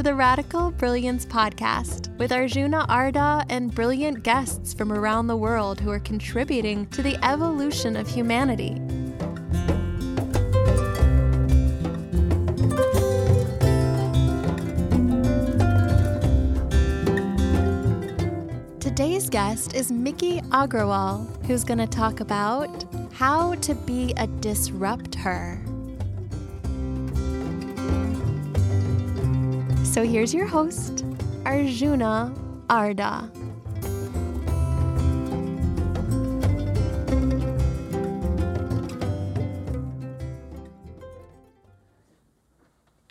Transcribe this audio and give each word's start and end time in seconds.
to 0.00 0.04
the 0.04 0.14
Radical 0.14 0.70
Brilliance 0.70 1.26
Podcast 1.26 2.16
with 2.16 2.32
Arjuna 2.32 2.86
Ardagh 2.88 3.44
and 3.50 3.74
brilliant 3.74 4.22
guests 4.22 4.72
from 4.72 4.94
around 4.94 5.26
the 5.26 5.36
world 5.36 5.78
who 5.78 5.90
are 5.90 5.98
contributing 5.98 6.86
to 6.86 7.02
the 7.02 7.22
evolution 7.22 7.96
of 7.96 8.08
humanity. 8.08 8.80
Today's 18.80 19.28
guest 19.28 19.74
is 19.74 19.92
Miki 19.92 20.40
Agrawal, 20.48 21.28
who's 21.44 21.62
going 21.62 21.76
to 21.76 21.86
talk 21.86 22.20
about 22.20 22.86
how 23.12 23.54
to 23.56 23.74
be 23.74 24.14
a 24.16 24.26
disruptor. 24.26 25.60
So 29.90 30.06
here's 30.06 30.32
your 30.32 30.46
host, 30.46 31.04
Arjuna 31.44 32.32
Ardagh. 32.68 33.28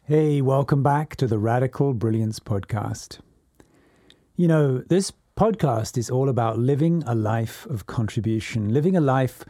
Hey, 0.06 0.40
welcome 0.40 0.82
back 0.82 1.18
to 1.18 1.28
the 1.28 1.38
Radical 1.38 1.94
Brilliance 1.94 2.40
Podcast. 2.40 3.20
You 4.38 4.48
know, 4.48 4.78
this 4.78 5.12
podcast 5.36 5.98
is 5.98 6.10
all 6.10 6.30
about 6.30 6.60
living 6.60 7.04
a 7.06 7.14
life 7.14 7.66
of 7.66 7.88
contribution, 7.88 8.74
living 8.74 8.96
a 8.96 9.02
life 9.02 9.44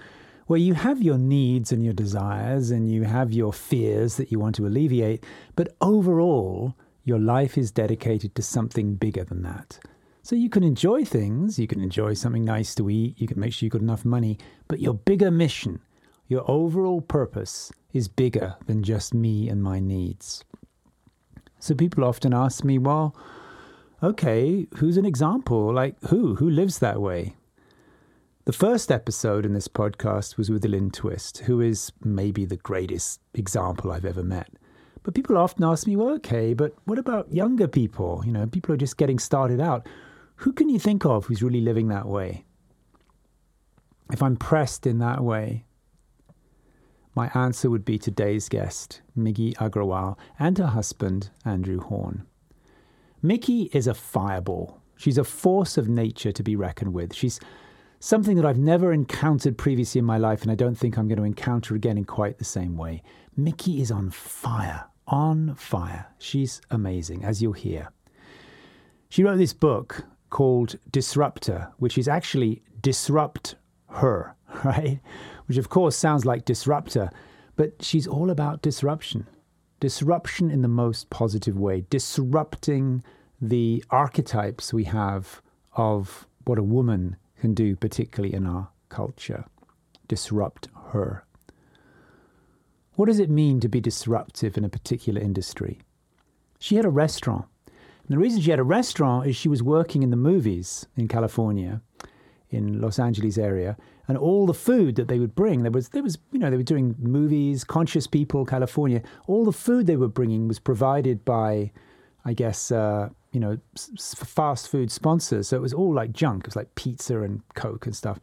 where 0.48 0.60
you 0.60 0.74
have 0.74 1.04
your 1.04 1.20
needs 1.20 1.72
and 1.72 1.84
your 1.84 1.94
desires 1.94 2.72
and 2.72 2.92
you 2.92 3.04
have 3.04 3.32
your 3.32 3.54
fears 3.54 4.18
that 4.18 4.32
you 4.32 4.40
want 4.40 4.56
to 4.56 4.66
alleviate, 4.66 5.24
but 5.56 5.76
overall, 5.80 6.74
your 7.10 7.20
life 7.20 7.58
is 7.58 7.72
dedicated 7.72 8.36
to 8.36 8.44
something 8.44 8.94
bigger 8.94 9.24
than 9.24 9.42
that. 9.42 9.80
So 10.22 10.36
you 10.36 10.48
can 10.48 10.64
enjoy 10.64 11.04
things, 11.04 11.58
you 11.58 11.66
can 11.66 11.82
enjoy 11.82 12.14
something 12.14 12.46
nice 12.46 12.76
to 12.76 12.88
eat, 12.88 13.20
you 13.20 13.28
can 13.28 13.40
make 13.40 13.52
sure 13.52 13.66
you've 13.66 13.74
got 13.74 13.82
enough 13.82 14.06
money, 14.06 14.38
but 14.68 14.80
your 14.80 14.94
bigger 14.94 15.32
mission, 15.32 15.80
your 16.28 16.50
overall 16.50 17.02
purpose 17.02 17.72
is 17.94 18.08
bigger 18.08 18.56
than 18.68 18.84
just 18.84 19.16
me 19.16 19.50
and 19.50 19.64
my 19.64 19.80
needs. 19.80 20.46
So 21.58 21.74
people 21.74 22.04
often 22.04 22.32
ask 22.32 22.64
me, 22.64 22.78
well, 22.78 23.16
okay, 24.04 24.68
who's 24.76 24.98
an 24.98 25.06
example? 25.06 25.74
Like 25.74 25.96
who? 26.10 26.36
Who 26.36 26.48
lives 26.48 26.78
that 26.78 27.02
way? 27.02 27.36
The 28.46 28.54
first 28.54 28.92
episode 28.92 29.48
in 29.48 29.54
this 29.54 29.68
podcast 29.68 30.38
was 30.38 30.52
with 30.52 30.64
Lynn 30.64 30.92
Twist, 30.92 31.40
who 31.40 31.60
is 31.60 31.92
maybe 32.04 32.46
the 32.46 32.58
greatest 32.58 33.20
example 33.34 33.92
I've 33.92 34.06
ever 34.06 34.24
met. 34.24 34.50
But 35.04 35.16
people 35.16 35.38
often 35.38 35.64
ask 35.64 35.88
me, 35.88 35.96
well, 35.96 36.10
okay, 36.16 36.54
but 36.54 36.74
what 36.86 37.00
about 37.00 37.34
younger 37.34 37.68
people? 37.68 38.22
You 38.26 38.32
know, 38.32 38.48
people 38.48 38.74
are 38.74 38.78
just 38.78 38.98
getting 38.98 39.20
started 39.20 39.62
out. 39.62 39.88
Who 40.38 40.54
can 40.54 40.70
you 40.70 40.80
think 40.80 41.06
of 41.06 41.26
who's 41.26 41.44
really 41.44 41.62
living 41.62 41.88
that 41.88 42.06
way? 42.06 42.46
If 44.12 44.22
I'm 44.24 44.36
pressed 44.36 44.88
in 44.88 45.00
that 45.00 45.24
way, 45.24 45.66
my 47.16 47.30
answer 47.34 47.70
would 47.70 47.86
be 47.86 47.98
today's 47.98 48.50
guest, 48.50 49.02
Miki 49.16 49.54
Agrawal, 49.56 50.18
and 50.38 50.58
her 50.58 50.68
husband, 50.68 51.30
Andrew 51.44 51.80
Horn. 51.80 52.26
Miki 53.22 53.64
is 53.74 53.88
a 53.88 53.94
fireball. 53.94 54.82
She's 54.96 55.18
a 55.18 55.24
force 55.24 55.78
of 55.78 55.90
nature 55.90 56.32
to 56.32 56.44
be 56.44 56.56
reckoned 56.56 56.94
with. 56.94 57.14
She's 57.14 57.40
something 58.00 58.36
that 58.38 58.46
I've 58.46 58.58
never 58.58 58.94
encountered 58.94 59.58
previously 59.58 60.00
in 60.00 60.06
my 60.06 60.18
life, 60.18 60.42
and 60.42 60.52
I 60.52 60.56
don't 60.56 60.76
think 60.76 60.98
I'm 60.98 61.08
going 61.08 61.18
to 61.18 61.24
encounter 61.24 61.76
again 61.76 61.98
in 61.98 62.06
quite 62.06 62.38
the 62.38 62.46
same 62.46 62.78
way. 62.78 63.04
Miki 63.36 63.82
is 63.82 63.92
on 63.92 64.10
fire, 64.10 64.86
on 65.10 65.56
fire. 65.56 66.08
She's 66.18 66.62
amazing, 66.70 67.24
as 67.24 67.42
you'll 67.42 67.54
hear. 67.54 67.90
She 69.10 69.24
wrote 69.24 69.38
this 69.38 69.54
book 69.54 70.06
called 70.30 70.78
Disruptor, 70.92 71.72
which 71.78 71.98
is 71.98 72.08
actually 72.08 72.62
Disrupt 72.82 73.56
Her, 73.90 74.36
right? 74.64 75.00
Which, 75.48 75.58
of 75.58 75.70
course, 75.70 75.96
sounds 75.96 76.26
like 76.26 76.46
disruptor, 76.46 77.10
but 77.56 77.74
she's 77.82 78.08
all 78.08 78.30
about 78.30 78.62
disruption 78.62 79.28
disruption 79.80 80.52
in 80.52 80.62
the 80.62 80.68
most 80.68 81.10
positive 81.10 81.58
way, 81.58 81.86
disrupting 81.90 83.04
the 83.42 83.84
archetypes 83.90 84.74
we 84.74 84.84
have 84.86 85.42
of 85.76 86.28
what 86.46 86.60
a 86.60 86.64
woman 86.64 87.16
can 87.40 87.54
do, 87.54 87.76
particularly 87.76 88.34
in 88.34 88.46
our 88.46 88.70
culture. 88.90 89.46
Disrupt 90.08 90.68
her. 90.92 91.24
What 93.00 93.06
does 93.06 93.20
it 93.20 93.30
mean 93.30 93.62
to 93.62 93.70
be 93.70 93.80
disruptive 93.80 94.58
in 94.58 94.66
a 94.66 94.68
particular 94.68 95.22
industry? 95.22 95.80
She 96.60 96.76
had 96.76 96.84
a 96.84 96.90
restaurant. 96.90 97.46
And 97.66 98.10
the 98.10 98.18
reason 98.18 98.42
she 98.42 98.50
had 98.50 98.60
a 98.60 98.64
restaurant 98.64 99.26
is 99.26 99.38
she 99.38 99.48
was 99.48 99.64
working 99.64 100.04
in 100.04 100.10
the 100.10 100.18
movies 100.18 100.86
in 100.98 101.08
California, 101.08 101.82
in 102.50 102.82
Los 102.82 103.00
Angeles 103.00 103.38
area, 103.38 103.78
and 104.10 104.18
all 104.18 104.46
the 104.46 104.54
food 104.54 104.98
that 104.98 105.08
they 105.08 105.18
would 105.18 105.34
bring. 105.34 105.64
There 105.64 105.72
was, 105.72 105.88
there 105.88 106.04
was, 106.04 106.18
you 106.34 106.40
know, 106.40 106.50
they 106.50 106.58
were 106.58 106.62
doing 106.62 106.94
movies, 107.00 107.64
Conscious 107.64 108.06
People, 108.06 108.44
California. 108.46 109.02
All 109.28 109.46
the 109.46 109.54
food 109.54 109.88
they 109.88 109.96
were 109.96 110.10
bringing 110.10 110.50
was 110.50 110.60
provided 110.60 111.24
by, 111.24 111.72
I 112.26 112.34
guess, 112.34 112.70
uh, 112.70 113.08
you 113.32 113.40
know, 113.40 113.60
s- 113.78 114.14
fast 114.14 114.68
food 114.68 114.92
sponsors. 114.92 115.48
So 115.48 115.56
it 115.56 115.62
was 115.62 115.74
all 115.74 115.94
like 115.94 116.12
junk. 116.12 116.42
It 116.42 116.48
was 116.48 116.58
like 116.58 116.76
pizza 116.76 117.22
and 117.22 117.44
Coke 117.56 117.86
and 117.86 117.96
stuff. 117.96 118.20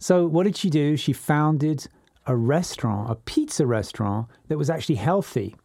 So 0.00 0.26
what 0.26 0.42
did 0.42 0.56
she 0.56 0.70
do? 0.70 0.96
She 0.96 1.12
founded 1.12 1.86
a 2.26 2.36
restaurant, 2.36 3.10
a 3.10 3.14
pizza 3.14 3.66
restaurant 3.66 4.28
that 4.48 4.58
was 4.58 4.70
actually 4.70 4.94
healthy, 4.96 5.56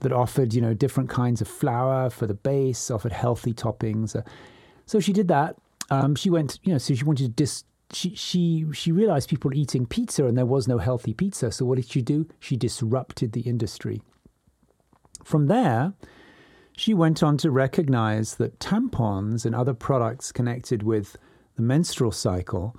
that 0.00 0.12
offered, 0.12 0.52
you 0.54 0.60
know, 0.60 0.74
different 0.74 1.08
kinds 1.08 1.40
of 1.40 1.48
flour 1.48 2.10
for 2.10 2.26
the 2.26 2.34
base, 2.34 2.90
offered 2.90 3.12
healthy 3.12 3.54
toppings. 3.54 4.14
Uh, 4.16 4.22
so 4.86 5.00
she 5.00 5.12
did 5.12 5.28
that. 5.28 5.56
Um, 5.90 6.14
she 6.14 6.30
went, 6.30 6.58
you 6.62 6.72
know, 6.72 6.78
so 6.78 6.94
she 6.94 7.04
wanted 7.04 7.24
to 7.24 7.32
dis 7.32 7.64
she 7.92 8.14
she 8.14 8.66
she 8.72 8.90
realized 8.90 9.28
people 9.28 9.50
were 9.50 9.54
eating 9.54 9.86
pizza 9.86 10.24
and 10.26 10.36
there 10.36 10.46
was 10.46 10.66
no 10.66 10.78
healthy 10.78 11.14
pizza. 11.14 11.52
So 11.52 11.64
what 11.64 11.76
did 11.76 11.88
she 11.88 12.02
do? 12.02 12.26
She 12.40 12.56
disrupted 12.56 13.32
the 13.32 13.42
industry. 13.42 14.02
From 15.22 15.46
there, 15.46 15.92
she 16.76 16.92
went 16.92 17.22
on 17.22 17.36
to 17.38 17.50
recognize 17.50 18.36
that 18.36 18.58
tampons 18.58 19.46
and 19.46 19.54
other 19.54 19.74
products 19.74 20.32
connected 20.32 20.82
with 20.82 21.16
the 21.56 21.62
menstrual 21.62 22.10
cycle 22.10 22.76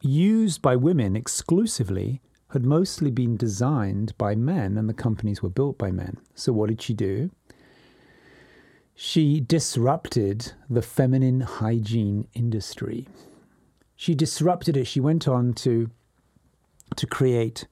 used 0.00 0.62
by 0.62 0.76
women 0.76 1.16
exclusively 1.16 2.20
had 2.54 2.64
mostly 2.64 3.10
been 3.10 3.36
designed 3.36 4.16
by 4.16 4.34
men 4.34 4.78
and 4.78 4.88
the 4.88 4.94
companies 4.94 5.42
were 5.42 5.50
built 5.50 5.76
by 5.76 5.90
men. 5.90 6.16
So 6.34 6.52
what 6.52 6.70
did 6.70 6.80
she 6.80 6.94
do? 6.94 7.30
She 8.94 9.40
disrupted 9.40 10.52
the 10.70 10.82
feminine 10.82 11.40
hygiene 11.40 12.26
industry 12.32 13.06
she 13.96 14.14
disrupted 14.14 14.76
it. 14.76 14.86
She 14.86 15.00
went 15.00 15.26
on 15.28 15.52
to 15.54 15.90
to 16.96 17.06
create 17.06 17.66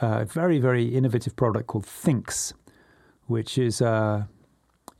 a 0.00 0.24
very 0.24 0.58
very 0.58 0.86
innovative 0.86 1.36
product 1.36 1.66
called 1.66 1.86
Thinx, 1.86 2.52
which 3.26 3.58
is 3.58 3.80
uh, 3.80 4.24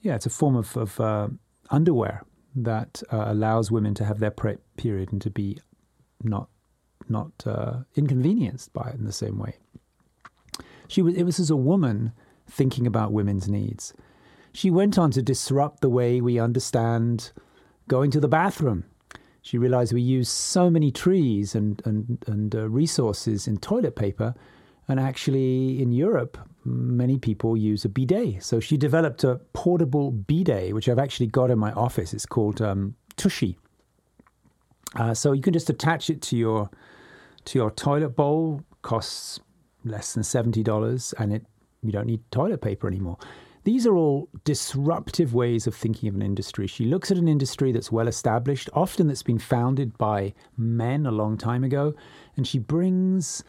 yeah, 0.02 0.14
it's 0.14 0.26
a 0.26 0.30
form 0.30 0.56
of, 0.56 0.76
of 0.76 1.00
uh, 1.00 1.28
underwear 1.70 2.22
that 2.54 3.02
uh, 3.12 3.24
allows 3.26 3.70
women 3.70 3.94
to 3.94 4.04
have 4.04 4.20
their 4.20 4.30
period 4.76 5.12
and 5.12 5.20
to 5.22 5.30
be 5.30 5.58
not 6.22 6.48
not 7.08 7.30
uh, 7.46 7.78
inconvenienced 7.96 8.72
by 8.72 8.90
it 8.90 8.96
in 8.96 9.04
the 9.04 9.12
same 9.12 9.38
way. 9.38 9.56
She 10.88 11.02
was 11.02 11.14
it 11.14 11.24
was 11.24 11.38
as 11.38 11.50
a 11.50 11.56
woman 11.56 12.12
thinking 12.50 12.86
about 12.86 13.12
women's 13.12 13.48
needs. 13.48 13.94
She 14.52 14.70
went 14.70 14.98
on 14.98 15.10
to 15.12 15.22
disrupt 15.22 15.80
the 15.80 15.90
way 15.90 16.20
we 16.20 16.38
understand 16.38 17.32
going 17.86 18.10
to 18.10 18.20
the 18.20 18.28
bathroom 18.28 18.84
she 19.48 19.56
realized 19.56 19.94
we 19.94 20.02
use 20.02 20.28
so 20.28 20.68
many 20.68 20.90
trees 20.90 21.54
and, 21.54 21.80
and, 21.86 22.22
and 22.26 22.54
uh, 22.54 22.68
resources 22.68 23.48
in 23.48 23.56
toilet 23.56 23.96
paper. 23.96 24.34
And 24.88 25.00
actually, 25.00 25.80
in 25.80 25.90
Europe, 25.90 26.36
many 26.66 27.18
people 27.18 27.56
use 27.56 27.82
a 27.84 27.88
bidet. 27.88 28.42
So 28.42 28.60
she 28.60 28.76
developed 28.76 29.24
a 29.24 29.36
portable 29.54 30.10
bidet, 30.10 30.74
which 30.74 30.86
I've 30.86 30.98
actually 30.98 31.28
got 31.28 31.50
in 31.50 31.58
my 31.58 31.72
office. 31.72 32.12
It's 32.12 32.26
called 32.26 32.60
um, 32.60 32.94
Tushy. 33.16 33.58
Uh, 34.96 35.14
so 35.14 35.32
you 35.32 35.42
can 35.42 35.52
just 35.52 35.70
attach 35.70 36.10
it 36.10 36.22
to 36.22 36.36
your 36.36 36.70
to 37.44 37.58
your 37.58 37.70
toilet 37.70 38.10
bowl. 38.10 38.62
Costs 38.82 39.40
less 39.84 40.14
than 40.14 40.22
seventy 40.22 40.62
dollars, 40.62 41.14
and 41.18 41.32
it 41.32 41.44
you 41.82 41.92
don't 41.92 42.06
need 42.06 42.20
toilet 42.30 42.60
paper 42.60 42.86
anymore. 42.86 43.18
These 43.64 43.86
are 43.86 43.96
all 43.96 44.28
disruptive 44.44 45.34
ways 45.34 45.66
of 45.66 45.74
thinking 45.74 46.08
of 46.08 46.14
an 46.14 46.22
industry. 46.22 46.66
She 46.66 46.86
looks 46.86 47.10
at 47.10 47.18
an 47.18 47.28
industry 47.28 47.70
that's 47.70 47.92
well 47.92 48.08
established, 48.08 48.70
often 48.72 49.08
that's 49.08 49.22
been 49.22 49.38
founded 49.38 49.98
by 49.98 50.32
men 50.56 51.04
a 51.04 51.10
long 51.10 51.36
time 51.36 51.64
ago, 51.64 51.94
and 52.36 52.46
she 52.46 52.58
brings 52.58 53.44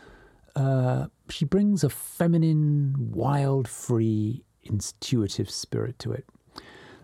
uh, 0.56 1.07
she 1.30 1.45
brings 1.45 1.83
a 1.83 1.89
feminine, 1.89 2.95
wild, 3.12 3.68
free, 3.68 4.44
intuitive 4.63 5.50
spirit 5.50 5.97
to 6.00 6.12
it. 6.12 6.25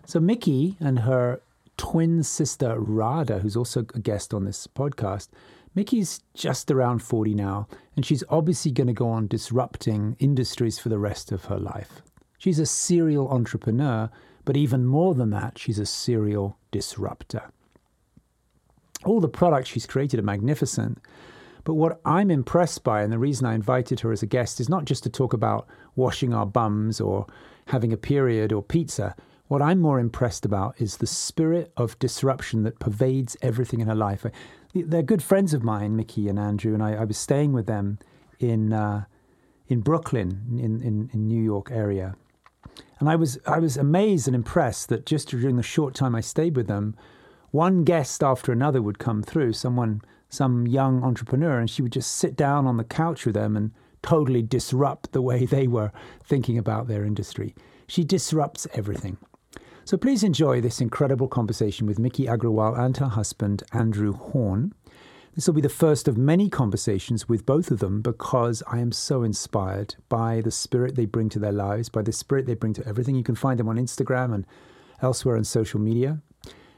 So 0.04 0.20
Miki 0.20 0.76
and 0.78 0.98
her 1.00 1.40
twin 1.76 2.22
sister 2.22 2.78
Radha, 2.78 3.38
who's 3.40 3.56
also 3.56 3.80
a 3.94 4.00
guest 4.00 4.32
on 4.32 4.44
this 4.44 4.66
podcast, 4.66 5.28
Miki's 5.74 6.22
just 6.34 6.70
around 6.70 7.00
40 7.02 7.34
now, 7.34 7.68
and 7.96 8.06
she's 8.06 8.24
obviously 8.30 8.70
going 8.70 8.86
to 8.86 8.94
go 8.94 9.08
on 9.08 9.26
disrupting 9.26 10.16
industries 10.18 10.78
for 10.78 10.88
the 10.88 10.98
rest 10.98 11.32
of 11.32 11.46
her 11.46 11.58
life. 11.58 12.02
She's 12.38 12.58
a 12.58 12.66
serial 12.66 13.28
entrepreneur, 13.28 14.10
But 14.46 14.56
even 14.56 14.86
more 14.86 15.14
than 15.14 15.30
that, 15.30 15.58
she's 15.58 15.78
a 15.78 15.84
serial 15.84 16.56
disruptor. 16.70 17.50
All 19.04 19.20
the 19.20 19.28
products 19.28 19.68
she's 19.68 19.86
created 19.86 20.20
are 20.20 20.22
magnificent. 20.22 20.98
But 21.64 21.74
what 21.74 22.00
I'm 22.04 22.30
impressed 22.30 22.84
by, 22.84 23.02
and 23.02 23.12
the 23.12 23.18
reason 23.18 23.44
I 23.44 23.54
invited 23.54 24.00
her 24.00 24.12
as 24.12 24.22
a 24.22 24.26
guest, 24.26 24.60
is 24.60 24.68
not 24.68 24.84
just 24.84 25.02
to 25.02 25.10
talk 25.10 25.32
about 25.32 25.66
washing 25.96 26.32
our 26.32 26.46
bums 26.46 27.00
or 27.00 27.26
having 27.66 27.92
a 27.92 27.96
period 27.96 28.52
or 28.52 28.62
pizza. 28.62 29.16
What 29.48 29.62
I'm 29.62 29.80
more 29.80 30.00
impressed 30.00 30.44
about 30.44 30.74
is 30.80 30.96
the 30.96 31.06
spirit 31.06 31.72
of 31.76 31.98
disruption 32.00 32.64
that 32.64 32.80
pervades 32.80 33.36
everything 33.42 33.80
in 33.80 33.86
her 33.86 33.94
life. 33.94 34.26
They're 34.74 35.02
good 35.02 35.22
friends 35.22 35.54
of 35.54 35.62
mine, 35.62 35.94
Miki 35.94 36.28
and 36.28 36.38
Andrew, 36.38 36.74
and 36.74 36.82
I, 36.82 36.94
I 36.94 37.04
was 37.04 37.16
staying 37.16 37.52
with 37.52 37.66
them 37.66 37.98
in 38.40 38.72
uh, 38.72 39.04
in 39.68 39.80
Brooklyn, 39.80 40.58
in, 40.60 40.80
in, 40.82 41.10
in 41.12 41.26
New 41.26 41.42
York 41.42 41.70
area. 41.70 42.16
And 42.98 43.08
I 43.08 43.16
was 43.16 43.38
I 43.46 43.60
was 43.60 43.76
amazed 43.76 44.26
and 44.26 44.34
impressed 44.34 44.88
that 44.88 45.06
just 45.06 45.28
during 45.28 45.56
the 45.56 45.62
short 45.62 45.94
time 45.94 46.14
I 46.14 46.20
stayed 46.20 46.56
with 46.56 46.66
them, 46.66 46.96
one 47.52 47.84
guest 47.84 48.24
after 48.24 48.50
another 48.50 48.82
would 48.82 48.98
come 48.98 49.22
through, 49.22 49.52
someone 49.52 50.02
some 50.28 50.66
young 50.66 51.04
entrepreneur, 51.04 51.60
and 51.60 51.70
she 51.70 51.82
would 51.82 51.92
just 51.92 52.12
sit 52.12 52.34
down 52.34 52.66
on 52.66 52.78
the 52.78 52.84
couch 52.84 53.24
with 53.24 53.34
them 53.36 53.56
and 53.56 53.70
totally 54.02 54.42
disrupt 54.42 55.12
the 55.12 55.22
way 55.22 55.46
they 55.46 55.68
were 55.68 55.92
thinking 56.24 56.58
about 56.58 56.88
their 56.88 57.04
industry. 57.04 57.54
She 57.86 58.02
disrupts 58.02 58.66
everything. 58.74 59.18
So 59.86 59.96
please 59.96 60.24
enjoy 60.24 60.60
this 60.60 60.80
incredible 60.80 61.28
conversation 61.28 61.86
with 61.86 62.00
Miki 62.00 62.26
Agrawal 62.26 62.76
and 62.76 62.96
her 62.96 63.06
husband, 63.06 63.62
Andrew 63.72 64.14
Horn. 64.14 64.74
This 65.36 65.46
will 65.46 65.54
be 65.54 65.60
the 65.60 65.68
first 65.68 66.08
of 66.08 66.18
many 66.18 66.48
conversations 66.48 67.28
with 67.28 67.46
both 67.46 67.70
of 67.70 67.78
them 67.78 68.02
because 68.02 68.64
I 68.66 68.80
am 68.80 68.90
so 68.90 69.22
inspired 69.22 69.94
by 70.08 70.40
the 70.40 70.50
spirit 70.50 70.96
they 70.96 71.06
bring 71.06 71.28
to 71.28 71.38
their 71.38 71.52
lives, 71.52 71.88
by 71.88 72.02
the 72.02 72.10
spirit 72.10 72.46
they 72.46 72.56
bring 72.56 72.72
to 72.72 72.84
everything. 72.84 73.14
You 73.14 73.22
can 73.22 73.36
find 73.36 73.60
them 73.60 73.68
on 73.68 73.76
Instagram 73.76 74.34
and 74.34 74.44
elsewhere 75.02 75.36
on 75.36 75.44
social 75.44 75.78
media. 75.78 76.20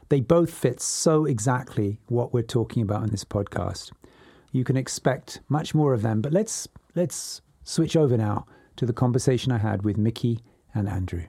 They 0.09 0.19
both 0.21 0.53
fit 0.53 0.79
so 0.79 1.25
exactly 1.25 1.97
what 2.09 2.31
we're 2.31 2.43
talking 2.43 2.83
about 2.83 3.01
in 3.01 3.09
this 3.09 3.25
podcast. 3.25 3.91
You 4.51 4.63
can 4.63 4.77
expect 4.77 5.39
much 5.49 5.73
more 5.73 5.95
of 5.95 6.03
them, 6.03 6.21
but 6.21 6.31
let's 6.31 6.67
let's 6.93 7.41
switch 7.63 7.95
over 7.95 8.17
now 8.17 8.45
to 8.75 8.85
the 8.85 8.93
conversation 8.93 9.51
I 9.51 9.57
had 9.57 9.81
with 9.81 9.97
Miki 9.97 10.43
and 10.75 10.87
Andrew. 10.87 11.23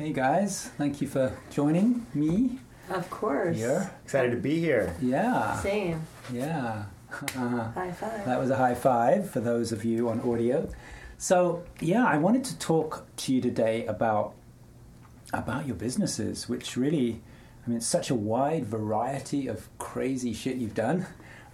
Hey 0.00 0.14
guys, 0.14 0.70
thank 0.78 1.02
you 1.02 1.06
for 1.06 1.36
joining 1.50 2.06
me. 2.14 2.58
Of 2.88 3.10
course. 3.10 3.54
Here. 3.54 3.90
Excited 4.02 4.30
to 4.30 4.38
be 4.38 4.58
here. 4.58 4.96
Yeah. 4.98 5.54
Same. 5.56 6.06
Yeah. 6.32 6.84
High 7.10 7.92
five. 7.92 8.24
That 8.24 8.40
was 8.40 8.48
a 8.48 8.56
high 8.56 8.74
five 8.74 9.28
for 9.28 9.40
those 9.40 9.72
of 9.72 9.84
you 9.84 10.08
on 10.08 10.22
audio. 10.22 10.70
So 11.18 11.64
yeah, 11.80 12.06
I 12.06 12.16
wanted 12.16 12.44
to 12.44 12.58
talk 12.58 13.04
to 13.14 13.34
you 13.34 13.42
today 13.42 13.84
about 13.84 14.32
about 15.34 15.66
your 15.66 15.76
businesses, 15.76 16.48
which 16.48 16.78
really, 16.78 17.20
I 17.66 17.68
mean, 17.68 17.76
it's 17.76 17.86
such 17.86 18.08
a 18.08 18.14
wide 18.14 18.64
variety 18.64 19.48
of 19.48 19.68
crazy 19.76 20.32
shit 20.32 20.56
you've 20.56 20.72
done. 20.72 21.04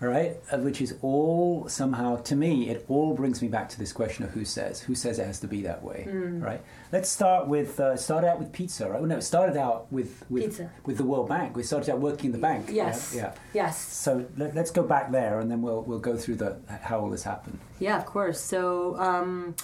All 0.03 0.09
right, 0.09 0.37
uh, 0.53 0.59
which 0.59 0.81
is 0.83 0.95
all 1.01 1.69
somehow 1.69 2.17
to 2.17 2.37
me 2.37 2.69
it 2.69 2.85
all 2.89 3.15
brings 3.15 3.41
me 3.41 3.49
back 3.49 3.69
to 3.71 3.79
this 3.79 3.93
question 3.93 4.25
of 4.25 4.31
who 4.33 4.45
says 4.45 4.81
who 4.81 4.95
says 4.95 5.19
it 5.19 5.27
has 5.27 5.41
to 5.41 5.47
be 5.49 5.63
that 5.63 5.83
way, 5.83 6.07
Mm. 6.09 6.43
right? 6.43 6.61
Let's 6.93 7.09
start 7.09 7.49
with 7.49 7.81
uh, 7.81 7.97
started 7.97 8.29
out 8.29 8.39
with 8.39 8.53
pizza, 8.53 8.89
right? 8.91 9.01
Well, 9.01 9.09
no, 9.09 9.17
it 9.17 9.23
started 9.23 9.57
out 9.57 9.91
with 9.91 10.25
with 10.29 10.43
Pizza. 10.45 10.71
with 10.85 10.99
the 10.99 11.05
World 11.05 11.29
Bank. 11.29 11.57
We 11.57 11.63
started 11.63 11.91
out 11.93 12.01
working 12.01 12.27
in 12.27 12.33
the 12.33 12.39
bank. 12.39 12.67
Yes. 12.71 13.13
Yeah. 13.15 13.23
yeah. 13.23 13.33
Yes. 13.55 13.79
So 13.79 14.27
let, 14.37 14.55
let's 14.55 14.71
go 14.71 14.83
back 14.83 15.11
there, 15.13 15.41
and 15.41 15.51
then 15.51 15.63
we'll 15.63 15.83
we'll 15.83 15.99
go 16.11 16.17
through 16.17 16.37
the 16.37 16.57
how 16.83 17.01
all 17.01 17.11
this 17.11 17.23
happened. 17.25 17.59
Yeah, 17.81 17.97
of 17.99 18.07
course. 18.07 18.41
So 18.41 18.97
um, 18.99 19.55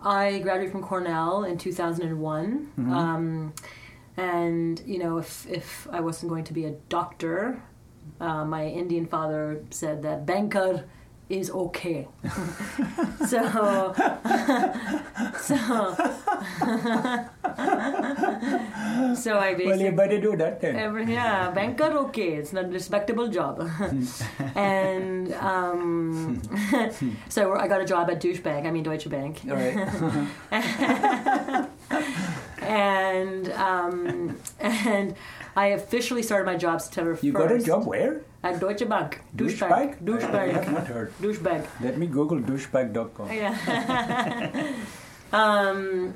I 0.00 0.38
graduated 0.40 0.72
from 0.72 0.82
Cornell 0.82 1.44
in 1.44 1.58
2001. 1.58 2.72
Mm-hmm. 2.78 2.92
Um, 2.92 3.52
and, 4.16 4.80
you 4.86 4.98
know, 4.98 5.18
if, 5.18 5.46
if 5.46 5.86
I 5.92 6.00
wasn't 6.00 6.30
going 6.30 6.44
to 6.44 6.52
be 6.54 6.64
a 6.64 6.70
doctor, 6.88 7.62
uh, 8.20 8.44
my 8.44 8.66
Indian 8.66 9.06
father 9.06 9.62
said 9.70 10.02
that 10.02 10.26
banker 10.26 10.84
is 11.28 11.50
okay. 11.50 12.06
so, 13.26 13.42
so, 15.40 15.56
so 19.14 19.38
I 19.38 19.54
basically. 19.54 19.66
Well, 19.66 19.80
you 19.80 19.92
better 19.92 20.20
do 20.20 20.36
that 20.36 20.60
then. 20.60 20.76
Every, 20.76 21.12
yeah, 21.12 21.50
banker 21.50 21.90
okay. 22.06 22.34
It's 22.34 22.52
a 22.52 22.62
respectable 22.62 23.26
job. 23.26 23.68
and 24.54 25.34
um, 25.34 26.40
so 27.28 27.54
I 27.54 27.66
got 27.66 27.80
a 27.80 27.86
job 27.86 28.08
at 28.08 28.20
Douche 28.20 28.40
Bank. 28.40 28.66
I 28.66 28.70
mean 28.70 28.84
Deutsche 28.84 29.08
Bank. 29.10 29.40
All 29.50 29.56
right. 29.56 29.76
and 32.62 33.50
um, 33.52 34.38
and 34.60 35.16
I 35.56 35.66
officially 35.68 36.22
started 36.22 36.44
my 36.44 36.56
job 36.56 36.80
September 36.82 37.16
1st. 37.16 37.22
You 37.22 37.32
got 37.32 37.50
a 37.52 37.58
job 37.58 37.86
where? 37.86 38.20
At 38.42 38.60
Deutsche 38.60 38.86
Bank. 38.88 39.20
Douche 39.34 39.54
Douchebag? 39.54 39.68
Bank. 39.70 40.04
Douche 40.04 40.22
I 40.24 40.46
have 40.52 40.62
Bank. 40.66 40.72
not 40.78 40.86
heard. 40.86 41.12
Douche 41.20 41.38
Bank. 41.38 41.64
Let 41.80 41.96
me 41.98 42.06
Google 42.06 42.38
douchebag.com. 42.40 43.32
Yeah. 43.32 44.72
um, 45.32 46.14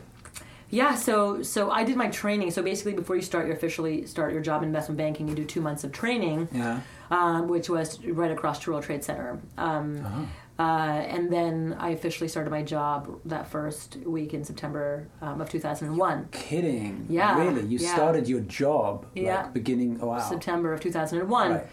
yeah. 0.70 0.94
So 0.94 1.42
so 1.42 1.70
I 1.70 1.82
did 1.84 1.96
my 1.96 2.08
training. 2.08 2.50
So 2.50 2.62
basically, 2.62 2.92
before 2.92 3.16
you 3.16 3.22
start 3.22 3.46
your 3.46 3.56
officially 3.56 4.06
start 4.06 4.32
your 4.32 4.42
job 4.42 4.62
in 4.62 4.68
investment 4.68 4.98
banking, 4.98 5.26
you 5.26 5.34
do 5.34 5.44
two 5.44 5.60
months 5.60 5.82
of 5.84 5.90
training. 5.92 6.48
Yeah. 6.52 6.80
um, 7.10 7.48
which 7.48 7.68
was 7.68 7.98
right 8.06 8.30
across 8.30 8.60
to 8.60 8.70
World 8.70 8.84
Trade 8.84 9.02
Center. 9.02 9.40
Um, 9.58 10.04
Uh-huh. 10.06 10.22
Uh, 10.60 11.02
and 11.14 11.32
then 11.32 11.74
I 11.78 11.90
officially 11.90 12.28
started 12.28 12.50
my 12.50 12.62
job 12.62 13.18
that 13.24 13.44
first 13.48 13.96
week 14.16 14.34
in 14.34 14.44
September 14.44 15.08
um, 15.22 15.40
of 15.40 15.48
2001. 15.48 16.28
Kidding. 16.32 17.06
Yeah, 17.08 17.38
Really? 17.42 17.64
You 17.66 17.78
yeah. 17.78 17.94
started 17.94 18.28
your 18.28 18.40
job 18.40 19.06
Yeah. 19.14 19.48
beginning. 19.48 19.98
Oh, 20.02 20.08
wow. 20.08 20.18
September 20.18 20.74
of 20.74 20.80
2001. 20.80 21.52
Right. 21.52 21.66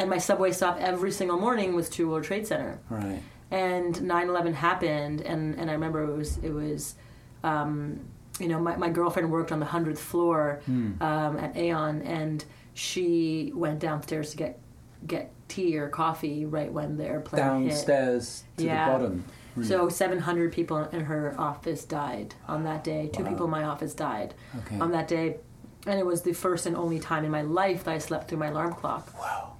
And 0.00 0.10
my 0.10 0.18
subway 0.18 0.50
stop 0.52 0.76
every 0.80 1.12
single 1.12 1.38
morning 1.38 1.74
was 1.76 1.88
to 1.90 2.08
World 2.10 2.24
Trade 2.24 2.46
Center. 2.46 2.80
Right. 2.90 3.20
And 3.52 3.94
9/11 3.94 4.54
happened, 4.54 5.20
and, 5.20 5.54
and 5.58 5.70
I 5.70 5.74
remember 5.74 6.02
it 6.10 6.16
was 6.16 6.38
it 6.38 6.50
was, 6.52 6.96
um, 7.44 8.00
you 8.40 8.48
know, 8.48 8.58
my, 8.58 8.74
my 8.76 8.88
girlfriend 8.88 9.30
worked 9.30 9.52
on 9.52 9.60
the 9.60 9.66
hundredth 9.66 10.00
floor 10.00 10.60
Hmm. 10.66 11.00
um, 11.00 11.36
at 11.38 11.56
Aon, 11.56 12.02
and 12.02 12.44
she 12.74 13.52
went 13.54 13.78
downstairs 13.78 14.30
to 14.32 14.36
get 14.36 14.58
get 15.06 15.32
tea 15.48 15.78
or 15.78 15.88
coffee 15.88 16.44
right 16.44 16.72
when 16.72 16.96
the 16.96 17.04
airplane 17.06 17.42
hit. 17.62 17.68
Downstairs 17.70 18.44
to 18.56 18.64
Yeah. 18.64 18.86
the 18.86 18.92
bottom. 18.92 19.24
Really. 19.54 19.68
So 19.68 19.88
700 19.88 20.52
people 20.52 20.76
in 20.78 21.00
her 21.06 21.34
office 21.38 21.84
died 21.84 22.34
on 22.46 22.64
that 22.64 22.84
day. 22.84 23.08
Two 23.12 23.22
Wow. 23.22 23.28
people 23.30 23.44
in 23.46 23.50
my 23.50 23.64
office 23.64 23.94
died 23.94 24.34
Okay. 24.58 24.78
on 24.78 24.90
that 24.92 25.08
day, 25.08 25.38
and 25.86 25.98
it 25.98 26.04
was 26.04 26.22
the 26.22 26.32
first 26.34 26.66
and 26.66 26.76
only 26.76 26.98
time 26.98 27.24
in 27.24 27.30
my 27.30 27.42
life 27.42 27.84
that 27.84 27.92
I 27.94 27.98
slept 27.98 28.28
through 28.28 28.38
my 28.38 28.48
alarm 28.48 28.74
clock. 28.74 29.08
wow. 29.18 29.52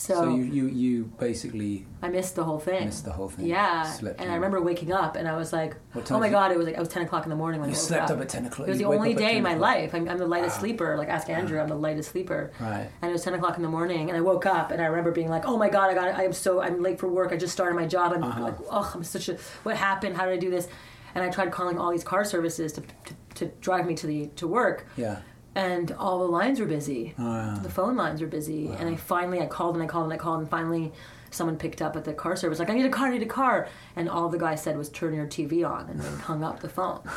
So, 0.00 0.14
So, 0.14 0.34
you, 0.34 0.44
you, 0.44 0.66
you 0.68 1.04
basically 1.18 1.84
I 2.00 2.08
missed 2.08 2.34
the 2.34 2.42
whole 2.44 2.58
thing. 2.58 2.86
missed 2.86 3.04
the 3.04 3.12
whole 3.12 3.28
thing. 3.28 3.44
Yeah, 3.46 3.82
Slept 3.82 4.18
and. 4.18 4.30
I 4.30 4.34
remember 4.34 4.58
waking 4.62 4.92
up 4.92 5.14
and 5.14 5.28
I 5.28 5.36
was 5.36 5.52
like, 5.52 5.76
"Oh 6.10 6.18
my 6.18 6.30
god!" 6.30 6.52
It 6.52 6.56
was 6.56 6.66
like 6.66 6.76
I 6.76 6.80
was 6.80 6.88
10 6.88 7.02
o'clock 7.02 7.24
in 7.24 7.30
the 7.30 7.36
morning 7.36 7.60
when 7.60 7.68
You 7.68 7.74
I 7.76 7.78
woke 7.78 7.86
slept 7.86 8.04
up. 8.10 8.16
up 8.16 8.22
at 8.22 8.28
10 8.30 8.46
o'clock. 8.46 8.66
It 8.66 8.70
was 8.70 8.78
the 8.78 8.86
only 8.86 9.12
day 9.12 9.36
in 9.36 9.42
my 9.42 9.54
life. 9.54 9.94
I'm, 9.94 10.08
I'm 10.08 10.16
the 10.16 10.26
lightest 10.26 10.58
sleeper. 10.58 10.96
Like 10.96 11.08
ask 11.08 11.28
Andrew, 11.28 11.60
I'm 11.60 11.68
the 11.68 11.74
lightest 11.74 12.12
sleeper. 12.12 12.50
Right. 12.58 12.88
And 13.02 13.10
it 13.10 13.12
was 13.12 13.22
10 13.24 13.34
o'clock 13.34 13.56
in 13.58 13.62
the 13.62 13.68
morning, 13.68 14.08
and 14.08 14.16
I 14.16 14.22
woke 14.22 14.46
up, 14.46 14.70
and 14.70 14.80
I 14.80 14.86
remember 14.86 15.10
being 15.12 15.28
like, 15.28 15.44
"Oh 15.46 15.58
my 15.58 15.68
god, 15.68 15.90
I 15.90 15.94
got, 15.94 16.08
I 16.18 16.24
am 16.24 16.32
so, 16.32 16.62
I'm 16.62 16.82
late 16.82 16.98
for 16.98 17.08
work. 17.08 17.30
I 17.32 17.36
just 17.36 17.52
started 17.52 17.74
my 17.74 17.86
job. 17.86 18.12
I'm 18.14 18.24
Uh-huh. 18.24 18.40
like, 18.42 18.56
oh, 18.70 18.90
I'm 18.94 19.04
such 19.04 19.28
a, 19.28 19.36
what 19.64 19.76
happened? 19.76 20.16
How 20.16 20.24
did 20.24 20.32
I 20.32 20.38
do 20.38 20.50
this?" 20.50 20.66
And 21.14 21.22
I 21.24 21.28
tried 21.28 21.50
calling 21.52 21.76
all 21.76 21.90
these 21.90 22.04
car 22.04 22.24
services 22.24 22.72
to, 22.74 22.80
to, 22.80 23.14
to 23.34 23.46
drive 23.60 23.84
me 23.84 23.94
to 23.96 24.06
the 24.06 24.28
to 24.36 24.46
work, 24.46 24.86
Yeah. 24.96 25.18
And 25.54 25.90
all 25.92 26.18
the 26.20 26.24
lines 26.30 26.60
were 26.60 26.66
busy. 26.66 27.14
Ah. 27.18 27.58
The 27.62 27.70
phone 27.70 27.96
lines 27.96 28.20
were 28.20 28.26
busy, 28.26 28.68
and 28.68 28.88
I 28.88 28.96
finally 28.96 29.40
I 29.40 29.46
called 29.46 29.74
and 29.74 29.82
I 29.82 29.86
called 29.86 30.04
and 30.04 30.12
I 30.12 30.16
called, 30.16 30.40
and 30.40 30.48
finally 30.48 30.92
someone 31.32 31.56
picked 31.56 31.80
up 31.80 31.94
at 31.96 32.04
the 32.04 32.12
car 32.12 32.34
service 32.36 32.58
like, 32.58 32.70
"I 32.70 32.74
need 32.74 32.86
a 32.86 32.90
car, 32.90 33.06
I 33.08 33.10
need 33.10 33.22
a 33.22 33.26
car," 33.26 33.68
and 33.96 34.08
all 34.08 34.28
the 34.28 34.38
guy 34.38 34.54
said 34.54 34.76
was, 34.76 34.88
"Turn 34.88 35.14
your 35.14 35.26
TV 35.26 35.64
on," 35.64 35.88
and 35.88 36.00
then 36.00 36.18
hung 36.18 36.42
up 36.44 36.60
the 36.60 36.68
phone. 36.68 37.00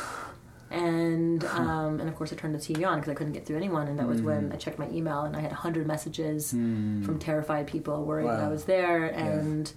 And 0.70 1.44
um, 1.44 2.00
and 2.00 2.08
of 2.08 2.16
course 2.16 2.32
I 2.32 2.36
turned 2.36 2.54
the 2.54 2.58
TV 2.58 2.84
on 2.84 2.98
because 2.98 3.10
I 3.12 3.14
couldn't 3.14 3.34
get 3.34 3.46
through 3.46 3.58
anyone, 3.58 3.86
and 3.86 3.96
that 4.00 4.08
was 4.08 4.20
when 4.22 4.48
Mm. 4.50 4.54
I 4.54 4.56
checked 4.56 4.78
my 4.78 4.88
email 4.90 5.20
and 5.22 5.36
I 5.36 5.40
had 5.40 5.52
hundred 5.52 5.86
messages 5.86 6.50
from 6.50 7.18
terrified 7.20 7.68
people 7.68 8.02
worried 8.04 8.26
that 8.26 8.40
I 8.40 8.48
was 8.48 8.64
there, 8.64 9.04
and 9.04 9.72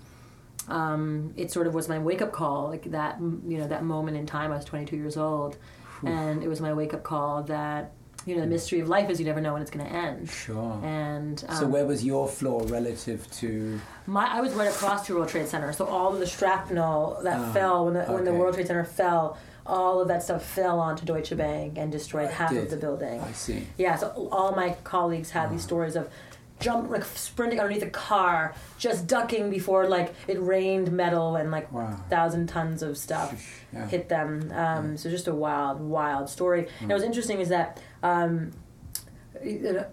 um, 0.69 1.33
it 1.37 1.51
sort 1.51 1.67
of 1.67 1.75
was 1.75 1.87
my 1.87 1.99
wake 1.99 2.21
up 2.21 2.31
call, 2.31 2.69
like 2.69 2.89
that 2.91 3.19
you 3.19 3.57
know 3.59 3.67
that 3.67 3.83
moment 3.83 4.17
in 4.17 4.25
time. 4.25 4.51
I 4.51 4.55
was 4.55 4.65
22 4.65 4.95
years 4.95 5.17
old, 5.17 5.57
and 6.03 6.41
it 6.41 6.47
was 6.47 6.61
my 6.61 6.73
wake 6.73 6.93
up 6.95 7.03
call 7.03 7.43
that 7.43 7.91
you 8.27 8.35
know 8.35 8.41
the 8.41 8.47
mystery 8.47 8.79
of 8.81 8.87
life 8.89 9.09
is 9.09 9.19
you 9.19 9.25
never 9.25 9.41
know 9.41 9.53
when 9.53 9.61
it's 9.63 9.71
going 9.71 9.85
to 9.87 9.91
end. 9.91 10.29
Sure. 10.29 10.79
And 10.83 11.43
um, 11.47 11.55
so 11.57 11.65
where 11.67 11.85
was 11.85 12.03
your 12.05 12.27
floor 12.27 12.61
relative 12.65 13.29
to? 13.39 13.79
my 14.05 14.27
I 14.27 14.41
was 14.41 14.53
right 14.53 14.69
across 14.69 15.07
to 15.07 15.15
World 15.15 15.29
Trade 15.29 15.47
Center, 15.47 15.71
so 15.73 15.85
all 15.85 16.13
of 16.13 16.19
the 16.19 16.27
shrapnel 16.27 17.19
that 17.23 17.39
Oh, 17.39 17.51
fell 17.53 17.85
when 17.85 17.93
the 17.95 18.03
when 18.03 18.25
the. 18.25 18.33
World 18.33 18.53
Trade 18.55 18.67
Center 18.67 18.83
fell, 18.83 19.37
all 19.65 19.99
of 20.01 20.07
that 20.09 20.21
stuff 20.23 20.45
fell 20.45 20.79
onto 20.79 21.05
Deutsche 21.05 21.35
Bank 21.35 21.77
and 21.77 21.91
destroyed 21.91 22.29
half 22.29 22.51
of 22.51 22.69
the 22.69 22.77
building. 22.77 23.19
I 23.21 23.31
see. 23.31 23.65
Yeah, 23.77 23.95
so 23.95 24.29
all 24.31 24.51
my 24.55 24.75
colleagues 24.83 25.31
had 25.31 25.51
these 25.51 25.63
stories 25.63 25.95
of 25.95 26.09
jump 26.59 26.89
like 26.89 27.03
sprinting 27.05 27.59
underneath 27.59 27.83
a 27.83 27.89
car, 27.89 28.55
just 28.77 29.05
ducking 29.07 29.49
before 29.49 29.87
like 29.87 30.13
it 30.27 30.41
rained 30.41 30.91
metal 30.91 31.35
and 31.35 31.51
like 31.51 31.71
Wow. 31.71 31.95
thousand 32.09 32.47
tons 32.47 32.81
of 32.81 32.97
stuff 32.97 33.63
Yeah. 33.73 33.85
hit 33.87 34.09
them. 34.09 34.51
Um, 34.55 34.97
So 34.97 35.09
just 35.09 35.27
a 35.27 35.33
wild, 35.35 35.79
wild 35.81 36.29
story. 36.29 36.67
And 36.81 36.89
what's 36.89 37.03
interesting 37.03 37.39
is 37.39 37.49
that. 37.49 37.79
Um, 38.03 38.51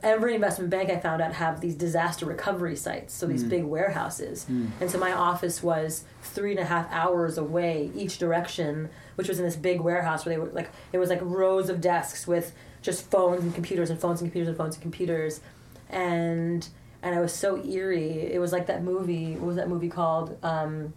every 0.03 0.35
investment 0.35 0.71
bank 0.71 0.89
I 0.89 0.99
found 0.99 1.21
out 1.21 1.35
have 1.35 1.61
these 1.61 1.75
disaster 1.75 2.25
recovery 2.25 2.77
sites, 2.77 3.13
so 3.13 3.27
these 3.27 3.45
big 3.45 3.65
warehouses. 3.65 4.47
And 4.49 4.91
so 4.91 4.99
my 4.99 5.13
office 5.13 5.63
was 5.63 6.05
three 6.23 6.53
and 6.53 6.61
a 6.61 6.65
half 6.65 6.91
hours 6.91 7.37
away 7.37 7.91
each 7.95 8.17
direction, 8.19 8.89
which 9.17 9.29
was 9.29 9.39
in 9.39 9.45
this 9.45 9.57
big 9.57 9.81
warehouse 9.81 10.25
where 10.25 10.35
they 10.35 10.41
were 10.41 10.49
like 10.49 10.71
it 10.95 10.99
was 10.99 11.11
like 11.11 11.21
rows 11.23 11.69
of 11.69 11.83
desks 11.83 12.27
with 12.27 12.55
just 12.81 13.11
phones 13.11 13.43
and 13.43 13.55
computers 13.55 13.91
and 13.91 14.01
phones 14.01 14.23
and 14.23 14.31
computers 14.31 14.49
and 14.49 14.57
phones 14.57 14.77
and 14.77 14.83
computers, 14.83 15.35
and 15.37 15.45
and 15.91 16.67
and 17.03 17.15
I 17.15 17.21
was 17.21 17.33
so 17.33 17.63
eerie. 17.65 18.33
It 18.33 18.41
was 18.41 18.53
like 18.53 18.67
that 18.69 18.83
movie. 18.83 19.33
What 19.35 19.47
was 19.47 19.57
that 19.57 19.69
movie 19.69 19.89
called? 19.91 20.37
Um, 20.43 20.95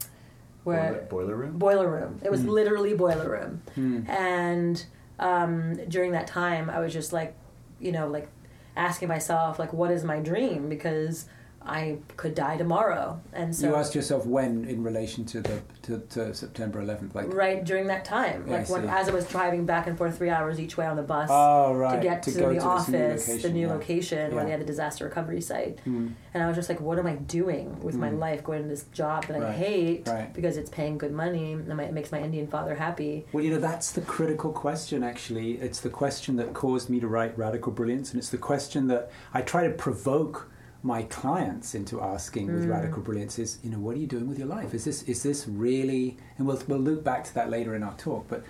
where 0.63 0.91
Boiler, 0.93 1.05
boiler 1.09 1.35
room. 1.35 1.57
boiler 1.57 1.89
room. 1.89 2.19
It 2.23 2.31
was 2.31 2.41
Hmm. 2.41 2.49
literally 2.49 2.93
boiler 2.93 3.29
room. 3.29 3.61
And 4.07 4.85
um, 5.19 5.75
during 5.87 6.11
that 6.11 6.27
time, 6.27 6.69
I 6.69 6.79
was 6.79 6.91
just 6.93 7.13
like, 7.13 7.35
you 7.79 7.91
know, 7.91 8.07
like 8.07 8.27
asking 8.75 9.07
myself, 9.07 9.59
like, 9.59 9.71
what 9.73 9.91
is 9.91 10.03
my 10.03 10.19
dream? 10.19 10.67
Because 10.69 11.25
I 11.67 11.97
could 12.15 12.33
die 12.33 12.55
tomorrow. 12.57 13.19
And 13.33 13.53
so, 13.55 13.67
you 13.67 13.75
asked 13.75 13.93
yourself 13.93 14.25
when 14.25 14.63
in 14.65 14.83
relation 14.83 15.25
to 15.25 15.41
the 15.41 15.61
to, 15.83 15.99
to 16.09 16.33
September 16.33 16.81
11th, 16.83 17.13
like 17.15 17.33
right 17.33 17.63
during 17.63 17.87
that 17.87 18.05
time, 18.05 18.45
Yeah, 18.47 18.55
I 18.55 18.57
like 18.59 18.69
when, 18.69 18.89
as 18.89 19.07
I 19.09 19.11
was 19.11 19.27
driving 19.27 19.65
back 19.65 19.87
and 19.87 19.97
forth 19.97 20.17
three 20.17 20.29
hours 20.29 20.59
each 20.59 20.77
way 20.77 20.85
on 20.85 20.95
the 20.97 21.03
bus. 21.03 21.29
oh 21.31 21.73
right 21.73 21.97
To 21.97 22.01
get 22.01 22.23
to, 22.23 22.31
go 22.31 22.47
the 22.49 22.55
this 22.55 22.63
office, 22.63 23.27
new 23.27 23.37
the 23.39 23.49
new 23.49 23.67
yeah. 23.67 23.73
location 23.73 24.33
where 24.35 24.43
they 24.45 24.51
had 24.51 24.61
the 24.61 24.65
disaster 24.65 25.05
recovery 25.05 25.41
site, 25.41 25.77
Mm. 25.85 26.13
and 26.33 26.43
I 26.43 26.47
was 26.47 26.55
just 26.55 26.69
like, 26.69 26.79
"What 26.81 26.99
am 26.99 27.07
I 27.07 27.15
doing 27.15 27.79
with 27.81 27.95
my 27.95 28.09
Mm. 28.09 28.19
life? 28.19 28.43
Going 28.43 28.63
to 28.63 28.69
this 28.69 28.83
job 28.93 29.25
that 29.27 29.41
I 29.43 29.51
hate 29.51 30.07
Right. 30.07 30.33
because 30.33 30.55
it's 30.57 30.69
paying 30.69 30.97
good 30.97 31.11
money 31.13 31.53
and 31.53 31.67
my- 31.75 31.83
it 31.83 31.93
makes 31.93 32.11
my 32.11 32.19
Indian 32.21 32.47
father 32.47 32.75
happy." 32.75 33.25
Well, 33.33 33.43
you 33.43 33.51
know, 33.51 33.59
that's 33.59 33.91
the 33.91 34.01
critical 34.01 34.51
question, 34.51 35.03
actually. 35.03 35.53
It's 35.59 35.79
the 35.81 35.89
question 35.89 36.37
that 36.37 36.53
caused 36.53 36.89
me 36.89 36.99
to 37.01 37.07
write 37.07 37.37
Radical 37.37 37.71
Brilliance, 37.73 38.11
and 38.11 38.19
it's 38.19 38.29
the 38.29 38.37
question 38.37 38.87
that 38.87 39.09
I 39.33 39.41
try 39.41 39.63
to 39.67 39.73
provoke 39.73 40.49
my 40.83 41.03
clients 41.03 41.75
into 41.75 42.01
asking 42.01 42.53
with 42.53 42.63
hmm. 42.65 42.71
Radical 42.71 43.01
Brilliance 43.01 43.39
is, 43.39 43.59
you 43.63 43.69
know, 43.69 43.79
what 43.79 43.95
are 43.95 43.99
you 43.99 44.07
doing 44.07 44.27
with 44.27 44.37
your 44.37 44.47
life? 44.47 44.73
Is 44.73 44.85
this 44.85 45.03
is 45.03 45.23
this 45.23 45.47
really 45.47 46.17
and 46.37 46.47
we'll 46.47 46.61
we'll 46.67 46.79
loop 46.79 47.03
back 47.03 47.23
to 47.25 47.33
that 47.35 47.49
later 47.49 47.75
in 47.75 47.83
our 47.83 47.93
talk, 47.95 48.25
but 48.27 48.43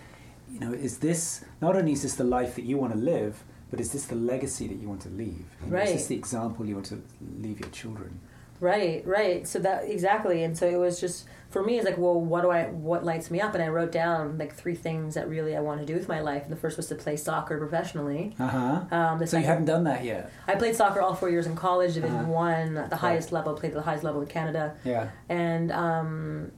you 0.52 0.60
know, 0.60 0.74
is 0.74 1.00
this 1.00 1.44
not 1.62 1.76
only 1.76 1.94
is 1.94 2.04
this 2.04 2.16
the 2.16 2.24
life 2.24 2.56
that 2.56 2.66
you 2.66 2.78
want 2.78 2.94
to 2.94 3.00
live, 3.00 3.44
but 3.70 3.80
is 3.80 3.92
this 3.92 4.06
the 4.06 4.16
legacy 4.16 4.68
that 4.68 4.76
you 4.76 4.88
want 4.88 5.02
to 5.02 5.10
leave? 5.10 5.46
You 5.64 5.72
know, 5.72 5.78
Is 5.78 5.90
Right. 5.90 5.90
this 5.90 6.08
the 6.08 6.16
example 6.16 6.66
you 6.66 6.76
want 6.76 6.88
to 6.88 7.02
leave 7.40 7.60
your 7.60 7.70
children? 7.70 8.20
Right, 8.60 9.06
right. 9.06 9.48
So 9.48 9.60
that 9.60 9.86
exactly, 9.86 10.44
and 10.44 10.58
so 10.58 10.68
it 10.68 10.78
was 10.78 11.00
just 11.00 11.26
for 11.50 11.64
me. 11.64 11.78
It's 11.78 11.86
like, 11.86 11.98
well, 11.98 12.20
what 12.20 12.42
do 12.42 12.50
I? 12.52 12.66
What 12.66 13.04
lights 13.06 13.32
me 13.32 13.40
up? 13.42 13.54
And 13.54 13.64
I 13.64 13.68
wrote 13.70 13.92
down 13.92 14.38
like 14.38 14.54
three 14.54 14.76
things 14.76 15.16
that 15.16 15.30
really 15.30 15.56
I 15.56 15.62
want 15.62 15.80
to 15.80 15.86
do 15.86 15.94
with 15.94 16.08
my 16.08 16.20
life. 16.20 16.44
And 16.44 16.52
the 16.52 16.56
first 16.58 16.78
was 16.78 16.88
to 16.88 16.96
play 16.96 17.16
soccer 17.16 17.58
professionally. 17.58 18.36
Uh 18.40 18.48
huh. 18.48 18.96
Um, 18.96 19.26
So 19.28 19.38
you 19.38 19.46
haven't 19.46 19.66
done 19.66 19.86
that 19.86 20.04
yet? 20.04 20.32
I 20.48 20.56
played 20.56 20.76
soccer 20.76 21.02
all 21.02 21.16
four 21.16 21.30
years 21.30 21.48
in 21.48 21.56
college, 21.56 21.94
Division 21.96 22.18
Uh-huh. 22.18 22.32
One, 22.32 22.74
the 22.90 22.96
highest 22.98 23.32
level. 23.32 23.54
Played 23.54 23.70
at 23.72 23.76
the 23.76 23.82
highest 23.84 24.04
level 24.04 24.22
in 24.22 24.28
Canada, 24.28 24.76
Yeah. 24.84 25.10
and 25.30 25.72
um, 25.72 26.52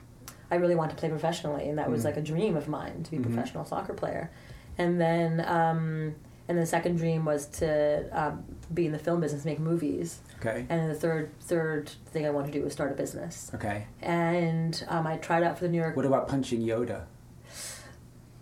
I 0.52 0.56
really 0.56 0.76
wanted 0.76 0.92
to 0.92 0.98
play 0.98 1.10
professionally, 1.10 1.70
and 1.70 1.78
that 1.78 1.90
was 1.92 2.02
Mm. 2.02 2.06
like 2.06 2.18
a 2.18 2.22
dream 2.22 2.56
of 2.58 2.68
mine 2.68 3.04
to 3.04 3.12
be 3.12 3.18
a 3.18 3.20
Mhm. 3.20 3.24
professional 3.26 3.66
soccer 3.66 3.94
player. 3.94 4.32
And 4.80 5.00
then, 5.00 5.44
um, 5.48 6.16
and 6.48 6.58
the 6.58 6.66
second 6.66 6.96
dream 6.98 7.26
was 7.26 7.46
to 7.62 8.06
um, 8.12 8.44
be 8.74 8.88
in 8.88 8.92
the 8.92 8.98
film 8.98 9.20
business, 9.22 9.46
make 9.46 9.60
movies. 9.60 10.22
Okay. 10.40 10.66
And 10.70 10.90
the 10.90 10.96
third 10.96 11.32
third 11.42 11.90
thing 12.08 12.26
I 12.26 12.30
wanted 12.30 12.54
to 12.54 12.60
do 12.60 12.64
was 12.64 12.74
start 12.74 12.92
a 12.92 12.96
business. 12.96 13.52
Okay. 13.54 13.88
And 14.02 14.84
um, 14.88 15.06
I 15.06 15.18
tried 15.18 15.44
out 15.44 15.58
for 15.58 15.66
the 15.66 15.70
New 15.70 15.78
York. 15.80 15.96
What 15.96 16.06
about 16.06 16.28
punching 16.28 16.62
Yoda? 16.62 17.04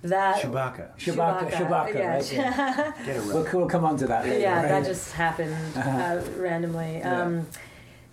That 0.04 0.42
Chewbacca. 0.42 0.96
Chewbacca, 0.98 1.52
Chewbacca, 1.52 1.94
yeah. 1.96 2.14
right? 2.14 2.34
Yeah. 2.34 2.94
Get 3.06 3.16
it 3.18 3.26
We'll, 3.26 3.44
right. 3.44 3.54
we'll 3.54 3.68
come 3.68 3.84
on 3.84 3.98
to 3.98 4.08
that 4.08 4.26
later. 4.26 4.40
yeah, 4.40 4.62
right? 4.62 4.68
that 4.68 4.86
just 4.86 5.12
happened 5.14 5.56
uh, 5.76 6.22
randomly. 6.38 6.98
Yeah. 7.00 7.24
Um, 7.24 7.48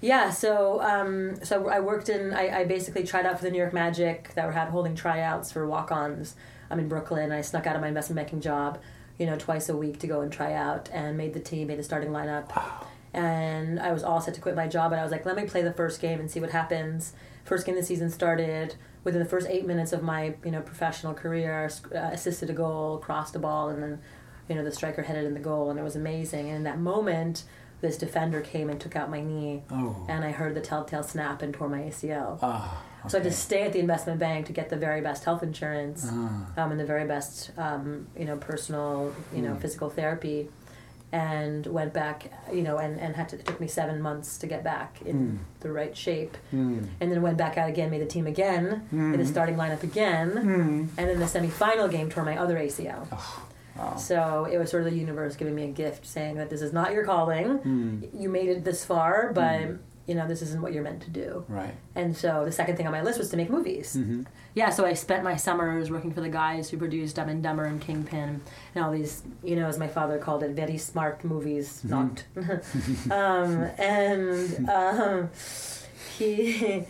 yeah, 0.01 0.31
so 0.31 0.83
um, 0.83 1.43
so 1.45 1.69
I 1.69 1.81
worked 1.81 2.09
in. 2.09 2.33
I, 2.35 2.61
I 2.61 2.65
basically 2.65 3.05
tried 3.05 3.27
out 3.27 3.39
for 3.39 3.45
the 3.45 3.51
New 3.51 3.59
York 3.59 3.73
Magic 3.73 4.33
that 4.35 4.47
were 4.47 4.53
had 4.53 4.69
holding 4.69 4.95
tryouts 4.95 5.53
for 5.53 5.67
walk-ons. 5.67 6.37
I'm 6.71 6.79
in 6.79 6.89
Brooklyn. 6.89 7.33
I 7.33 7.43
snuck 7.43 7.67
out 7.67 7.75
of 7.77 7.83
my 7.83 7.89
investment 7.89 8.17
banking 8.17 8.41
job, 8.41 8.81
you 9.19 9.27
know, 9.27 9.37
twice 9.39 9.69
a 9.69 9.77
week 9.77 9.99
to 10.01 10.07
go 10.07 10.21
and 10.21 10.33
try 10.33 10.53
out, 10.53 10.91
and 10.93 11.17
made 11.17 11.33
the 11.33 11.41
team, 11.41 11.69
made 11.69 11.79
the 11.79 11.83
starting 11.83 12.11
lineup. 12.11 12.49
And 13.15 13.79
I 13.81 13.93
was 13.93 14.03
all 14.03 14.21
set 14.21 14.35
to 14.35 14.41
quit 14.41 14.57
my 14.57 14.67
job, 14.67 14.93
and 14.93 15.01
I 15.01 15.05
was 15.05 15.13
like, 15.13 15.25
let 15.25 15.37
me 15.37 15.45
play 15.45 15.63
the 15.63 15.73
first 15.73 16.01
game 16.01 16.19
and 16.21 16.31
see 16.31 16.41
what 16.41 16.51
happens. 16.51 17.13
First 17.45 17.65
game 17.67 17.77
of 17.77 17.81
the 17.83 17.87
season 17.87 18.11
started. 18.11 18.75
Within 19.05 19.23
the 19.23 19.29
first 19.29 19.47
eight 19.51 19.67
minutes 19.67 19.93
of 19.93 20.03
my 20.03 20.35
you 20.45 20.51
know 20.51 20.61
professional 20.63 21.13
career, 21.15 21.71
uh, 21.95 21.99
assisted 21.99 22.51
a 22.51 22.55
goal, 22.55 22.99
crossed 22.99 23.37
a 23.37 23.39
ball, 23.39 23.69
and 23.69 23.83
then 23.83 24.01
you 24.49 24.55
know 24.55 24.65
the 24.65 24.73
striker 24.73 25.03
headed 25.03 25.25
in 25.27 25.35
the 25.35 25.41
goal, 25.41 25.71
and 25.71 25.79
it 25.79 25.83
was 25.83 25.95
amazing. 25.97 26.49
And 26.49 26.57
in 26.59 26.63
that 26.65 26.79
moment, 26.79 27.45
this 27.83 27.99
defender 27.99 28.41
came 28.41 28.71
and 28.71 28.81
took 28.81 28.97
out 28.97 29.11
my 29.11 29.21
knee, 29.21 29.63
Oh. 29.71 30.07
and 30.09 30.25
I 30.25 30.31
heard 30.33 30.55
the 30.55 30.61
telltale 30.63 31.03
snap 31.03 31.43
and 31.43 31.53
tore 31.53 31.69
my 31.69 31.81
ACL. 31.83 32.39
Ah. 32.43 32.83
So 33.07 33.19
I 33.19 33.23
had 33.23 33.31
to 33.31 33.37
stay 33.37 33.65
at 33.65 33.75
the 33.75 33.81
investment 33.81 34.19
bank 34.19 34.47
to 34.47 34.55
get 34.55 34.71
the 34.71 34.77
very 34.79 35.03
best 35.03 35.25
health 35.25 35.43
insurance 35.43 36.09
Ah. 36.11 36.47
um, 36.57 36.71
and 36.71 36.81
the 36.81 36.87
very 36.87 37.05
best, 37.07 37.51
um, 37.59 38.07
you 38.19 38.25
know, 38.25 38.39
personal, 38.39 39.13
you 39.35 39.43
know, 39.43 39.51
Mm. 39.53 39.61
physical 39.61 39.91
therapy, 39.91 40.49
and 41.15 41.65
went 41.67 41.93
back, 41.93 42.29
you 42.53 42.63
know, 42.63 42.79
and, 42.79 42.99
and 42.99 43.15
had 43.15 43.29
to, 43.29 43.37
it 43.39 43.47
took 43.47 43.61
me 43.61 43.69
seven 43.69 44.03
months 44.03 44.37
to 44.39 44.49
get 44.49 44.65
back 44.65 45.01
in 45.07 45.15
Mm. 45.17 45.39
the 45.61 45.71
right 45.71 45.97
shape, 45.97 46.37
Mm. 46.53 46.89
and 47.01 47.13
then 47.13 47.23
went 47.23 47.37
back 47.37 47.57
out 47.57 47.69
again, 47.69 47.89
made 47.91 48.01
the 48.03 48.07
team 48.17 48.27
again, 48.27 48.83
in 48.91 49.13
the 49.13 49.19
Mm. 49.19 49.27
starting 49.27 49.55
lineup 49.57 49.85
again, 49.85 50.31
Mm. 50.33 50.89
and 50.99 51.09
then 51.09 51.19
the 51.21 51.27
semifinal 51.27 51.89
game 51.89 52.11
tore 52.11 52.25
my 52.25 52.37
other 52.37 52.59
ACL. 52.59 53.07
Wow. 53.79 53.95
So 53.97 54.49
it 54.51 54.59
was 54.59 54.71
sort 54.71 54.83
of 54.85 54.91
the 54.91 54.97
universe 54.99 55.37
giving 55.37 55.55
me 55.55 55.65
a 55.65 55.73
gift, 55.73 56.05
saying 56.05 56.35
that 56.37 56.51
this 56.51 56.63
is 56.63 56.73
not 56.73 56.93
your 56.93 57.05
calling. 57.05 57.59
Mm. 57.61 58.09
You 58.21 58.29
made 58.29 58.49
it 58.49 58.65
this 58.65 58.85
far, 58.85 59.33
but 59.33 59.61
Mm. 59.63 59.79
You 60.07 60.15
know 60.15 60.27
this 60.29 60.43
isn't 60.43 60.61
what 60.61 60.73
you're 60.73 60.83
meant 60.83 61.03
to 61.03 61.11
do. 61.11 61.45
Right. 61.49 61.75
And 61.95 62.17
so 62.17 62.45
the 62.45 62.53
second 62.53 62.77
thing 62.77 62.87
on 62.87 62.93
my 62.93 63.03
list 63.03 63.19
was 63.19 63.31
to 63.31 63.37
make 63.37 63.49
movies. 63.51 63.97
Mm-hmm. 63.97 64.23
Yeah, 64.55 64.71
so 64.71 64.85
I 64.87 64.93
spent 64.95 65.25
my 65.25 65.35
summers 65.37 65.91
working 65.91 66.13
for 66.13 66.21
the 66.21 66.29
guys 66.29 66.71
who 66.71 66.77
produced 66.77 67.17
Dumb 67.17 67.29
and 67.29 67.43
Dumber 67.43 67.65
and 67.65 67.81
Kingpin 67.81 68.41
and 68.75 68.85
all 68.85 68.93
these, 68.93 69.23
you 69.43 69.57
know, 69.57 69.67
as 69.67 69.79
my 69.79 69.89
father 69.89 70.19
called 70.19 70.43
it, 70.45 70.51
very 70.51 70.79
smart 70.79 71.25
movies. 71.25 71.83
Mhm. 71.85 71.91
Not. 71.91 72.25
um, 73.11 73.63
and 73.79 74.69
um, 74.69 75.31
he, 76.19 76.85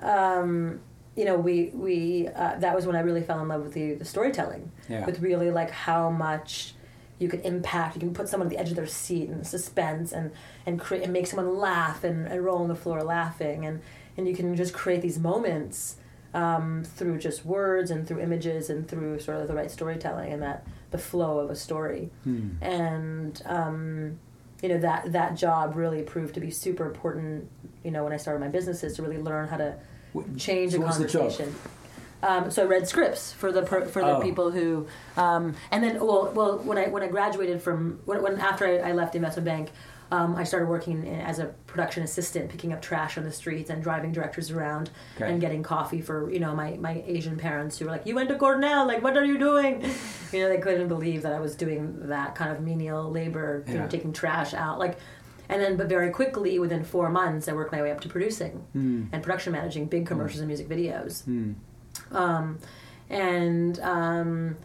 um, 0.00 0.80
you 1.16 1.24
know, 1.24 1.36
we 1.36 1.70
we 1.74 2.28
uh, 2.28 2.56
that 2.58 2.74
was 2.74 2.86
when 2.86 2.96
I 2.96 3.00
really 3.00 3.22
fell 3.22 3.40
in 3.40 3.48
love 3.48 3.62
with 3.62 3.74
the, 3.74 3.94
the 3.94 4.04
storytelling, 4.04 4.70
Yeah. 4.88 5.04
with 5.06 5.20
really 5.20 5.50
like 5.50 5.70
how 5.70 6.10
much 6.10 6.74
you 7.20 7.28
can 7.28 7.40
impact. 7.42 7.94
You 7.94 8.00
can 8.00 8.12
put 8.14 8.28
someone 8.28 8.48
at 8.48 8.50
the 8.50 8.58
edge 8.58 8.70
of 8.70 8.76
their 8.76 8.86
seat 8.88 9.28
and 9.28 9.46
suspense 9.46 10.10
and 10.10 10.32
and 10.66 10.80
create 10.80 11.04
and 11.04 11.12
make 11.12 11.28
someone 11.28 11.56
laugh 11.56 12.02
and, 12.02 12.26
and 12.26 12.44
roll 12.44 12.58
on 12.62 12.68
the 12.68 12.74
floor 12.74 13.02
laughing 13.04 13.64
and 13.64 13.80
and 14.16 14.26
you 14.26 14.34
can 14.34 14.56
just 14.56 14.72
create 14.74 15.02
these 15.02 15.18
moments 15.18 15.96
um, 16.34 16.82
through 16.84 17.18
just 17.18 17.44
words 17.44 17.90
and 17.90 18.06
through 18.06 18.20
images 18.20 18.70
and 18.70 18.88
through 18.88 19.20
sort 19.20 19.38
of 19.40 19.48
the 19.48 19.54
right 19.54 19.70
storytelling 19.70 20.32
and 20.32 20.42
that 20.42 20.66
the 20.90 20.98
flow 20.98 21.38
of 21.38 21.50
a 21.50 21.56
story 21.56 22.10
Mm. 22.26 22.50
and 22.62 23.42
um, 23.46 24.18
you 24.62 24.68
know 24.70 24.78
that 24.78 25.12
that 25.12 25.36
job 25.36 25.74
really 25.76 26.02
proved 26.02 26.34
to 26.34 26.40
be 26.40 26.50
super 26.50 26.86
important 26.86 27.48
you 27.84 27.90
know 27.90 28.02
when 28.04 28.12
I 28.12 28.16
started 28.16 28.40
my 28.40 28.48
businesses 28.48 28.94
to 28.96 29.02
really 29.02 29.18
learn 29.18 29.48
how 29.48 29.56
to 29.58 29.76
change 30.36 30.72
so 30.72 30.78
a 30.78 30.80
what 30.80 30.88
was 30.88 30.98
the 30.98 31.04
job? 31.06 31.20
conversation. 31.30 31.54
Um, 32.22 32.50
so 32.50 32.62
I 32.62 32.66
read 32.66 32.86
scripts 32.86 33.32
for 33.32 33.50
the 33.52 33.62
per, 33.62 33.86
for 33.86 34.02
the 34.02 34.16
Oh. 34.16 34.20
people 34.20 34.50
who, 34.50 34.86
um, 35.16 35.54
and 35.70 35.82
then 35.82 35.98
well, 36.00 36.30
well 36.34 36.58
when 36.58 36.76
I 36.78 36.88
when 36.88 37.02
I 37.02 37.08
graduated 37.08 37.62
from 37.62 38.00
when, 38.04 38.22
when 38.22 38.38
after 38.38 38.66
I, 38.66 38.90
I 38.90 38.92
left 38.92 39.12
the 39.12 39.18
investment 39.18 39.46
bank, 39.46 39.70
um, 40.12 40.34
I 40.36 40.44
started 40.44 40.68
working 40.68 41.06
in, 41.06 41.20
as 41.20 41.38
a 41.38 41.46
production 41.66 42.02
assistant, 42.02 42.50
picking 42.50 42.72
up 42.72 42.82
trash 42.82 43.16
on 43.16 43.24
the 43.24 43.30
streets 43.32 43.70
and 43.70 43.82
driving 43.82 44.12
directors 44.12 44.50
around 44.50 44.90
Okay. 45.16 45.30
and 45.30 45.40
getting 45.40 45.62
coffee 45.62 46.00
for 46.02 46.30
you 46.30 46.40
know 46.40 46.54
my, 46.54 46.72
my 46.76 47.02
Asian 47.06 47.36
parents 47.38 47.78
who 47.78 47.86
were 47.86 47.90
like, 47.92 48.04
"You 48.06 48.14
went 48.16 48.28
to 48.28 48.36
Cornell, 48.36 48.86
like 48.86 49.02
what 49.02 49.16
are 49.16 49.24
you 49.24 49.38
doing?" 49.38 49.80
you 50.32 50.40
know, 50.40 50.48
they 50.48 50.58
couldn't 50.58 50.88
believe 50.88 51.22
that 51.22 51.32
I 51.32 51.40
was 51.40 51.54
doing 51.56 52.08
that 52.08 52.34
kind 52.34 52.50
of 52.50 52.60
menial 52.60 53.10
labor, 53.10 53.64
you 53.66 53.78
know, 53.78 53.86
taking 53.86 54.12
trash 54.12 54.52
out, 54.54 54.78
like. 54.78 54.98
And 55.48 55.60
then, 55.60 55.76
but 55.76 55.88
very 55.88 56.10
quickly, 56.10 56.60
within 56.60 56.84
four 56.84 57.08
months, 57.10 57.48
I 57.48 57.54
worked 57.54 57.72
my 57.72 57.82
way 57.82 57.90
up 57.90 58.00
to 58.02 58.08
producing 58.08 58.62
Mm. 58.76 59.08
and 59.10 59.20
production 59.20 59.52
managing 59.52 59.86
big 59.86 60.06
commercials 60.06 60.38
and 60.38 60.46
music 60.46 60.68
videos. 60.68 61.24
Mm. 61.26 61.54
Um, 62.12 62.58
and 63.08 63.78
um, 63.80 64.56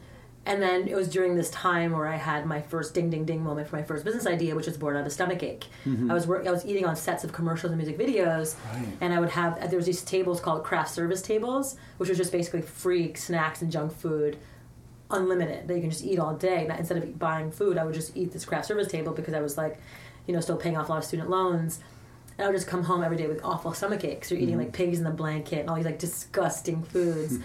and 0.48 0.62
then 0.62 0.88
it 0.88 0.96
was 0.96 1.10
during 1.10 1.36
this 1.36 1.50
time 1.50 1.92
where 1.92 2.06
I 2.08 2.18
had 2.18 2.46
my 2.46 2.62
first 2.62 2.94
ding 2.94 3.10
ding 3.10 3.26
ding 3.26 3.44
moment 3.44 3.68
for 3.68 3.78
my 3.78 3.84
first 3.84 4.06
business 4.06 4.28
idea, 4.28 4.56
which 4.56 4.68
was 4.68 4.78
born 4.78 4.96
out 4.96 5.00
of 5.02 5.08
a 5.08 5.10
stomach 5.10 5.42
ache. 5.42 5.66
Mhm. 5.86 6.12
I 6.12 6.14
was 6.14 6.28
work- 6.28 6.46
I 6.46 6.52
was 6.52 6.64
eating 6.66 6.86
on 6.86 6.96
sets 6.96 7.24
of 7.24 7.34
commercials 7.34 7.72
and 7.72 7.78
music 7.82 7.98
videos, 7.98 8.56
Right. 8.74 8.88
and 9.02 9.12
I 9.14 9.20
would 9.20 9.32
have 9.32 9.70
there 9.72 9.78
was 9.78 9.88
these 9.88 10.04
tables 10.04 10.40
called 10.40 10.64
craft 10.64 10.92
service 10.92 11.22
tables, 11.24 11.76
which 11.98 12.10
was 12.10 12.18
just 12.20 12.32
basically 12.32 12.62
free 12.62 13.14
snacks 13.16 13.62
and 13.64 13.72
junk 13.72 13.94
food 13.94 14.38
unlimited 15.12 15.68
that 15.68 15.74
you 15.76 15.82
can 15.82 15.90
just 15.90 16.04
eat 16.04 16.20
all 16.20 16.34
day. 16.36 16.68
Instead 16.78 16.98
of 16.98 17.18
buying 17.20 17.52
food, 17.52 17.78
I 17.78 17.84
would 17.86 17.94
just 17.94 18.16
eat 18.18 18.32
this 18.32 18.46
craft 18.46 18.66
service 18.68 18.88
table 18.88 19.14
because 19.14 19.34
I 19.34 19.40
was 19.42 19.58
like, 19.58 19.80
you 20.28 20.34
know, 20.34 20.42
still 20.42 20.58
paying 20.58 20.78
off 20.78 20.90
a 20.90 20.92
lot 20.92 20.98
of 21.00 21.04
student 21.06 21.30
loans. 21.30 21.80
And 22.38 22.46
I 22.46 22.48
would 22.50 22.56
just 22.56 22.68
come 22.68 22.84
home 22.84 23.04
every 23.04 23.18
day 23.18 23.28
with 23.28 23.44
awful 23.44 23.74
stomach 23.74 24.04
aches. 24.04 24.32
You're 24.32 24.40
eating 24.40 24.56
mm-hmm. 24.56 24.66
like 24.66 24.74
pigs 24.74 24.98
in 24.98 25.04
the 25.04 25.12
blanket 25.12 25.60
and 25.60 25.70
all 25.70 25.76
these 25.76 25.86
like 25.86 26.00
disgusting 26.00 26.84
foods. 26.84 27.38
Hmm. 27.38 27.44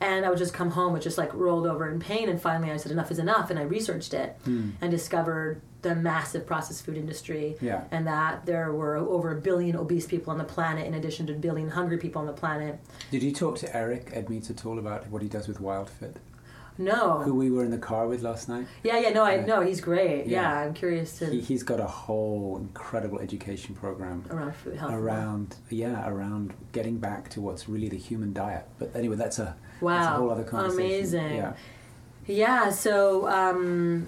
and 0.00 0.24
I 0.24 0.28
would 0.28 0.38
just 0.38 0.54
come 0.54 0.70
home 0.70 0.92
with 0.92 1.02
just 1.02 1.18
like 1.18 1.32
rolled 1.34 1.66
over 1.66 1.90
in 1.90 1.98
pain. 1.98 2.28
And 2.28 2.40
finally, 2.40 2.70
I 2.70 2.76
said, 2.76 2.92
enough 2.92 3.10
is 3.10 3.18
enough. 3.18 3.50
And 3.50 3.58
I 3.58 3.62
researched 3.62 4.14
it 4.14 4.36
hmm. 4.44 4.70
and 4.80 4.90
discovered 4.90 5.60
the 5.82 5.94
massive 5.94 6.46
processed 6.46 6.84
food 6.84 6.96
industry. 6.96 7.56
Yeah. 7.60 7.84
And 7.90 8.06
that 8.06 8.46
there 8.46 8.72
were 8.72 8.96
over 8.96 9.36
a 9.36 9.40
billion 9.40 9.76
obese 9.76 10.06
people 10.06 10.32
on 10.32 10.38
the 10.38 10.44
planet, 10.44 10.86
in 10.86 10.94
addition 10.94 11.26
to 11.28 11.32
a 11.32 11.36
billion 11.36 11.70
hungry 11.70 11.98
people 11.98 12.20
on 12.20 12.26
the 12.26 12.32
planet. 12.32 12.78
Did 13.10 13.22
you 13.22 13.32
talk 13.32 13.58
to 13.58 13.76
Eric 13.76 14.10
Edmeades 14.12 14.50
at 14.50 14.66
all 14.66 14.78
about 14.78 15.08
what 15.08 15.22
he 15.22 15.28
does 15.28 15.48
with 15.48 15.58
Wildfit? 15.58 16.16
No. 16.78 17.18
Who 17.24 17.34
we 17.34 17.50
were 17.50 17.64
in 17.64 17.72
the 17.72 17.78
car 17.78 18.06
with 18.06 18.22
last 18.22 18.48
night? 18.48 18.66
Yeah, 18.84 18.98
yeah, 19.00 19.10
no, 19.10 19.24
I 19.24 19.38
Right. 19.38 19.46
no, 19.46 19.60
he's 19.62 19.80
great. 19.80 20.26
Yeah, 20.26 20.42
Yeah. 20.42 20.60
I'm 20.60 20.74
curious 20.74 21.18
to 21.18 21.26
He, 21.26 21.40
he's 21.40 21.64
got 21.64 21.80
a 21.80 21.86
whole 21.86 22.56
incredible 22.58 23.18
education 23.18 23.74
program 23.74 24.24
around 24.30 24.54
food 24.54 24.76
health. 24.76 24.92
around 24.92 25.56
yeah 25.70 26.08
around 26.08 26.54
getting 26.72 26.98
back 26.98 27.28
to 27.30 27.40
what's 27.40 27.68
really 27.68 27.88
the 27.88 27.96
human 27.98 28.32
diet. 28.32 28.64
But 28.78 28.94
anyway, 28.94 29.16
that's 29.16 29.38
a 29.40 29.56
that's 29.80 29.82
a 29.82 29.84
Wow, 29.84 30.16
whole 30.18 30.30
other 30.30 30.44
conversation. 30.44 30.84
amazing. 30.86 31.36
Yeah. 31.36 31.52
Yeah, 32.26 32.70
so 32.70 33.26
um, 33.28 34.06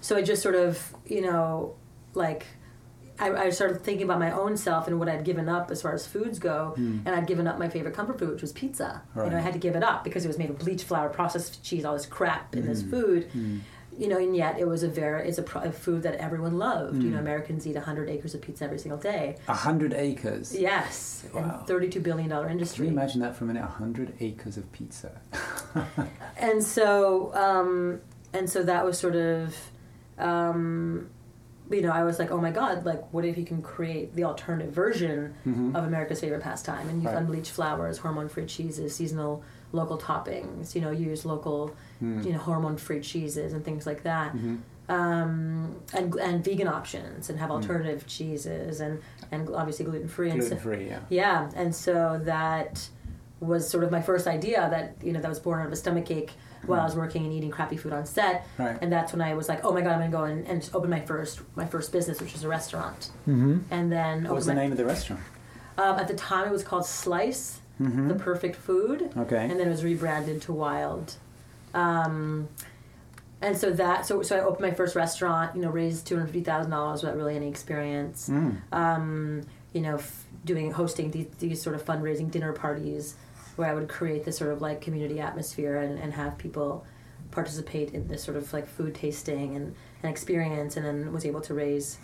so 0.00 0.16
I 0.16 0.22
just 0.22 0.42
sort 0.42 0.54
of 0.56 0.94
you 1.06 1.20
know 1.22 1.74
like 2.14 2.46
I, 3.20 3.44
I 3.46 3.50
started 3.50 3.82
thinking 3.82 4.04
about 4.04 4.18
my 4.18 4.32
own 4.32 4.56
self 4.56 4.88
and 4.88 4.98
what 4.98 5.08
I'd 5.08 5.24
given 5.24 5.48
up 5.48 5.70
as 5.70 5.82
far 5.82 5.92
as 5.94 6.06
foods 6.06 6.38
go, 6.38 6.72
and 6.76 7.08
I'd 7.08 7.26
given 7.26 7.46
up 7.46 7.58
my 7.58 7.68
favorite 7.68 7.94
comfort 7.94 8.18
food, 8.18 8.30
which 8.30 8.42
was 8.42 8.52
pizza. 8.52 9.02
You 9.14 9.22
know, 9.22 9.26
I 9.28 9.30
Hmm. 9.40 9.44
Had 9.44 9.52
to 9.54 9.58
give 9.58 9.76
it 9.76 9.82
up 9.82 10.04
because 10.04 10.24
it 10.24 10.28
was 10.28 10.38
made 10.38 10.50
of 10.50 10.58
bleached 10.58 10.84
flour, 10.84 11.08
processed 11.08 11.62
cheese, 11.62 11.84
all 11.84 11.94
this 11.94 12.06
crap 12.06 12.54
in 12.56 12.62
Hmm. 12.62 12.68
this 12.68 12.82
food. 12.82 13.28
You 13.98 14.08
know, 14.08 14.16
and 14.16 14.34
yet 14.34 14.58
it 14.58 14.66
was 14.66 14.82
a 14.82 14.88
very 14.88 15.28
it's 15.28 15.36
a, 15.36 15.42
pro- 15.42 15.60
a 15.62 15.72
food 15.72 16.04
that 16.04 16.14
everyone 16.14 16.56
loved. 16.56 16.94
Hmm. 16.96 17.02
You 17.02 17.10
know, 17.10 17.18
Americans 17.18 17.66
eat 17.66 17.76
hundred 17.76 18.08
acres 18.08 18.34
of 18.34 18.40
pizza 18.40 18.64
every 18.64 18.78
single 18.78 18.98
day. 18.98 19.36
A 19.48 19.52
hundred 19.54 19.92
acres. 19.92 20.56
Yes, 20.56 21.24
Wow. 21.34 21.40
and 21.58 21.66
thirty-two 21.66 22.00
billion 22.00 22.30
dollar 22.30 22.48
industry. 22.48 22.86
Can 22.86 22.94
you 22.94 22.98
imagine 23.00 23.20
that 23.20 23.36
for 23.36 23.44
a 23.44 23.46
minute? 23.48 23.62
A 23.64 23.66
hundred 23.66 24.14
acres 24.20 24.56
of 24.56 24.70
pizza. 24.72 25.20
and 26.38 26.62
so 26.64 27.34
um, 27.34 28.00
and 28.32 28.48
so 28.48 28.62
that 28.62 28.84
was 28.86 28.96
sort 28.98 29.16
of 29.16 29.54
um, 30.18 31.10
you 31.70 31.80
know 31.82 31.92
i 31.92 32.02
was 32.02 32.18
like 32.18 32.30
oh 32.30 32.38
my 32.40 32.50
god 32.50 32.84
like 32.84 33.00
what 33.12 33.24
if 33.24 33.38
you 33.38 33.44
can 33.44 33.62
create 33.62 34.14
the 34.14 34.24
alternative 34.24 34.72
version 34.72 35.34
of 35.74 35.84
america's 35.84 36.20
favorite 36.20 36.42
pastime 36.42 36.88
and 36.88 36.96
use 37.02 37.06
Mm-hmm. 37.06 37.06
Right. 37.06 37.16
unbleached 37.16 37.52
flours 37.52 37.98
hormone-free 37.98 38.46
cheeses 38.46 38.94
seasonal 38.94 39.42
local 39.72 39.96
toppings 39.98 40.74
you 40.74 40.80
know 40.80 40.90
use 40.90 41.24
local 41.24 41.74
Mm. 42.02 42.24
you 42.24 42.32
know 42.32 42.38
hormone-free 42.38 43.00
cheeses 43.00 43.52
and 43.52 43.64
things 43.64 43.86
like 43.86 44.02
that 44.04 44.32
Mm-hmm. 44.34 44.56
um, 44.88 45.76
and 45.92 46.14
and 46.16 46.44
vegan 46.44 46.66
options 46.68 47.30
and 47.30 47.38
have 47.38 47.50
alternative 47.50 48.06
cheeses 48.06 48.80
and 48.80 49.00
and 49.30 49.48
obviously 49.54 49.84
gluten-free 49.84 50.30
Gluten 50.30 50.58
free, 50.58 50.86
yeah. 50.88 51.00
yeah, 51.08 51.50
and 51.54 51.74
so 51.74 52.20
that 52.24 52.88
was 53.40 53.68
sort 53.68 53.84
of 53.84 53.90
my 53.90 54.02
first 54.02 54.26
idea 54.26 54.66
that 54.70 54.96
you 55.06 55.12
know 55.12 55.20
that 55.20 55.28
was 55.28 55.38
born 55.38 55.60
out 55.60 55.66
of 55.66 55.72
a 55.72 55.76
stomach 55.76 56.10
ache 56.10 56.32
while 56.66 56.80
I 56.80 56.84
was 56.84 56.94
working 56.94 57.24
and 57.24 57.32
eating 57.32 57.50
crappy 57.50 57.76
food 57.76 57.92
on 57.92 58.04
set, 58.06 58.46
Right. 58.58 58.76
and 58.82 58.92
that's 58.92 59.12
when 59.12 59.22
I 59.22 59.34
was 59.34 59.48
like, 59.48 59.64
oh 59.64 59.72
my 59.72 59.80
god, 59.80 59.92
I'm 59.92 59.98
gonna 59.98 60.10
go 60.10 60.24
and, 60.24 60.46
and 60.46 60.68
open 60.74 60.90
my 60.90 61.00
first 61.00 61.40
my 61.56 61.66
first 61.66 61.90
business, 61.92 62.20
which 62.20 62.32
was 62.32 62.44
a 62.44 62.48
restaurant, 62.48 63.10
Mm-hmm. 63.28 63.58
and 63.70 63.90
then 63.90 64.24
What 64.24 64.34
was 64.34 64.46
the 64.46 64.54
my- 64.54 64.62
name 64.62 64.72
of 64.72 64.78
the 64.78 64.84
restaurant? 64.84 65.22
Um, 65.78 65.98
at 65.98 66.08
the 66.08 66.14
time, 66.14 66.46
it 66.48 66.52
was 66.52 66.62
called 66.64 66.84
Slice, 66.86 67.60
Mm-hmm. 67.80 68.08
the 68.08 68.14
perfect 68.14 68.56
food, 68.56 69.10
Okay. 69.16 69.42
and 69.48 69.58
then 69.58 69.66
it 69.66 69.70
was 69.70 69.82
rebranded 69.82 70.42
to 70.42 70.52
Wild. 70.52 71.14
Um, 71.72 72.48
and 73.40 73.56
so 73.56 73.70
that 73.72 74.04
so 74.04 74.22
so 74.22 74.36
I 74.36 74.40
opened 74.40 74.60
my 74.68 74.74
first 74.74 74.94
restaurant. 74.94 75.56
You 75.56 75.62
know, 75.62 75.70
raised 75.70 76.06
two 76.06 76.16
hundred 76.16 76.26
fifty 76.26 76.42
thousand 76.42 76.70
dollars 76.72 77.02
without 77.02 77.16
really 77.16 77.36
any 77.36 77.48
experience. 77.48 78.28
Mm. 78.28 78.56
Um, 78.72 79.42
you 79.72 79.80
know, 79.80 79.94
f- 79.94 80.26
doing 80.44 80.72
hosting 80.72 81.10
these, 81.10 81.26
these 81.38 81.62
sort 81.62 81.74
of 81.76 81.84
fundraising 81.84 82.30
dinner 82.30 82.52
parties 82.52 83.14
where 83.60 83.70
I 83.70 83.74
would 83.74 83.88
create 83.88 84.24
this 84.24 84.38
sort 84.38 84.50
of 84.50 84.62
like 84.62 84.80
community 84.80 85.20
atmosphere 85.20 85.76
and, 85.76 85.98
and 85.98 86.14
have 86.14 86.38
people 86.38 86.84
participate 87.30 87.92
in 87.94 88.08
this 88.08 88.24
sort 88.24 88.36
of 88.36 88.52
like 88.52 88.66
food 88.66 88.94
tasting 88.94 89.54
and, 89.54 89.76
experience, 90.02 90.78
and 90.78 90.86
then 90.86 91.12
was 91.12 91.26
able 91.26 91.42
to 91.42 91.52
raise 91.52 91.98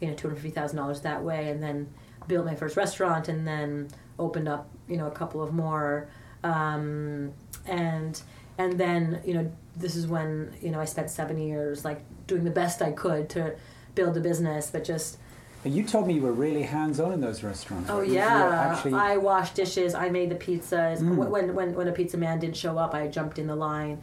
you 0.00 0.06
know 0.06 0.14
two 0.14 0.28
hundred 0.28 0.40
fifty 0.40 0.54
thousand 0.54 0.76
dollars 0.78 1.00
that 1.00 1.22
way, 1.22 1.50
and 1.50 1.60
then 1.60 1.92
built 2.28 2.46
my 2.46 2.54
first 2.54 2.76
restaurant, 2.76 3.28
and 3.28 3.46
then 3.46 3.88
opened 4.20 4.48
up 4.48 4.70
you 4.88 4.96
know 4.96 5.08
a 5.08 5.10
couple 5.10 5.42
of 5.42 5.52
more, 5.52 6.08
um, 6.44 7.32
and 7.66 8.22
and 8.56 8.78
then 8.78 9.20
you 9.24 9.34
know 9.34 9.50
this 9.76 9.96
is 9.96 10.06
when 10.06 10.54
you 10.60 10.70
know 10.70 10.80
I 10.80 10.84
spent 10.84 11.10
seven 11.10 11.38
years 11.38 11.84
like 11.84 12.02
doing 12.28 12.44
the 12.44 12.50
best 12.52 12.80
I 12.80 12.92
could 12.92 13.28
to 13.30 13.56
build 13.96 14.16
a 14.16 14.20
business, 14.20 14.70
but 14.70 14.84
just 14.84 15.18
And 15.64 15.74
you 15.74 15.82
told 15.84 16.06
me 16.06 16.14
you 16.14 16.22
were 16.22 16.32
really 16.32 16.62
hands 16.62 17.00
on 17.00 17.12
in 17.12 17.20
those 17.20 17.42
restaurants. 17.42 17.90
Oh 17.90 18.00
right? 18.00 18.08
Yeah, 18.08 18.70
actually, 18.72 18.94
I 18.94 19.18
washed 19.18 19.54
dishes. 19.54 19.94
I 19.94 20.08
made 20.08 20.30
the 20.30 20.34
pizzas. 20.36 21.00
Mm. 21.00 21.16
When 21.16 21.54
when 21.54 21.74
when 21.74 21.88
a 21.88 21.92
pizza 21.92 22.16
man 22.16 22.38
didn't 22.38 22.56
show 22.56 22.78
up, 22.78 22.94
I 22.94 23.08
jumped 23.08 23.38
in 23.38 23.46
the 23.46 23.56
line. 23.56 24.00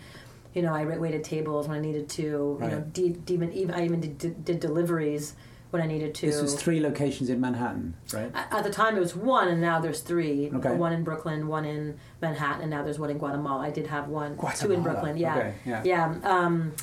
You 0.54 0.62
know, 0.62 0.74
I 0.74 0.86
waited 0.86 1.24
tables 1.24 1.68
when 1.68 1.78
I 1.78 1.82
needed 1.82 2.10
to. 2.10 2.22
You 2.22 2.58
know, 2.60 2.78
Right. 2.78 2.94
de- 2.94 3.10
demon, 3.10 3.52
even 3.54 3.74
I 3.76 3.86
even 3.86 4.00
did, 4.00 4.46
did 4.46 4.60
deliveries 4.60 5.36
when 5.72 5.82
I 5.82 5.86
needed 5.88 6.16
to. 6.16 6.28
this 6.28 6.42
was 6.42 6.56
three 6.56 6.80
locations 6.80 7.30
in 7.30 7.42
Manhattan, 7.42 7.96
right? 8.14 8.32
At 8.34 8.64
the 8.64 8.70
time, 8.70 8.96
it 8.96 9.00
was 9.00 9.16
one, 9.16 9.48
and 9.50 9.60
now 9.60 9.80
there's 9.80 10.02
three. 10.02 10.50
Okay. 10.54 10.76
One 10.76 10.94
in 10.94 11.04
Brooklyn, 11.04 11.48
one 11.48 11.66
in 11.66 11.98
Manhattan, 12.22 12.62
and 12.62 12.72
now 12.72 12.84
there's 12.84 13.00
one 13.00 13.10
in 13.10 13.18
Guatemala. 13.18 13.64
I 13.64 13.70
did 13.72 13.88
have 13.88 14.08
one, 14.08 14.38
two 14.58 14.72
in 14.72 14.82
Brooklyn. 14.84 15.18
Yeah, 15.18 15.36
Okay, 15.38 15.54
yeah. 15.66 15.82
yeah. 15.84 16.16
Um, 16.24 16.74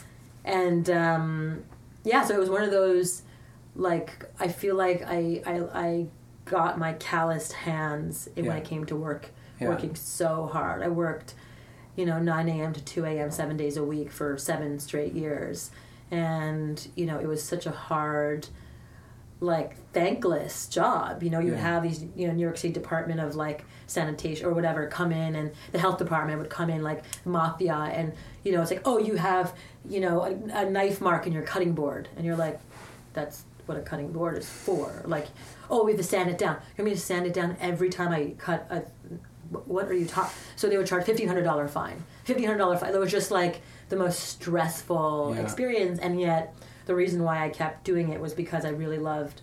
and 0.45 0.91
um, 0.91 1.65
yeah, 2.05 2.25
so 2.25 2.35
it 2.35 2.41
was 2.41 2.51
one 2.51 2.63
of 2.63 2.71
those. 2.73 3.23
Like 3.77 4.25
I 4.39 4.49
feel 4.49 4.75
like 4.77 5.03
I 5.07 5.43
I, 5.47 5.61
I 5.75 6.07
got 6.45 6.79
my 6.79 6.93
calloused 6.95 7.53
hands 7.53 8.29
when 8.37 8.51
I 8.51 8.61
came 8.61 8.85
to 8.87 8.97
work, 8.97 9.31
Yeah. 9.61 9.69
working 9.69 9.95
so 9.95 10.47
hard. 10.53 10.83
I 10.83 10.89
worked, 10.89 11.35
you 11.97 12.05
know, 12.07 12.19
nine 12.21 12.49
a.m. 12.49 12.73
to 12.73 12.83
two 12.85 13.05
a.m. 13.05 13.31
seven 13.31 13.57
days 13.57 13.77
a 13.77 13.85
week 13.85 14.11
for 14.13 14.37
seven 14.39 14.79
straight 14.79 15.13
years, 15.15 15.71
and 16.11 16.87
you 16.95 17.07
know 17.07 17.19
it 17.19 17.27
was 17.27 17.43
such 17.43 17.67
a 17.67 17.71
hard 17.73 18.47
like 19.41 19.77
thankless 19.93 20.69
job. 20.69 21.23
You 21.23 21.31
know, 21.31 21.41
you 21.41 21.53
Yeah. 21.53 21.59
have 21.59 21.83
these, 21.83 22.05
you 22.15 22.27
know, 22.29 22.33
New 22.33 22.43
York 22.43 22.57
City 22.57 22.73
Department 22.73 23.21
of 23.21 23.35
like 23.35 23.65
sanitation 23.87 24.47
or 24.47 24.55
whatever 24.55 24.87
come 24.87 25.13
in, 25.13 25.35
and 25.35 25.51
the 25.73 25.79
health 25.79 25.99
department 25.99 26.39
would 26.39 26.49
come 26.51 26.71
in 26.71 26.83
like 26.83 27.03
mafia, 27.25 27.75
and 27.75 28.13
you 28.45 28.53
know, 28.53 28.63
it's 28.63 28.71
like, 28.71 28.83
oh, 28.85 28.99
you 28.99 29.17
have, 29.17 29.53
you 29.89 30.01
know, 30.01 30.23
a, 30.23 30.63
a 30.63 30.71
knife 30.71 31.01
mark 31.01 31.27
in 31.27 31.33
your 31.33 31.43
cutting 31.43 31.73
board, 31.73 32.09
and 32.17 32.25
you're 32.25 32.37
like, 32.37 32.61
that's 33.13 33.45
what 33.67 33.79
a 33.79 33.81
cutting 33.83 34.13
board 34.13 34.37
is 34.39 34.49
for. 34.49 35.03
Like, 35.07 35.27
oh, 35.71 35.85
we 35.85 35.93
have 35.93 36.01
to 36.01 36.07
sand 36.07 36.31
it 36.31 36.39
down. 36.39 36.57
You 36.77 36.85
want 36.85 36.91
me 36.91 36.95
to 36.95 37.01
sand 37.01 37.27
it 37.27 37.33
down 37.35 37.57
every 37.61 37.89
time 37.91 38.13
I 38.13 38.35
cut 38.39 38.67
a. 38.71 38.83
What 39.67 39.87
are 39.87 39.95
you 39.95 40.07
talking? 40.07 40.33
So 40.57 40.69
they 40.69 40.77
would 40.77 40.87
charge 40.87 41.05
fifteen 41.05 41.29
hundred 41.29 41.45
dollar 41.45 41.69
fine. 41.69 42.03
Fifteen 42.25 42.47
hundred 42.47 42.59
dollar 42.59 42.77
fine. 42.79 42.93
That 42.93 43.01
was 43.01 43.13
just 43.13 43.31
like 43.31 43.61
the 43.89 43.97
most 43.97 44.19
stressful 44.21 45.35
Yeah. 45.37 45.43
experience, 45.43 45.99
and 46.01 46.21
yet 46.21 46.55
the 46.87 46.95
reason 46.95 47.23
why 47.23 47.45
I 47.45 47.49
kept 47.51 47.85
doing 47.85 48.11
it 48.11 48.21
was 48.21 48.35
because 48.35 48.65
I 48.65 48.71
really 48.71 48.99
loved, 48.99 49.43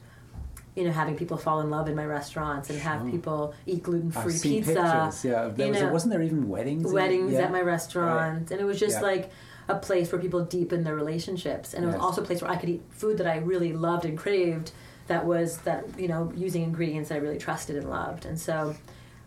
you 0.76 0.84
know, 0.84 0.92
having 0.92 1.16
people 1.16 1.38
fall 1.38 1.62
in 1.62 1.70
love 1.70 1.88
in 1.88 1.96
my 1.96 2.06
restaurants 2.06 2.70
and 2.70 2.80
have 2.80 3.02
Sure. 3.02 3.12
people 3.12 3.54
eat 3.66 3.84
gluten 3.84 4.12
free 4.12 4.38
pizza. 4.42 4.74
pictures. 4.74 5.26
Yeah, 5.26 5.48
there 5.50 5.70
was, 5.70 5.82
know, 5.82 5.92
wasn't 5.94 6.12
there 6.14 6.22
even 6.24 6.50
weddings? 6.50 6.86
in- 6.86 6.92
weddings 6.94 7.34
yeah. 7.34 7.42
at 7.42 7.52
my 7.52 7.62
restaurant, 7.62 8.52
and 8.52 8.60
it 8.60 8.64
was 8.66 8.80
just 8.80 9.02
like 9.02 9.32
a 9.72 9.80
place 9.80 10.12
where 10.12 10.22
people 10.22 10.44
deepen 10.46 10.84
their 10.84 10.96
relationships, 10.96 11.74
and 11.74 11.84
it 11.84 11.88
was 11.88 11.96
Yes. 11.96 12.04
also 12.04 12.22
a 12.22 12.26
place 12.26 12.42
where 12.42 12.52
I 12.52 12.58
could 12.58 12.70
eat 12.70 12.84
food 12.90 13.18
that 13.20 13.28
I 13.28 13.38
really 13.38 13.74
loved 13.74 14.06
and 14.06 14.18
craved. 14.18 14.72
That 15.08 15.26
was 15.26 15.58
that 15.68 15.86
you 16.00 16.08
know 16.08 16.32
using 16.36 16.64
ingredients 16.64 17.10
that 17.10 17.16
I 17.16 17.18
really 17.20 17.38
trusted 17.40 17.76
and 17.78 17.90
loved, 17.90 18.26
and 18.26 18.40
so. 18.40 18.76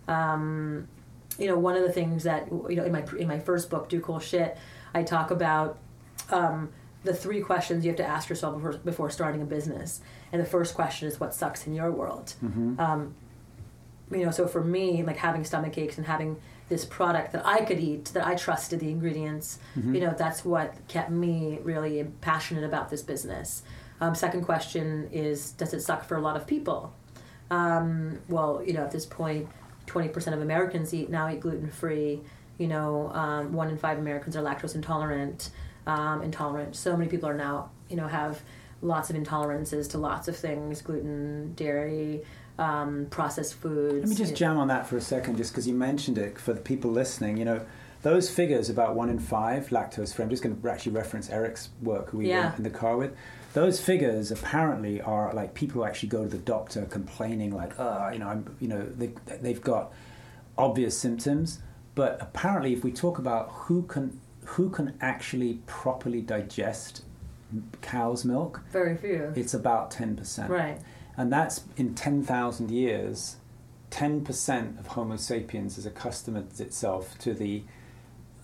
Um, 0.08 0.88
you 1.38 1.48
know, 1.48 1.58
one 1.58 1.74
of 1.76 1.82
the 1.82 1.90
things 1.92 2.22
that 2.24 2.46
you 2.70 2.76
know 2.76 2.84
in 2.84 2.92
my 2.92 3.04
in 3.18 3.26
my 3.26 3.38
first 3.40 3.68
book, 3.70 3.88
"Do 3.88 4.00
Cool 4.00 4.20
Shit," 4.20 4.56
I 4.94 5.02
talk 5.02 5.30
about 5.32 5.78
um, 6.30 6.68
the 7.02 7.12
three 7.14 7.40
questions 7.40 7.84
you 7.84 7.90
have 7.90 7.96
to 7.98 8.06
ask 8.06 8.28
yourself 8.28 8.54
before, 8.54 8.72
before 8.84 9.10
starting 9.10 9.42
a 9.42 9.44
business. 9.44 10.00
And 10.30 10.40
the 10.40 10.46
first 10.46 10.74
question 10.74 11.08
is, 11.08 11.18
"What 11.18 11.34
sucks 11.34 11.66
in 11.66 11.74
your 11.74 11.90
world?" 11.90 12.34
Um, 12.78 13.14
you 14.12 14.24
know, 14.24 14.30
so 14.30 14.46
for 14.46 14.62
me, 14.62 15.02
like 15.02 15.16
having 15.16 15.42
stomach 15.44 15.76
aches 15.76 15.96
and 15.98 16.06
having 16.06 16.36
this 16.68 16.84
product 16.84 17.32
that 17.32 17.44
I 17.46 17.64
could 17.64 17.78
eat, 17.78 18.06
that 18.14 18.26
I 18.26 18.34
trusted 18.34 18.80
the 18.80 18.90
ingredients, 18.90 19.58
you 19.94 20.00
know, 20.00 20.14
that's 20.16 20.44
what 20.44 20.74
kept 20.88 21.10
me 21.10 21.58
really 21.62 22.04
passionate 22.20 22.64
about 22.64 22.88
this 22.88 23.02
business. 23.02 23.62
Um, 24.00 24.14
second 24.14 24.44
question 24.44 25.08
is, 25.12 25.52
does 25.52 25.74
it 25.74 25.80
suck 25.80 26.04
for 26.04 26.16
a 26.16 26.20
lot 26.20 26.36
of 26.36 26.46
people? 26.46 26.94
Um, 27.50 28.20
well, 28.28 28.62
you 28.64 28.72
know, 28.72 28.82
at 28.82 28.90
this 28.90 29.06
point, 29.06 29.48
20% 29.86 30.32
of 30.32 30.40
Americans 30.40 30.94
eat 30.94 31.10
now 31.10 31.28
eat 31.30 31.40
gluten 31.40 31.70
free. 31.70 32.20
You 32.58 32.68
know, 32.68 33.10
um, 33.12 33.52
one 33.52 33.68
in 33.68 33.76
five 33.76 33.98
Americans 33.98 34.36
are 34.36 34.42
lactose 34.42 34.74
intolerant. 34.74 35.50
Um, 35.86 36.22
intolerant. 36.22 36.76
So 36.76 36.96
many 36.96 37.10
people 37.10 37.28
are 37.28 37.36
now, 37.36 37.70
you 37.90 37.96
know, 37.96 38.08
have 38.08 38.40
lots 38.80 39.10
of 39.10 39.16
intolerances 39.16 39.90
to 39.90 39.98
lots 39.98 40.28
of 40.28 40.36
things: 40.36 40.80
gluten, 40.80 41.52
dairy, 41.54 42.22
um, 42.58 43.06
processed 43.10 43.54
foods. 43.54 44.00
Let 44.00 44.08
me 44.08 44.14
just 44.14 44.36
jam 44.36 44.58
on 44.58 44.68
that 44.68 44.86
for 44.86 44.96
a 44.96 45.00
second, 45.00 45.36
just 45.36 45.52
because 45.52 45.66
you 45.66 45.74
mentioned 45.74 46.18
it 46.18 46.38
for 46.38 46.52
the 46.52 46.60
people 46.60 46.90
listening. 46.90 47.36
You 47.36 47.44
know, 47.44 47.60
those 48.02 48.30
figures 48.30 48.68
about 48.70 48.94
one 48.94 49.08
in 49.08 49.18
five 49.18 49.68
lactose 49.68 50.14
free. 50.14 50.24
I'm 50.24 50.30
just 50.30 50.42
going 50.42 50.60
to 50.60 50.68
actually 50.70 50.92
reference 50.92 51.30
Eric's 51.30 51.70
work, 51.82 52.10
who 52.10 52.18
we 52.18 52.28
Yeah. 52.28 52.44
went 52.46 52.58
in 52.58 52.62
the 52.64 52.70
car 52.70 52.96
with. 52.96 53.14
Those 53.54 53.80
figures 53.80 54.30
apparently 54.32 55.00
are 55.00 55.32
like 55.32 55.54
people 55.54 55.80
who 55.82 55.86
actually 55.86 56.08
go 56.08 56.24
to 56.24 56.28
the 56.28 56.38
doctor 56.38 56.82
complaining, 56.86 57.52
like, 57.54 57.78
oh, 57.78 58.08
you 58.12 58.18
know, 58.18 58.26
I'm, 58.28 58.56
you 58.60 58.66
know, 58.68 58.82
they, 58.84 59.12
they've 59.40 59.62
got 59.62 59.92
obvious 60.58 60.98
symptoms. 60.98 61.60
But 61.94 62.18
apparently, 62.20 62.72
if 62.72 62.82
we 62.82 62.90
talk 62.92 63.18
about 63.18 63.50
who 63.50 63.82
can 63.82 64.20
who 64.44 64.68
can 64.70 64.94
actually 65.00 65.60
properly 65.66 66.20
digest 66.20 67.02
cow's 67.80 68.24
milk, 68.24 68.60
Very 68.72 68.96
few. 68.96 69.32
it's 69.36 69.54
about 69.54 69.90
ten 69.92 70.16
percent. 70.16 70.50
Right. 70.50 70.80
And 71.16 71.32
that's 71.32 71.62
in 71.76 71.94
10,000 71.94 72.70
years, 72.70 73.36
10% 73.90 74.78
of 74.80 74.88
Homo 74.88 75.16
sapiens 75.16 75.76
has 75.76 75.86
accustomed 75.86 76.60
itself 76.60 77.16
to 77.20 77.34
the, 77.34 77.62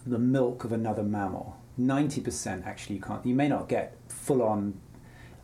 the 0.06 0.18
milk 0.18 0.64
of 0.64 0.72
another 0.72 1.02
mammal. 1.02 1.56
90% 1.78 2.66
actually 2.66 2.96
you 2.96 3.02
can't, 3.02 3.24
you 3.26 3.35
may 3.35 3.48
not 3.48 3.68
get 3.68 3.96
full 4.09 4.42
on 4.42 4.74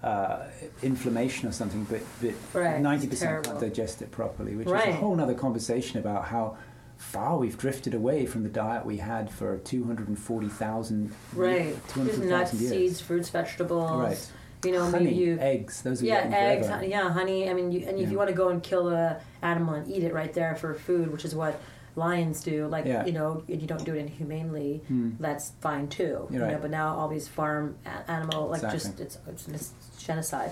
uh, 0.02 0.44
inflammation 0.82 1.48
or 1.48 1.52
something, 1.52 1.84
but, 1.84 2.00
but 2.20 2.34
Right, 2.60 2.80
90% 2.80 3.18
terrible. 3.18 3.50
can't 3.50 3.60
digest 3.60 4.02
it 4.02 4.10
properly, 4.12 4.54
which 4.54 4.66
is 4.68 4.72
a 4.72 4.92
whole 4.92 5.20
other 5.20 5.34
conversation 5.34 5.98
about 5.98 6.26
how 6.26 6.56
far 6.98 7.36
we've 7.38 7.58
drifted 7.58 7.92
away 7.94 8.24
from 8.26 8.42
the 8.42 8.48
diet 8.48 8.86
we 8.86 8.98
had 8.98 9.30
for 9.30 9.58
240,000 9.58 11.12
Right. 11.34 11.74
Nuts, 11.96 12.54
years. 12.54 12.70
seeds, 12.72 13.00
fruits, 13.00 13.28
vegetables. 13.30 13.90
Right. 14.00 14.30
You 14.66 14.72
know, 14.72 14.84
Honey, 14.90 15.04
maybe 15.04 15.16
you. 15.16 15.38
eggs, 15.38 15.82
those 15.82 16.02
are 16.02 16.06
Yeah, 16.06 16.28
eggs. 16.32 16.66
forever. 16.66 16.82
hon- 16.82 16.90
Yeah, 16.90 17.08
honey. 17.10 17.48
I 17.48 17.54
mean, 17.54 17.70
you, 17.72 17.80
and 17.86 17.96
if 17.98 18.04
Yeah. 18.06 18.10
you 18.10 18.18
want 18.18 18.28
to 18.30 18.34
go 18.36 18.48
and 18.48 18.62
kill 18.62 18.88
a 18.90 19.18
animal 19.42 19.74
and 19.74 19.88
eat 19.88 20.02
it 20.02 20.12
right 20.12 20.32
there 20.32 20.54
for 20.56 20.74
food, 20.74 21.12
which 21.12 21.24
is 21.24 21.34
what 21.34 21.60
lions 21.94 22.42
do, 22.42 22.66
like 22.66 22.84
Yeah. 22.84 23.04
you 23.06 23.12
know, 23.12 23.42
and 23.48 23.60
you 23.62 23.66
don't 23.68 23.84
do 23.84 23.94
it 23.94 23.98
inhumanely, 24.00 24.82
Hmm. 24.88 25.10
that's 25.20 25.52
fine 25.60 25.88
too. 25.88 26.04
You're 26.04 26.28
you 26.30 26.38
know, 26.40 26.44
right. 26.46 26.60
but 26.62 26.70
now 26.70 26.94
all 26.96 27.08
these 27.08 27.28
farm 27.28 27.76
animal, 28.08 28.48
like 28.48 28.60
just 28.62 28.98
Exactly. 29.00 29.32
it's, 29.32 29.48
it's 29.48 29.72
genocide. 30.04 30.50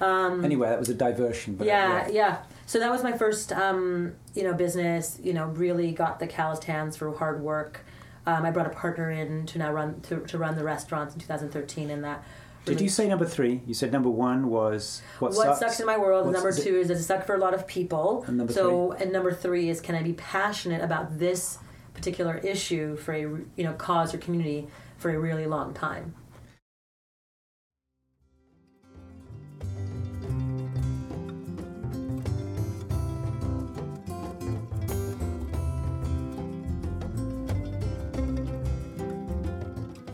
Um, 0.00 0.44
Anyway, 0.44 0.68
that 0.68 0.78
was 0.78 0.88
a 0.90 0.94
diversion. 0.94 1.54
But 1.56 1.64
uh, 1.66 1.68
yeah, 1.68 2.08
yeah. 2.08 2.36
So 2.66 2.78
that 2.78 2.90
was 2.90 3.02
my 3.02 3.12
first, 3.12 3.52
um, 3.52 4.12
you 4.34 4.42
know, 4.42 4.52
business. 4.52 5.18
You 5.22 5.32
know, 5.32 5.46
really 5.46 5.90
got 5.92 6.18
the 6.18 6.26
calloused 6.26 6.64
hands 6.64 6.96
for 6.96 7.10
hard 7.16 7.40
work. 7.42 7.80
Um, 8.26 8.44
I 8.44 8.50
brought 8.50 8.66
a 8.66 8.70
partner 8.70 9.10
in 9.10 9.46
to 9.46 9.58
now 9.58 9.72
run 9.72 10.00
to, 10.02 10.18
to 10.20 10.36
run 10.38 10.56
the 10.56 10.64
restaurants 10.64 11.14
in 11.14 11.20
2013, 11.20 11.90
and 11.90 12.04
that. 12.04 12.22
Did 12.66 12.80
you 12.80 12.88
say 12.88 13.08
number 13.08 13.24
three? 13.24 13.62
You 13.66 13.74
said 13.74 13.92
number 13.92 14.10
one 14.10 14.50
was 14.50 15.00
what, 15.20 15.34
what 15.34 15.58
sucks? 15.58 15.80
in 15.80 15.86
my 15.86 15.96
world? 15.96 16.26
What's- 16.26 16.34
number 16.36 16.52
two 16.52 16.76
is 16.76 16.88
does 16.88 17.00
it 17.00 17.04
suck 17.04 17.24
for 17.24 17.34
a 17.34 17.38
lot 17.38 17.54
of 17.54 17.66
people? 17.66 18.24
And 18.26 18.36
number 18.38 18.52
so, 18.52 18.92
and 18.92 19.12
number 19.12 19.32
three 19.32 19.70
is 19.70 19.80
can 19.80 19.94
I 19.94 20.02
be 20.02 20.12
passionate 20.14 20.82
about 20.82 21.18
this 21.18 21.58
particular 21.94 22.36
issue 22.38 22.96
for 22.96 23.14
a 23.14 23.20
you 23.20 23.46
know 23.64 23.72
cause 23.74 24.12
or 24.14 24.18
community 24.18 24.66
for 24.98 25.10
a 25.10 25.18
really 25.18 25.46
long 25.46 25.72
time? 25.72 26.14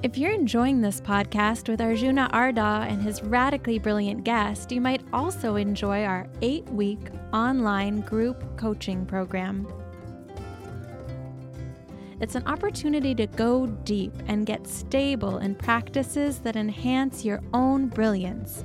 If 0.02 0.18
you're 0.18 0.32
enjoying 0.32 0.80
this 0.80 1.00
podcast 1.00 1.68
with 1.68 1.80
Arjuna 1.80 2.28
Ardagh 2.32 2.90
and 2.90 3.00
his 3.00 3.22
radically 3.22 3.78
brilliant 3.78 4.24
guest, 4.24 4.72
you 4.72 4.80
might 4.80 5.00
also 5.12 5.54
enjoy 5.54 6.02
our 6.02 6.26
eight 6.40 6.68
week 6.70 6.98
online 7.32 8.00
group 8.00 8.56
coaching 8.56 9.06
program. 9.06 9.72
It's 12.18 12.34
an 12.34 12.44
opportunity 12.48 13.14
to 13.14 13.28
go 13.28 13.66
deep 13.66 14.12
and 14.26 14.44
get 14.44 14.66
stable 14.66 15.38
in 15.38 15.54
practices 15.54 16.40
that 16.40 16.56
enhance 16.56 17.24
your 17.24 17.40
own 17.54 17.86
brilliance. 17.86 18.64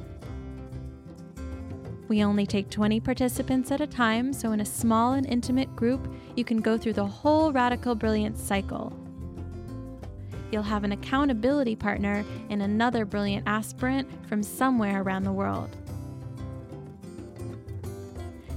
We 2.08 2.24
only 2.24 2.48
take 2.48 2.72
20 2.72 3.00
participants 3.00 3.72
at 3.72 3.80
a 3.80 3.86
time, 3.86 4.34
so 4.34 4.54
in 4.54 4.62
a 4.62 4.66
small 4.66 5.14
and 5.14 5.28
intimate 5.28 5.76
group, 5.76 6.12
you 6.36 6.44
can 6.44 6.62
go 6.62 6.80
through 6.80 6.94
the 6.94 7.06
whole 7.06 7.52
radical 7.52 7.94
brilliance 7.94 8.42
cycle 8.42 8.92
you'll 10.52 10.64
have 10.64 10.84
an 10.84 10.92
accountability 10.92 11.76
partner 11.76 12.26
in 12.50 12.62
another 12.62 13.06
brilliant 13.06 13.48
aspirant 13.48 14.08
from 14.28 14.44
somewhere 14.44 15.02
around 15.02 15.24
the 15.24 15.32
world. 15.32 15.76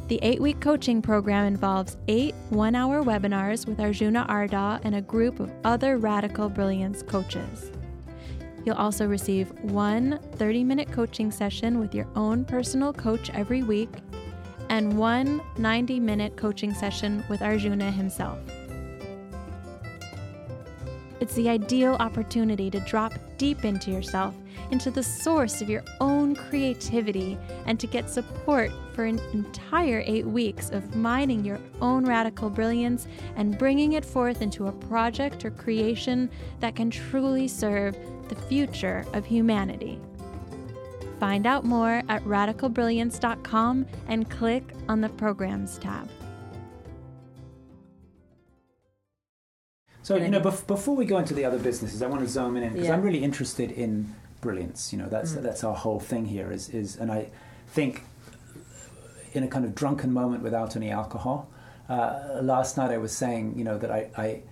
The 0.09 0.19
eight 0.23 0.41
week 0.41 0.61
coaching 0.61 1.01
program 1.01 1.47
involves 1.47 1.97
eight 2.09 2.35
one 2.49 2.75
hour 2.75 3.05
webinars 3.05 3.65
with 3.67 3.79
Arjuna 3.79 4.27
Ardagh 4.29 4.81
and 4.83 4.97
a 4.97 5.01
group 5.01 5.39
of 5.39 5.53
other 5.63 5.99
radical 5.99 6.49
brilliance 6.49 7.05
coaches. 7.05 7.71
You'll 8.65 8.75
also 8.75 9.07
receive 9.07 9.51
one 9.63 10.19
30 10.33 10.65
minute 10.65 10.91
coaching 10.91 11.31
session 11.31 11.79
with 11.79 11.95
your 11.95 12.09
own 12.17 12.45
personal 12.45 12.93
coach 12.93 13.31
every 13.31 13.63
week 13.63 13.91
and 14.69 14.99
one 14.99 15.41
90 15.59 16.01
minute 16.01 16.37
coaching 16.37 16.75
session 16.75 17.25
with 17.29 17.41
Arjuna 17.41 17.91
himself. 17.91 18.39
It's 21.21 21.35
the 21.35 21.51
ideal 21.51 21.97
opportunity 22.01 22.71
to 22.71 22.81
drop 22.81 23.13
deep 23.37 23.67
into 23.67 23.91
yourself, 23.91 24.35
into 24.71 24.91
the 24.91 25.03
source 25.03 25.61
of 25.61 25.69
your 25.69 25.85
own 26.01 26.35
creativity, 26.35 27.37
and 27.67 27.79
to 27.79 27.87
get 27.87 28.09
support 28.09 28.73
for 28.95 29.05
an 29.05 29.21
entire 29.35 30.03
eight 30.07 30.27
weeks 30.27 30.71
of 30.71 30.97
mining 30.97 31.45
your 31.45 31.61
own 31.83 32.07
radical 32.07 32.49
brilliance 32.49 33.07
and 33.37 33.59
bringing 33.59 33.93
it 33.93 34.05
forth 34.05 34.41
into 34.41 34.69
a 34.69 34.73
project 34.73 35.45
or 35.45 35.51
creation 35.51 36.31
that 36.61 36.75
can 36.75 36.91
truly 36.91 37.47
serve 37.47 37.97
the 38.29 38.35
future 38.35 39.05
of 39.13 39.27
humanity. 39.27 40.01
Find 41.19 41.47
out 41.47 41.65
more 41.65 42.03
at 42.09 42.25
radicalbrilliance.com 42.25 43.87
and 44.09 44.31
click 44.31 44.65
on 44.89 45.03
the 45.03 45.11
Programs 45.11 45.77
tab. 45.79 46.09
So 50.11 50.17
you 50.17 50.29
know, 50.29 50.41
bef- 50.41 50.67
before 50.67 50.97
we 50.97 51.05
go 51.05 51.19
into 51.19 51.35
the 51.35 51.45
other 51.45 51.61
businesses, 51.61 52.03
I 52.03 52.09
want 52.09 52.23
to 52.23 52.29
zoom 52.29 52.57
in 52.57 52.69
because 52.73 52.89
Yeah. 52.89 52.95
I'm 52.95 53.03
really 53.03 53.23
interested 53.23 53.71
in 53.71 54.13
brilliance. 54.41 54.93
You 54.93 54.99
know, 54.99 55.09
that's 55.09 55.35
Mm. 55.35 55.43
that's 55.43 55.63
our 55.63 55.77
whole 55.77 56.01
thing 56.01 56.25
here. 56.27 56.51
Is 56.51 56.69
is 56.69 56.97
and 56.97 57.13
I 57.13 57.29
think 57.69 58.03
in 59.35 59.45
a 59.45 59.47
kind 59.47 59.65
of 59.65 59.73
drunken 59.73 60.13
moment 60.13 60.43
without 60.43 60.75
any 60.75 60.91
alcohol. 60.91 61.47
Uh, 61.89 62.41
last 62.43 62.77
night 62.77 62.91
I 62.91 62.99
was 62.99 63.13
saying, 63.13 63.55
you 63.57 63.63
know, 63.63 63.79
that 63.79 63.93
I, 63.93 64.01
I, 64.19 64.43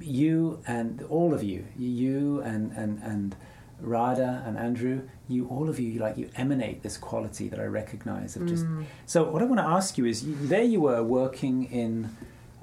you 0.00 0.58
and 0.66 1.02
all 1.08 1.32
of 1.34 1.44
you, 1.44 1.66
you 1.78 2.40
and 2.40 2.72
and 2.72 3.00
and 3.04 3.36
Radha 3.80 4.42
and 4.44 4.58
Andrew, 4.58 5.02
you 5.28 5.46
all 5.46 5.68
of 5.68 5.78
you, 5.78 6.00
like 6.00 6.16
you 6.18 6.30
emanate 6.34 6.82
this 6.82 6.98
quality 6.98 7.48
that 7.48 7.60
I 7.60 7.66
recognize 7.66 8.34
of 8.34 8.44
just. 8.48 8.66
Mm. 8.66 8.86
So 9.06 9.22
what 9.30 9.40
I 9.40 9.44
want 9.44 9.60
to 9.60 9.68
ask 9.78 9.96
you 9.98 10.04
is, 10.04 10.24
you, 10.24 10.34
there 10.48 10.64
you 10.64 10.80
were 10.80 11.04
working 11.04 11.56
in 11.70 12.10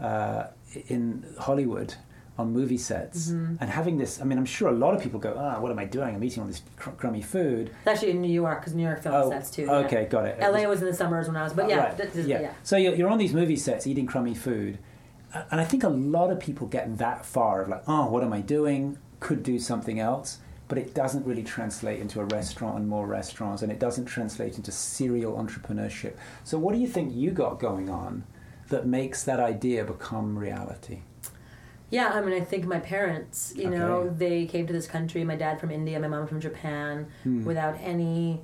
uh, 0.01 0.47
in 0.89 1.23
Hollywood 1.39 1.95
on 2.37 2.51
movie 2.53 2.77
sets 2.77 3.29
Mm-hmm. 3.31 3.55
and 3.61 3.69
having 3.69 3.97
this. 3.97 4.21
I 4.21 4.23
mean, 4.25 4.37
I'm 4.37 4.45
sure 4.45 4.69
a 4.69 4.73
lot 4.85 4.93
of 4.93 5.01
people 5.01 5.19
go, 5.19 5.33
"Ah, 5.37 5.59
what 5.59 5.71
am 5.71 5.79
I 5.79 5.85
doing? 5.85 6.15
I'm 6.15 6.23
eating 6.23 6.41
all 6.43 6.47
this 6.47 6.61
cr- 6.75 6.91
crummy 6.91 7.21
food." 7.21 7.69
It's 7.79 7.87
actually 7.87 8.11
in 8.11 8.21
New 8.21 8.31
York 8.31 8.59
because 8.61 8.73
New 8.75 8.83
York 8.83 9.01
films 9.01 9.25
Oh, 9.25 9.29
sets 9.31 9.49
too. 9.51 9.63
yeah. 9.63 9.71
okay, 9.85 10.05
got 10.05 10.25
it. 10.25 10.39
LA 10.39 10.67
was 10.67 10.81
in 10.81 10.85
the 10.87 10.93
summers 10.93 11.27
when 11.27 11.35
I 11.35 11.43
was, 11.43 11.53
but 11.53 11.67
yeah, 11.69 11.87
Right, 11.89 11.99
is- 11.99 12.27
yeah. 12.27 12.41
yeah. 12.41 12.51
So 12.63 12.77
you're, 12.77 12.93
you're 12.95 13.09
on 13.09 13.17
these 13.17 13.33
movie 13.33 13.55
sets 13.55 13.87
eating 13.87 14.05
crummy 14.05 14.35
food, 14.35 14.77
and 15.51 15.59
I 15.59 15.65
think 15.65 15.83
a 15.83 15.89
lot 15.89 16.31
of 16.31 16.39
people 16.39 16.67
get 16.67 16.97
that 16.99 17.25
far 17.25 17.61
of 17.63 17.69
like, 17.69 17.83
oh, 17.87 18.05
what 18.11 18.23
am 18.23 18.33
I 18.33 18.41
doing? 18.41 18.97
Could 19.19 19.41
do 19.43 19.57
something 19.59 19.99
else, 19.99 20.37
but 20.67 20.77
it 20.77 20.93
doesn't 20.93 21.25
really 21.25 21.43
translate 21.43 21.99
into 21.99 22.19
a 22.19 22.25
restaurant 22.25 22.77
and 22.77 22.87
more 22.87 23.07
restaurants, 23.07 23.63
and 23.63 23.71
it 23.71 23.79
doesn't 23.79 24.05
translate 24.05 24.57
into 24.57 24.71
serial 24.71 25.33
entrepreneurship. 25.33 26.13
So 26.43 26.59
what 26.59 26.73
do 26.75 26.79
you 26.79 26.87
think 26.87 27.15
you 27.15 27.31
got 27.31 27.59
going 27.59 27.89
on 27.89 28.25
that 28.69 28.85
makes 28.85 29.23
that 29.23 29.39
idea 29.39 29.83
become 29.85 30.37
reality? 30.37 30.99
Yeah, 31.89 32.09
I 32.09 32.21
mean, 32.21 32.33
I 32.33 32.43
think 32.43 32.65
my 32.65 32.79
parents, 32.79 33.53
you 33.55 33.69
know, 33.69 34.09
they 34.17 34.45
came 34.45 34.67
to 34.67 34.73
this 34.73 34.87
country. 34.87 35.23
My 35.23 35.35
dad 35.37 35.59
from 35.59 35.71
India, 35.71 35.99
my 35.99 36.07
mom 36.09 36.27
from 36.27 36.41
Japan, 36.41 37.07
Hmm. 37.23 37.45
without 37.45 37.77
any 37.81 38.41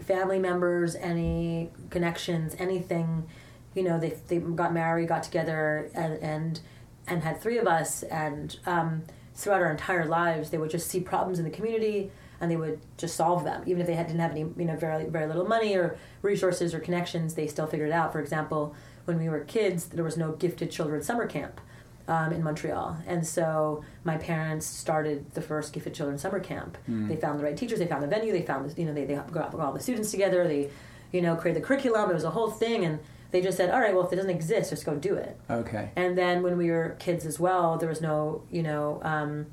family 0.00 0.38
members, 0.38 0.94
any 0.94 1.70
connections, 1.90 2.54
anything. 2.58 3.26
You 3.74 3.82
know, 3.82 3.98
they 3.98 4.16
they 4.28 4.38
got 4.38 4.72
married, 4.72 5.08
got 5.08 5.24
together, 5.24 5.90
and 5.94 6.14
and 6.22 6.60
and 7.08 7.22
had 7.22 7.40
three 7.40 7.58
of 7.58 7.66
us. 7.66 8.04
And 8.04 8.56
um, 8.66 9.02
throughout 9.34 9.62
our 9.62 9.70
entire 9.70 10.06
lives, 10.06 10.50
they 10.50 10.58
would 10.58 10.70
just 10.70 10.88
see 10.88 11.00
problems 11.00 11.38
in 11.40 11.44
the 11.44 11.50
community, 11.50 12.10
and 12.40 12.50
they 12.50 12.56
would 12.56 12.78
just 12.96 13.16
solve 13.16 13.42
them, 13.44 13.62
even 13.66 13.80
if 13.80 13.86
they 13.88 13.94
had, 13.94 14.06
didn't 14.06 14.20
have 14.20 14.30
any, 14.30 14.40
you 14.56 14.64
know, 14.64 14.76
very 14.76 15.06
very 15.06 15.26
little 15.26 15.44
money 15.46 15.74
or 15.76 15.96
resources 16.22 16.72
or 16.72 16.78
connections. 16.78 17.34
They 17.34 17.48
still 17.48 17.66
figured 17.66 17.88
it 17.88 17.92
out. 17.92 18.12
For 18.12 18.20
example, 18.20 18.74
when 19.06 19.18
we 19.18 19.28
were 19.28 19.40
kids, 19.40 19.86
there 19.86 20.04
was 20.04 20.16
no 20.16 20.32
gifted 20.32 20.70
children 20.70 21.02
summer 21.02 21.26
camp 21.26 21.60
um, 22.08 22.32
in 22.32 22.42
Montreal. 22.42 22.96
And 23.06 23.26
so 23.26 23.84
my 24.04 24.16
parents 24.16 24.66
started 24.66 25.32
the 25.34 25.42
first 25.42 25.72
Gifted 25.72 25.94
Children 25.94 26.18
summer 26.18 26.40
camp. 26.40 26.78
They 26.88 27.16
found 27.16 27.38
the 27.40 27.44
right 27.44 27.56
teachers, 27.56 27.78
they 27.78 27.86
found 27.86 28.02
the 28.02 28.06
venue, 28.08 28.32
they 28.32 28.42
found, 28.42 28.70
the, 28.70 28.80
you 28.80 28.86
know, 28.86 28.94
they, 28.94 29.04
they 29.04 29.14
got 29.32 29.54
all 29.54 29.72
the 29.72 29.80
students 29.80 30.10
together, 30.10 30.46
they, 30.46 30.70
you 31.12 31.20
know, 31.20 31.34
created 31.36 31.62
the 31.62 31.66
curriculum. 31.66 32.10
It 32.10 32.14
was 32.14 32.24
a 32.24 32.30
whole 32.30 32.50
thing. 32.50 32.84
And 32.84 33.00
they 33.32 33.40
just 33.40 33.56
said, 33.56 33.70
all 33.70 33.80
right, 33.80 33.94
well, 33.94 34.06
if 34.06 34.12
it 34.12 34.16
doesn't 34.16 34.30
exist, 34.30 34.70
just 34.70 34.86
go 34.86 34.94
do 34.94 35.14
it. 35.16 35.38
Okay. 35.50 35.90
And 35.96 36.16
then 36.16 36.42
when 36.42 36.56
we 36.56 36.70
were 36.70 36.96
kids 37.00 37.26
as 37.26 37.40
well, 37.40 37.76
there 37.76 37.88
was 37.88 38.00
no, 38.00 38.42
you 38.50 38.62
know, 38.62 39.00
um, 39.02 39.46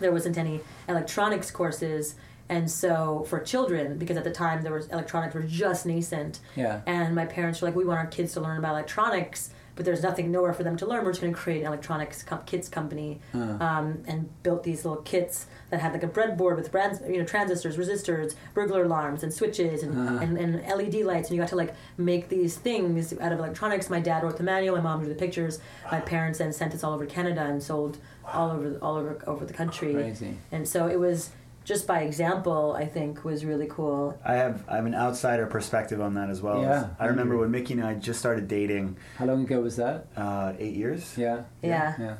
there 0.00 0.12
wasn't 0.12 0.38
any 0.38 0.60
electronics 0.88 1.50
courses. 1.50 2.14
And 2.48 2.70
so 2.70 3.24
for 3.28 3.40
children, 3.40 3.98
because 3.98 4.16
at 4.16 4.22
the 4.22 4.30
time 4.30 4.62
there 4.62 4.72
was 4.72 4.86
electronics 4.88 5.34
were 5.34 5.42
just 5.42 5.84
nascent, 5.84 6.38
Yeah. 6.54 6.82
and 6.86 7.12
my 7.14 7.26
parents 7.26 7.60
were 7.60 7.68
like, 7.68 7.74
we 7.76 7.84
want 7.84 7.98
our 7.98 8.06
kids 8.06 8.34
to 8.34 8.40
learn 8.40 8.56
about 8.58 8.70
electronics, 8.72 9.50
but 9.76 9.84
there's 9.84 10.02
nothing 10.02 10.32
nowhere 10.32 10.52
for 10.54 10.64
them 10.64 10.76
to 10.78 10.86
learn. 10.86 11.04
We're 11.04 11.12
just 11.12 11.20
going 11.20 11.32
to 11.34 11.38
create 11.38 11.60
an 11.60 11.66
electronics 11.68 12.22
com- 12.22 12.42
kids 12.46 12.68
company, 12.68 13.20
Uh. 13.34 13.38
um, 13.60 14.02
and 14.06 14.28
built 14.42 14.62
these 14.64 14.84
little 14.84 15.02
kits 15.02 15.46
that 15.70 15.80
had 15.80 15.92
like 15.92 16.02
a 16.02 16.08
breadboard 16.08 16.56
with 16.56 16.70
trans- 16.70 17.00
you 17.08 17.18
know 17.18 17.24
transistors, 17.24 17.76
resistors, 17.76 18.34
burglar 18.54 18.84
alarms, 18.84 19.22
and 19.22 19.32
switches, 19.32 19.82
and, 19.82 19.96
Uh. 20.08 20.22
and, 20.22 20.38
and 20.38 20.62
LED 20.66 21.04
lights. 21.04 21.28
And 21.28 21.36
you 21.36 21.42
got 21.42 21.50
to 21.50 21.56
like 21.56 21.74
make 21.98 22.28
these 22.30 22.56
things 22.56 23.12
out 23.20 23.32
of 23.32 23.38
electronics. 23.38 23.88
My 23.90 24.00
dad 24.00 24.22
wrote 24.22 24.38
the 24.38 24.42
manual. 24.44 24.76
My 24.76 24.82
mom 24.82 25.00
drew 25.00 25.08
the 25.08 25.14
pictures. 25.14 25.60
My 25.92 26.00
parents 26.00 26.38
then 26.38 26.52
sent 26.52 26.74
us 26.74 26.82
all 26.82 26.94
over 26.94 27.06
Canada 27.06 27.42
and 27.42 27.62
sold 27.62 27.98
all 28.32 28.50
over 28.50 28.78
all 28.82 28.96
over 28.96 29.18
over 29.26 29.44
the 29.44 29.52
country. 29.52 29.92
Crazy. 29.92 30.36
And 30.50 30.66
so 30.66 30.88
it 30.88 30.98
was 30.98 31.30
just 31.66 31.86
by 31.86 32.00
example. 32.00 32.72
I 32.78 32.86
think 32.86 33.24
was 33.24 33.44
really 33.44 33.66
cool. 33.66 34.18
I 34.24 34.34
have 34.36 34.64
I 34.68 34.76
have 34.76 34.86
an 34.86 34.94
outsider 34.94 35.46
perspective 35.46 36.00
on 36.00 36.14
that 36.14 36.30
as 36.30 36.40
well. 36.40 36.62
Yeah. 36.62 36.88
I 36.98 37.06
remember 37.06 37.36
when 37.36 37.50
Miki 37.50 37.74
and 37.74 37.84
I 37.84 37.94
just 37.94 38.18
started 38.20 38.48
dating, 38.48 38.96
How 39.18 39.26
long 39.26 39.42
ago 39.42 39.60
was 39.60 39.76
that? 39.76 40.06
uh, 40.16 40.54
eight 40.58 40.74
years. 40.74 41.12
Yeah. 41.18 41.42
Yeah. 41.62 41.94
Yeah. 41.98 42.16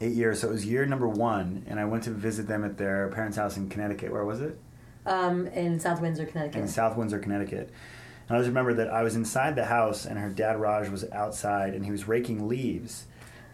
Eight 0.00 0.12
years. 0.12 0.40
So 0.40 0.48
it 0.48 0.52
was 0.52 0.66
year 0.66 0.84
number 0.86 1.08
one, 1.08 1.64
and 1.66 1.80
I 1.80 1.84
went 1.86 2.04
to 2.04 2.10
visit 2.10 2.46
them 2.46 2.62
at 2.64 2.76
their 2.76 3.08
parents' 3.08 3.36
house 3.36 3.56
in 3.56 3.68
Connecticut. 3.68 4.12
Where 4.12 4.24
was 4.24 4.40
it? 4.40 4.58
Um, 5.06 5.46
in 5.48 5.80
South 5.80 6.00
Windsor, 6.00 6.26
Connecticut. 6.26 6.60
in 6.60 6.68
South 6.68 6.96
Windsor, 6.96 7.18
Connecticut. 7.18 7.70
And 8.28 8.36
I 8.36 8.40
just 8.40 8.48
remember 8.48 8.74
that 8.74 8.88
I 8.90 9.02
was 9.02 9.16
inside 9.16 9.54
the 9.54 9.66
house 9.66 10.06
and 10.06 10.18
her 10.18 10.30
dad 10.30 10.58
Raj 10.58 10.88
was 10.88 11.04
outside 11.12 11.74
and 11.74 11.84
he 11.84 11.90
was 11.90 12.08
raking 12.08 12.48
leaves. 12.48 13.04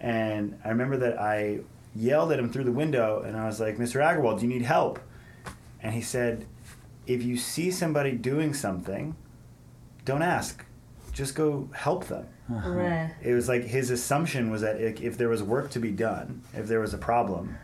And 0.00 0.58
I 0.64 0.68
remember 0.68 0.96
that 0.98 1.20
I 1.20 1.60
yelled 1.94 2.30
at 2.30 2.38
him 2.38 2.50
through 2.52 2.64
the 2.64 2.72
window 2.72 3.22
and 3.26 3.36
I 3.36 3.46
was 3.46 3.58
like, 3.60 3.78
Mr. 3.78 4.00
Agrawal, 4.00 4.38
do 4.38 4.46
you 4.46 4.48
need 4.52 4.62
help? 4.62 5.00
And 5.82 5.94
he 5.94 6.00
said, 6.02 6.46
if 7.06 7.22
you 7.22 7.36
see 7.36 7.70
somebody 7.70 8.12
doing 8.12 8.54
something, 8.54 9.16
don't 10.04 10.22
ask. 10.22 10.64
Just 11.12 11.34
go 11.34 11.68
help 11.72 12.06
them. 12.06 12.26
Right. 12.48 13.12
It 13.22 13.32
was 13.34 13.48
like 13.48 13.64
his 13.64 13.90
assumption 13.90 14.50
was 14.50 14.62
that 14.62 14.80
if 14.80 15.00
if 15.00 15.18
there 15.18 15.28
was 15.28 15.42
work 15.42 15.70
to 15.70 15.78
be 15.80 15.90
done, 15.90 16.42
if 16.54 16.66
there 16.66 16.80
was 16.80 16.92
a 16.94 16.98
problem, 16.98 17.56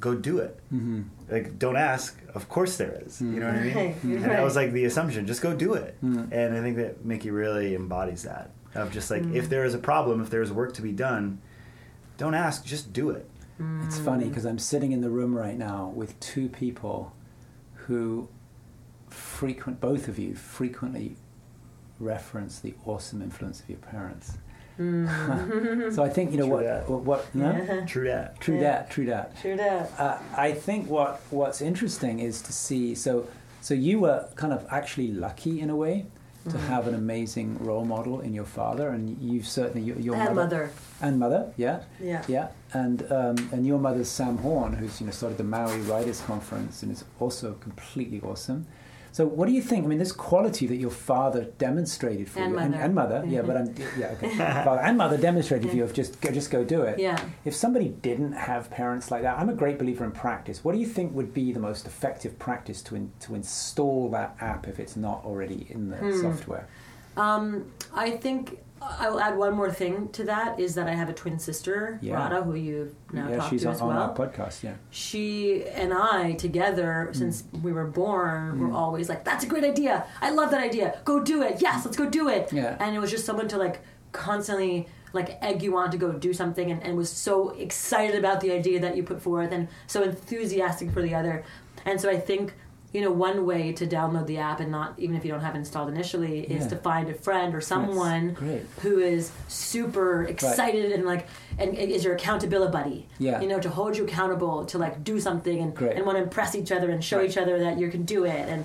go 0.00 0.14
do 0.14 0.38
it. 0.38 0.58
Mm-hmm. 0.72 1.02
Like, 1.30 1.58
don't 1.58 1.76
ask. 1.76 2.20
Of 2.34 2.48
course 2.48 2.76
there 2.76 3.00
is. 3.06 3.20
You 3.20 3.28
know 3.40 3.46
what 3.46 3.54
I 3.56 3.60
mean? 3.62 3.74
Right, 3.74 4.02
And 4.02 4.24
that 4.24 4.42
was 4.42 4.56
like 4.56 4.72
the 4.72 4.84
assumption. 4.86 5.26
Just 5.26 5.40
go 5.40 5.54
do 5.54 5.74
it. 5.74 5.96
Mm. 6.04 6.32
And 6.32 6.56
I 6.56 6.60
think 6.62 6.76
that 6.78 7.04
Miki 7.04 7.30
really 7.30 7.74
embodies 7.74 8.24
that 8.24 8.50
of 8.74 8.90
just 8.92 9.08
like 9.10 9.22
Mm. 9.22 9.34
if 9.36 9.48
there 9.48 9.64
is 9.64 9.72
a 9.74 9.78
problem, 9.78 10.20
if 10.20 10.30
there 10.30 10.42
is 10.42 10.50
work 10.52 10.74
to 10.74 10.82
be 10.82 10.92
done, 10.92 11.38
don't 12.18 12.34
ask. 12.34 12.64
Just 12.64 12.92
do 12.92 13.10
it. 13.10 13.28
It's 13.86 13.98
funny 14.00 14.26
because 14.28 14.44
I'm 14.44 14.58
sitting 14.58 14.90
in 14.90 15.00
the 15.00 15.10
room 15.10 15.32
right 15.34 15.56
now 15.56 15.92
with 15.94 16.18
two 16.18 16.48
people 16.48 17.12
who 17.86 18.28
frequent, 19.10 19.80
both 19.80 20.08
of 20.08 20.18
you 20.18 20.34
frequently 20.34 21.16
reference 21.98 22.58
the 22.58 22.74
awesome 22.86 23.22
influence 23.22 23.60
of 23.60 23.68
your 23.68 23.78
parents. 23.78 24.38
so 24.76 26.02
I 26.02 26.08
think 26.08 26.32
you 26.32 26.38
know 26.38 26.46
True 26.46 26.56
what, 26.56 26.88
what, 26.88 27.00
what 27.02 27.34
no? 27.34 27.52
Yeah. 27.52 27.84
True 27.86 28.08
that. 28.08 28.40
True 28.40 28.56
Yeah. 28.56 28.60
that, 28.62 28.90
true 28.90 29.06
that. 29.06 29.40
True 29.40 29.56
that. 29.56 29.92
Uh, 29.98 30.18
I 30.36 30.50
think 30.50 30.90
what 30.90 31.20
what's 31.30 31.60
interesting 31.60 32.18
is 32.18 32.42
to 32.42 32.52
see. 32.52 32.96
So 32.96 33.28
so 33.60 33.72
you 33.72 34.00
were 34.00 34.28
kind 34.34 34.52
of 34.52 34.66
actually 34.70 35.12
lucky 35.12 35.60
in 35.60 35.70
a 35.70 35.76
way 35.76 36.06
to 36.44 36.50
Mm-hmm. 36.50 36.66
have 36.66 36.86
an 36.86 36.94
amazing 36.94 37.56
role 37.58 37.84
model 37.86 38.20
in 38.20 38.34
your 38.34 38.44
father, 38.44 38.88
and 38.90 39.16
you've 39.20 39.46
certainly 39.46 39.80
your, 39.86 39.98
your 39.98 40.14
and 40.14 40.24
mother, 40.34 40.42
mother. 40.42 40.70
and 41.00 41.18
mother, 41.18 41.52
yeah, 41.56 41.80
Yeah. 42.00 42.22
yeah, 42.28 42.48
and 42.74 43.10
um, 43.10 43.36
and 43.52 43.66
your 43.66 43.78
mother's 43.78 44.08
Sam 44.08 44.36
Horn, 44.38 44.74
who's 44.74 45.00
you 45.00 45.06
know 45.06 45.12
started 45.12 45.38
the 45.38 45.44
Maui 45.44 45.80
Writers 45.80 46.20
Conference 46.20 46.82
and 46.82 46.92
is 46.92 47.02
also 47.18 47.54
completely 47.54 48.20
awesome. 48.20 48.66
So 49.14 49.24
what 49.24 49.46
do 49.46 49.52
you 49.52 49.62
think? 49.62 49.84
I 49.84 49.86
mean, 49.86 50.00
this 50.00 50.10
quality 50.10 50.66
that 50.66 50.74
your 50.74 50.90
father 50.90 51.44
demonstrated 51.58 52.28
for 52.28 52.40
And 52.40 52.50
you, 52.50 52.56
mother. 52.56 52.66
and, 52.66 52.74
and 52.74 52.94
mother, 52.96 53.24
yeah, 53.28 53.42
but 53.42 53.56
I'm 53.56 53.72
yeah, 53.96 54.08
okay, 54.14 54.36
father 54.36 54.80
and 54.80 54.98
mother 54.98 55.16
demonstrated 55.16 55.70
for 55.70 55.76
you 55.76 55.84
of 55.84 55.92
just 55.94 56.20
go, 56.20 56.32
just 56.32 56.50
go 56.50 56.64
do 56.64 56.82
it. 56.82 56.98
Yeah. 56.98 57.24
If 57.44 57.54
somebody 57.54 57.90
didn't 57.90 58.32
have 58.32 58.72
parents 58.72 59.12
like 59.12 59.22
that, 59.22 59.38
I'm 59.38 59.48
a 59.48 59.54
great 59.54 59.78
believer 59.78 60.04
in 60.04 60.10
practice. 60.10 60.64
What 60.64 60.72
do 60.72 60.78
you 60.80 60.86
think 60.86 61.14
would 61.14 61.32
be 61.32 61.52
the 61.52 61.60
most 61.60 61.86
effective 61.86 62.40
practice 62.40 62.82
to 62.82 62.96
in, 62.96 63.12
to 63.20 63.36
install 63.36 64.10
that 64.10 64.36
app 64.40 64.66
if 64.66 64.80
it's 64.80 64.96
not 64.96 65.24
already 65.24 65.68
in 65.70 65.90
the 65.90 65.96
Hmm. 65.96 66.20
software? 66.20 66.66
Um, 67.16 67.70
I 67.94 68.10
think 68.10 68.58
I 68.98 69.08
will 69.08 69.20
add 69.20 69.36
one 69.36 69.54
more 69.54 69.70
thing 69.70 70.08
to 70.08 70.24
that 70.24 70.60
is 70.60 70.74
that 70.74 70.88
I 70.88 70.94
have 70.94 71.08
a 71.08 71.12
twin 71.12 71.38
sister, 71.38 71.98
Yeah. 72.02 72.14
Radha, 72.14 72.42
who 72.42 72.54
you've 72.54 72.94
now 73.12 73.28
yeah, 73.28 73.36
talked 73.36 73.50
she's 73.50 73.62
to 73.62 73.68
on, 73.68 73.74
as 73.74 73.80
on 73.80 73.88
well. 73.88 73.98
our 73.98 74.14
podcast. 74.14 74.62
Yeah. 74.62 74.74
she 74.90 75.64
and 75.68 75.92
I 75.92 76.32
together 76.32 77.10
since 77.12 77.42
mm. 77.42 77.62
we 77.62 77.72
were 77.72 77.86
born 77.86 78.58
were 78.58 78.68
mm. 78.68 78.74
always 78.74 79.08
like, 79.08 79.24
"That's 79.24 79.44
a 79.44 79.46
great 79.46 79.64
idea. 79.64 80.04
I 80.20 80.30
love 80.30 80.50
that 80.50 80.62
idea. 80.62 80.98
Go 81.04 81.22
do 81.22 81.42
it. 81.42 81.60
Yes, 81.60 81.84
let's 81.84 81.96
go 81.96 82.08
do 82.08 82.28
it." 82.28 82.52
Yeah. 82.52 82.76
And 82.80 82.94
it 82.94 82.98
was 82.98 83.10
just 83.10 83.24
someone 83.24 83.48
to 83.48 83.56
like 83.56 83.80
constantly 84.12 84.88
like 85.12 85.38
egg 85.42 85.62
you 85.62 85.76
on 85.76 85.90
to 85.90 85.96
go 85.96 86.12
do 86.12 86.32
something, 86.32 86.70
and, 86.70 86.82
and 86.82 86.96
was 86.96 87.10
so 87.10 87.50
excited 87.50 88.16
about 88.16 88.40
the 88.40 88.52
idea 88.52 88.80
that 88.80 88.96
you 88.96 89.02
put 89.02 89.22
forth, 89.22 89.52
and 89.52 89.68
so 89.86 90.02
enthusiastic 90.02 90.90
for 90.90 91.02
the 91.02 91.14
other. 91.14 91.44
And 91.84 92.00
so 92.00 92.08
I 92.10 92.18
think 92.18 92.54
you 92.94 93.00
know 93.00 93.10
one 93.10 93.44
way 93.44 93.72
to 93.72 93.86
download 93.86 94.26
the 94.28 94.38
app 94.38 94.60
and 94.60 94.70
not 94.70 94.94
even 94.98 95.16
if 95.16 95.24
you 95.24 95.30
don't 95.32 95.40
have 95.40 95.56
it 95.56 95.58
installed 95.58 95.88
initially 95.90 96.40
is 96.44 96.62
Yeah. 96.62 96.68
to 96.70 96.76
find 96.76 97.08
a 97.10 97.14
friend 97.14 97.52
or 97.54 97.60
someone 97.60 98.36
who 98.82 99.00
is 99.00 99.32
super 99.48 100.22
excited 100.24 100.92
and 100.92 101.04
like 101.04 101.26
and 101.58 101.74
is 101.74 102.04
your 102.04 102.14
accountability 102.14 102.72
buddy 102.72 103.08
Yeah. 103.18 103.40
you 103.40 103.48
know 103.48 103.58
to 103.58 103.68
hold 103.68 103.96
you 103.98 104.04
accountable 104.04 104.64
to 104.66 104.78
like 104.78 105.02
do 105.02 105.18
something 105.20 105.58
and, 105.60 105.74
Great. 105.74 105.96
and 105.96 106.06
want 106.06 106.16
to 106.18 106.22
impress 106.22 106.54
each 106.54 106.70
other 106.70 106.88
and 106.90 107.02
show 107.04 107.18
Right. 107.18 107.28
each 107.28 107.36
other 107.36 107.58
that 107.58 107.78
you 107.78 107.90
can 107.90 108.04
do 108.04 108.24
it 108.24 108.48
and 108.48 108.64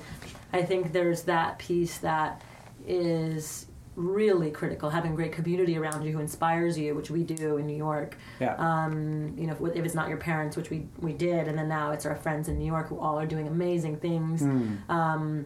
i 0.54 0.62
think 0.62 0.94
there's 0.94 1.24
that 1.24 1.58
piece 1.58 1.98
that 1.98 2.42
is 2.88 3.66
really 4.00 4.50
critical 4.50 4.90
having 4.90 5.12
a 5.12 5.16
great 5.16 5.34
community 5.34 5.78
around 5.78 6.04
you 6.04 6.14
who 6.14 6.20
inspires 6.20 6.78
you 6.78 6.96
which 6.96 7.12
we 7.12 7.22
do 7.24 7.58
in 7.58 7.68
new 7.68 7.76
york 7.76 8.18
Yeah. 8.40 8.56
um, 8.58 9.34
you 9.38 9.46
know 9.46 9.54
if, 9.54 9.76
if 9.76 9.84
it's 9.86 9.94
not 9.94 10.08
your 10.08 10.18
parents 10.18 10.56
which 10.56 10.70
we, 10.70 10.88
we 11.00 11.12
did 11.12 11.50
and 11.50 11.58
then 11.58 11.68
now 11.68 11.92
it's 11.92 12.06
our 12.06 12.16
friends 12.16 12.48
in 12.48 12.58
new 12.58 12.66
york 12.66 12.88
who 12.88 12.98
all 12.98 13.20
are 13.20 13.26
doing 13.26 13.48
amazing 13.48 13.98
things 13.98 14.40
Hmm. 14.42 14.76
um, 14.90 15.46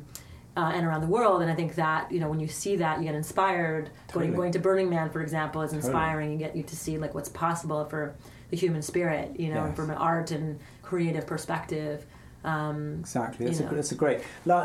uh, 0.55 0.71
and 0.75 0.85
around 0.85 1.01
the 1.01 1.07
world 1.07 1.41
and 1.41 1.49
i 1.49 1.55
think 1.55 1.73
that 1.75 2.11
you 2.11 2.19
know 2.19 2.29
when 2.29 2.39
you 2.39 2.47
see 2.47 2.75
that 2.75 2.99
you 2.99 3.05
get 3.05 3.15
inspired 3.15 3.89
Totally. 4.07 4.27
going, 4.27 4.37
going 4.37 4.51
to 4.51 4.59
burning 4.59 4.87
man 4.87 5.09
for 5.09 5.21
example 5.23 5.63
is 5.63 5.73
inspiring 5.73 6.29
Totally. 6.29 6.31
you 6.33 6.37
get 6.37 6.55
you 6.55 6.61
to 6.63 6.75
see 6.75 6.99
like 6.99 7.15
what's 7.15 7.29
possible 7.29 7.83
for 7.85 8.13
the 8.51 8.57
human 8.57 8.83
spirit 8.83 9.39
you 9.39 9.51
know 9.51 9.65
Yes. 9.65 9.75
from 9.75 9.89
an 9.89 9.97
art 9.97 10.29
and 10.29 10.59
creative 10.83 11.25
perspective 11.25 12.05
um, 12.43 12.97
Exactly. 12.99 13.45
you 13.45 13.51
That's, 13.51 13.71
a, 13.71 13.75
that's 13.75 13.91
a 13.91 13.95
great. 13.95 14.21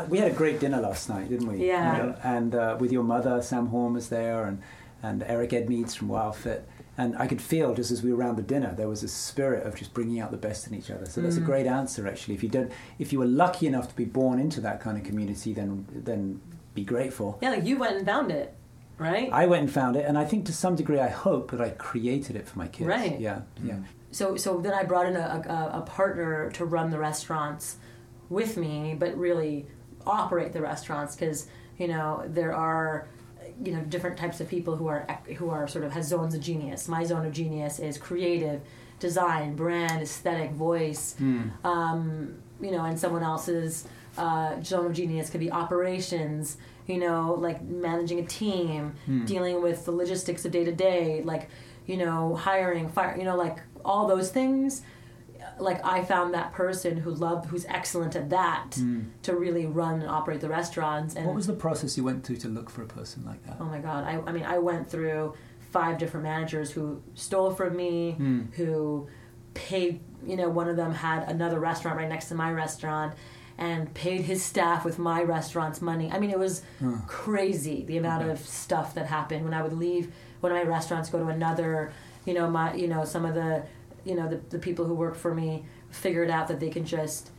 We 0.09 0.17
had 0.19 0.31
a 0.31 0.35
great 0.35 0.59
dinner 0.59 0.79
last 0.81 1.09
night, 1.09 1.29
didn't 1.29 1.47
we? 1.47 1.65
Yeah. 1.67 1.97
You 1.97 2.03
know, 2.03 2.15
And 2.23 2.55
uh, 2.55 2.77
with 2.79 2.91
your 2.91 3.03
mother, 3.03 3.41
Sam 3.41 3.67
Horn 3.67 3.93
was 3.93 4.09
there, 4.09 4.45
and 4.45 4.61
and 5.01 5.23
Eric 5.23 5.51
Edmeades 5.51 5.95
from 5.95 6.09
Wild 6.09 6.35
Fit. 6.35 6.67
And 6.97 7.15
I 7.17 7.25
could 7.27 7.41
feel 7.41 7.73
just 7.73 7.89
as 7.89 8.03
we 8.03 8.11
were 8.11 8.19
around 8.19 8.35
the 8.35 8.41
dinner, 8.43 8.73
there 8.75 8.89
was 8.89 9.01
a 9.03 9.07
spirit 9.07 9.65
of 9.65 9.73
just 9.75 9.93
bringing 9.93 10.19
out 10.19 10.31
the 10.31 10.37
best 10.37 10.67
in 10.67 10.73
each 10.75 10.91
other. 10.91 11.05
So 11.05 11.21
Mm. 11.21 11.23
that's 11.23 11.37
a 11.37 11.41
great 11.51 11.65
answer, 11.67 12.05
actually. 12.05 12.35
If 12.35 12.43
you 12.43 12.49
don't, 12.49 12.69
if 12.97 13.13
you 13.13 13.19
were 13.19 13.25
lucky 13.25 13.65
enough 13.67 13.87
to 13.87 13.95
be 13.95 14.03
born 14.03 14.39
into 14.39 14.59
that 14.61 14.81
kind 14.81 14.97
of 14.97 15.05
community, 15.05 15.53
then 15.53 15.85
then 15.89 16.41
be 16.75 16.83
grateful. 16.83 17.37
yeah 17.41 17.51
like 17.51 17.65
you 17.65 17.77
went 17.79 17.95
and 17.97 18.05
found 18.05 18.29
it 18.31 18.53
right 18.97 19.29
I 19.31 19.45
went 19.47 19.61
and 19.63 19.71
found 19.71 19.95
it, 19.95 20.05
and 20.05 20.17
I 20.17 20.25
think 20.25 20.45
to 20.47 20.53
some 20.53 20.75
degree, 20.75 20.99
I 20.99 21.07
hope 21.07 21.51
that 21.51 21.61
I 21.61 21.69
created 21.69 22.35
it 22.35 22.45
for 22.49 22.57
my 22.59 22.67
kids. 22.67 22.87
Right. 22.89 23.17
Yeah. 23.19 23.39
Yeah. 23.63 23.77
So 24.11 24.35
so 24.35 24.59
then 24.59 24.73
I 24.73 24.83
brought 24.83 25.05
in 25.07 25.15
a, 25.15 25.43
a, 25.73 25.79
a 25.79 25.81
partner 25.81 26.49
to 26.51 26.65
run 26.65 26.89
the 26.89 26.99
restaurants 26.99 27.77
with 28.29 28.57
me, 28.57 28.95
but 28.97 29.17
really 29.17 29.67
operate 30.05 30.53
the 30.53 30.61
restaurants 30.61 31.15
because 31.15 31.47
you 31.77 31.87
know 31.87 32.23
there 32.27 32.53
are 32.53 33.07
you 33.63 33.71
know 33.73 33.81
different 33.81 34.17
types 34.17 34.39
of 34.39 34.47
people 34.47 34.75
who 34.75 34.87
are 34.87 35.05
who 35.37 35.49
are 35.49 35.67
sort 35.67 35.83
of 35.83 35.91
has 35.93 36.07
zones 36.07 36.33
of 36.33 36.41
genius. 36.41 36.87
My 36.87 37.03
zone 37.03 37.25
of 37.25 37.33
genius 37.33 37.79
is 37.79 37.97
creative, 37.97 38.61
design, 38.99 39.55
brand, 39.55 40.01
aesthetic, 40.01 40.51
voice. 40.51 41.15
Um, 41.63 42.35
you 42.61 42.71
know, 42.71 42.83
and 42.85 42.99
someone 42.99 43.23
else's 43.23 43.87
uh, 44.17 44.61
zone 44.61 44.87
of 44.87 44.93
genius 44.93 45.29
could 45.29 45.39
be 45.39 45.51
operations. 45.51 46.57
You 46.87 46.97
know, 46.97 47.35
like 47.39 47.61
managing 47.61 48.19
a 48.19 48.25
team, 48.25 48.95
dealing 49.25 49.61
with 49.61 49.85
the 49.85 49.91
logistics 49.91 50.43
of 50.45 50.51
day 50.51 50.63
to 50.65 50.71
day, 50.71 51.21
like 51.23 51.49
you 51.85 51.97
know, 51.97 52.35
hiring, 52.35 52.89
fire. 52.89 53.15
You 53.17 53.23
know, 53.25 53.35
like 53.35 53.59
all 53.83 54.07
those 54.07 54.29
things 54.31 54.81
like 55.57 55.83
I 55.85 56.03
found 56.03 56.33
that 56.33 56.53
person 56.53 56.97
who 56.97 57.11
loved, 57.11 57.47
who's 57.49 57.65
excellent 57.65 58.15
at 58.15 58.29
that, 58.29 58.75
hmm. 58.75 59.01
to 59.23 59.35
really 59.35 59.65
run 59.65 60.01
and 60.01 60.09
operate 60.09 60.41
the 60.41 60.49
restaurants. 60.49 61.15
And 61.15 61.25
What 61.25 61.35
was 61.35 61.47
the 61.47 61.53
process 61.53 61.97
you 61.97 62.03
went 62.03 62.25
through 62.25 62.37
to 62.37 62.47
look 62.47 62.69
for 62.69 62.81
a 62.81 62.87
person 62.87 63.25
like 63.25 63.43
that? 63.45 63.57
oh 63.59 63.65
my 63.65 63.79
god, 63.79 64.03
I, 64.03 64.21
I 64.25 64.31
mean, 64.31 64.43
I 64.43 64.57
went 64.57 64.89
through 64.89 65.33
five 65.71 65.97
different 65.97 66.23
managers 66.23 66.71
who 66.71 67.01
stole 67.13 67.51
from 67.51 67.75
me, 67.75 68.13
hmm. 68.13 68.41
who 68.55 69.07
paid. 69.53 70.01
You 70.25 70.35
know, 70.35 70.49
one 70.49 70.67
of 70.67 70.75
them 70.75 70.93
had 70.93 71.29
another 71.29 71.59
restaurant 71.59 71.97
right 71.97 72.09
next 72.09 72.27
to 72.29 72.35
my 72.35 72.51
restaurant, 72.51 73.13
and 73.57 73.93
paid 73.93 74.21
his 74.21 74.43
staff 74.43 74.83
with 74.83 74.99
my 74.99 75.23
restaurant's 75.23 75.81
money. 75.81 76.11
I 76.11 76.19
mean, 76.19 76.29
it 76.29 76.39
was 76.39 76.61
crazy 77.07 77.83
the 77.85 77.97
amount 77.97 78.29
of 78.29 78.39
stuff 78.39 78.93
that 78.95 79.07
happened 79.07 79.45
when 79.45 79.53
I 79.53 79.61
would 79.61 79.73
leave 79.73 80.11
one 80.41 80.51
of 80.51 80.57
my 80.57 80.63
restaurants, 80.63 81.09
go 81.09 81.19
to 81.19 81.27
another. 81.27 81.91
You 82.29 82.35
know, 82.35 82.47
my 82.47 82.75
you 82.75 82.87
know 82.87 83.05
some 83.05 83.25
of 83.25 83.33
the 83.33 83.63
you 84.05 84.13
know 84.13 84.29
the, 84.29 84.37
the 84.51 84.59
people 84.59 84.85
who 84.85 84.93
work 84.93 85.15
for 85.15 85.33
me 85.33 85.65
figured 85.89 86.29
out 86.29 86.47
that 86.49 86.59
they 86.59 86.69
can 86.69 86.85
just 86.85 87.31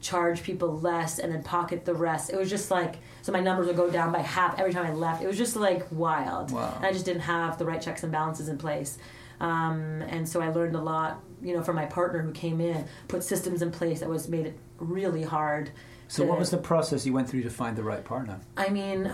charge 0.00 0.42
people 0.42 0.80
less 0.80 1.18
and 1.18 1.30
then 1.30 1.42
pocket 1.42 1.84
the 1.84 1.92
rest. 1.92 2.30
It 2.30 2.36
was 2.38 2.48
just 2.48 2.70
like 2.70 2.94
so 3.20 3.30
my 3.30 3.40
numbers 3.40 3.66
would 3.66 3.76
go 3.76 3.90
down 3.90 4.10
by 4.10 4.20
half 4.20 4.58
every 4.58 4.72
time 4.72 4.86
I 4.86 4.94
left. 4.94 5.22
It 5.22 5.26
was 5.26 5.36
just 5.36 5.54
like 5.54 5.86
wild. 5.90 6.50
Wow. 6.50 6.72
And 6.76 6.86
I 6.86 6.92
just 6.92 7.04
didn't 7.04 7.22
have 7.22 7.58
the 7.58 7.66
right 7.66 7.82
checks 7.82 8.02
and 8.04 8.10
balances 8.10 8.48
in 8.48 8.56
place. 8.56 8.96
Um, 9.38 10.00
and 10.08 10.26
so 10.26 10.40
I 10.40 10.48
learned 10.48 10.74
a 10.74 10.80
lot, 10.80 11.20
you 11.42 11.54
know, 11.54 11.62
from 11.62 11.76
my 11.76 11.84
partner 11.84 12.22
who 12.22 12.32
came 12.32 12.62
in, 12.62 12.86
put 13.06 13.22
systems 13.22 13.60
in 13.60 13.70
place 13.70 14.00
that 14.00 14.08
was 14.08 14.28
made 14.28 14.46
it 14.46 14.58
really 14.78 15.24
hard. 15.24 15.72
So, 16.08 16.22
to- 16.22 16.28
what 16.30 16.38
was 16.38 16.48
the 16.50 16.56
process 16.56 17.04
you 17.04 17.12
went 17.12 17.28
through 17.28 17.42
to 17.42 17.50
find 17.50 17.76
the 17.76 17.84
right 17.84 18.02
partner? 18.02 18.40
I 18.56 18.70
mean, 18.70 19.12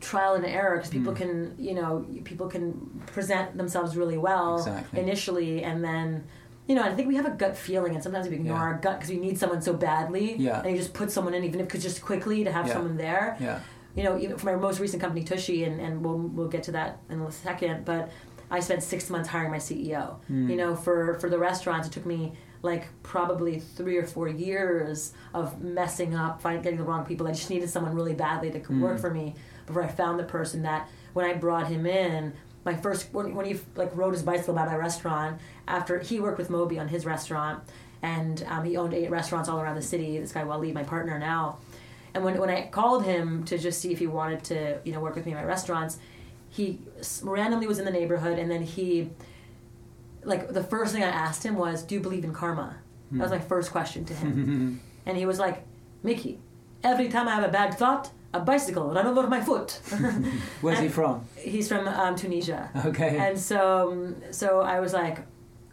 trial 0.00 0.34
and 0.34 0.44
error 0.44 0.76
because 0.76 0.90
people 0.90 1.12
can, 1.12 1.54
you 1.58 1.74
know, 1.74 2.04
people 2.24 2.48
can 2.48 3.02
present 3.06 3.56
themselves 3.56 3.96
really 3.96 4.18
well 4.18 4.56
Exactly. 4.58 5.00
initially, 5.00 5.62
and 5.64 5.82
then, 5.84 6.24
you 6.66 6.74
know, 6.74 6.82
I 6.82 6.94
think 6.94 7.08
we 7.08 7.16
have 7.16 7.26
a 7.26 7.30
gut 7.30 7.56
feeling, 7.56 7.94
and 7.94 8.02
sometimes 8.02 8.28
we 8.28 8.36
ignore 8.36 8.56
Yeah. 8.56 8.62
our 8.62 8.74
gut 8.78 8.98
because 8.98 9.10
we 9.10 9.18
need 9.18 9.38
someone 9.38 9.60
so 9.62 9.72
badly, 9.74 10.36
Yeah. 10.36 10.60
and 10.62 10.70
you 10.72 10.76
just 10.76 10.94
put 10.94 11.10
someone 11.10 11.34
in, 11.34 11.44
even 11.44 11.60
if 11.60 11.74
it's 11.74 11.84
just 11.84 12.02
quickly 12.02 12.44
to 12.44 12.52
have 12.52 12.66
Yeah. 12.66 12.72
someone 12.74 12.96
there. 12.96 13.36
Yeah. 13.40 13.60
You 13.94 14.02
know, 14.04 14.18
even 14.18 14.36
for 14.38 14.46
my 14.46 14.56
most 14.56 14.80
recent 14.80 15.00
company, 15.00 15.24
Tushy, 15.24 15.64
and, 15.64 15.80
and 15.80 16.04
we'll 16.04 16.18
we'll 16.18 16.48
get 16.48 16.62
to 16.64 16.72
that 16.72 16.98
in 17.10 17.20
a 17.20 17.30
second, 17.30 17.84
but 17.84 18.10
I 18.50 18.60
spent 18.60 18.82
six 18.82 19.08
months 19.10 19.28
hiring 19.28 19.50
my 19.50 19.58
CEO. 19.58 20.16
Hmm. 20.26 20.48
You 20.50 20.56
know, 20.56 20.74
for 20.74 21.14
for 21.20 21.28
the 21.30 21.38
restaurants, 21.38 21.86
it 21.88 21.92
took 21.92 22.04
me 22.06 22.32
like 22.62 22.86
probably 23.02 23.60
three 23.60 23.96
or 23.98 24.04
four 24.04 24.26
years 24.26 25.12
of 25.34 25.62
messing 25.62 26.14
up, 26.14 26.40
finding 26.40 26.62
getting 26.62 26.78
the 26.78 26.84
wrong 26.84 27.04
people. 27.04 27.26
I 27.28 27.32
just 27.32 27.50
needed 27.50 27.68
someone 27.68 27.94
really 27.94 28.14
badly 28.14 28.48
that 28.50 28.64
could 28.64 28.76
Hmm. 28.76 28.82
work 28.82 28.98
for 28.98 29.10
me 29.10 29.34
before 29.66 29.82
I 29.82 29.88
found 29.88 30.18
the 30.18 30.24
person 30.24 30.62
that 30.62 30.88
when 31.12 31.26
I 31.26 31.34
brought 31.34 31.68
him 31.68 31.86
in. 31.86 32.32
My 32.64 32.74
first 32.74 33.12
when, 33.12 33.34
when 33.34 33.44
he 33.46 33.58
like 33.76 33.94
rode 33.94 34.14
his 34.14 34.22
bicycle 34.22 34.54
by 34.54 34.64
my 34.64 34.76
restaurant 34.76 35.38
after 35.68 35.98
he 35.98 36.18
worked 36.18 36.38
with 36.38 36.48
Moby 36.48 36.78
on 36.78 36.88
his 36.88 37.04
restaurant 37.04 37.62
and 38.02 38.44
um, 38.48 38.64
he 38.64 38.76
owned 38.76 38.94
eight 38.94 39.10
restaurants 39.10 39.48
all 39.48 39.60
around 39.60 39.76
the 39.76 39.82
city. 39.82 40.18
This 40.18 40.32
guy 40.32 40.44
Waleed, 40.44 40.74
my 40.74 40.82
partner 40.82 41.18
now, 41.18 41.58
and 42.14 42.22
when, 42.22 42.38
when 42.38 42.48
I 42.48 42.68
called 42.68 43.04
him 43.04 43.44
to 43.44 43.58
just 43.58 43.80
see 43.80 43.92
if 43.92 43.98
he 43.98 44.06
wanted 44.06 44.44
to, 44.44 44.78
you 44.84 44.92
know, 44.92 45.00
work 45.00 45.16
with 45.16 45.26
me 45.26 45.32
in 45.32 45.38
my 45.38 45.44
restaurants, 45.44 45.98
he 46.48 46.78
randomly 47.22 47.66
was 47.66 47.80
in 47.80 47.84
the 47.84 47.90
neighborhood, 47.90 48.38
and 48.38 48.48
then 48.50 48.62
he, 48.62 49.10
like, 50.22 50.52
the 50.52 50.62
first 50.62 50.92
thing 50.92 51.02
I 51.02 51.08
asked 51.08 51.44
him 51.44 51.56
was, 51.56 51.82
"Do 51.82 51.96
you 51.96 52.00
believe 52.00 52.22
in 52.24 52.32
karma?" 52.32 52.76
That 53.10 53.22
was 53.22 53.30
my 53.32 53.40
first 53.40 53.72
question 53.72 54.04
to 54.04 54.14
him, 54.14 54.80
and 55.06 55.16
he 55.16 55.26
was 55.26 55.38
like, 55.40 55.64
"Miki, 56.02 56.38
every 56.84 57.08
time 57.08 57.26
I 57.26 57.34
have 57.34 57.44
a 57.44 57.48
bad 57.48 57.74
thought, 57.74 58.10
a 58.34 58.40
bicycle 58.40 58.92
run 58.92 59.06
over 59.06 59.26
my 59.28 59.40
foot." 59.40 59.80
Where's 60.60 60.80
he 60.80 60.88
from? 60.88 61.24
He's 61.36 61.68
from 61.68 61.88
um, 61.88 62.16
Tunisia. 62.16 62.70
Okay. 62.86 63.16
And 63.18 63.38
so, 63.38 63.92
um, 63.92 64.16
so 64.30 64.60
I 64.60 64.80
was 64.80 64.92
like, 64.92 65.18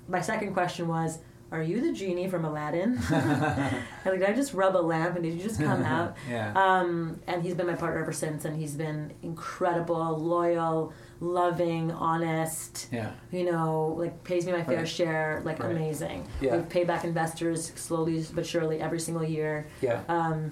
my 0.07 0.21
second 0.21 0.53
question 0.53 0.87
was, 0.87 1.19
"Are 1.51 1.61
you 1.63 1.81
the 1.81 1.91
genie 1.91 2.29
from 2.29 2.45
Aladdin?" 2.45 2.97
I 3.09 3.81
like, 4.05 4.19
did 4.19 4.29
I 4.29 4.33
just 4.33 4.53
rub 4.53 4.75
a 4.75 4.83
lamp 4.93 5.15
and 5.15 5.23
did 5.23 5.33
you 5.33 5.41
just 5.43 5.59
come 5.59 5.83
out? 5.83 6.15
yeah. 6.29 6.53
Um, 6.55 7.19
and 7.27 7.41
he's 7.43 7.55
been 7.55 7.67
my 7.67 7.75
partner 7.75 8.01
ever 8.01 8.13
since, 8.13 8.45
and 8.45 8.55
he's 8.55 8.75
been 8.75 9.13
incredible, 9.21 10.17
loyal, 10.17 10.93
loving, 11.19 11.91
honest. 11.91 12.87
yeah. 12.91 13.11
You 13.31 13.45
know, 13.51 13.95
like 13.97 14.23
pays 14.23 14.45
me 14.45 14.51
my 14.53 14.63
fair 14.63 14.77
Right. 14.79 14.87
share, 14.87 15.41
like 15.45 15.59
Right. 15.59 15.71
amazing. 15.71 16.27
Yeah. 16.41 16.55
We've 16.57 16.69
paid 16.69 16.87
back 16.87 17.03
investors 17.03 17.71
slowly 17.75 18.25
but 18.33 18.45
surely 18.45 18.81
every 18.81 18.99
single 18.99 19.23
year. 19.23 19.67
Yeah. 19.81 20.01
Um, 20.09 20.51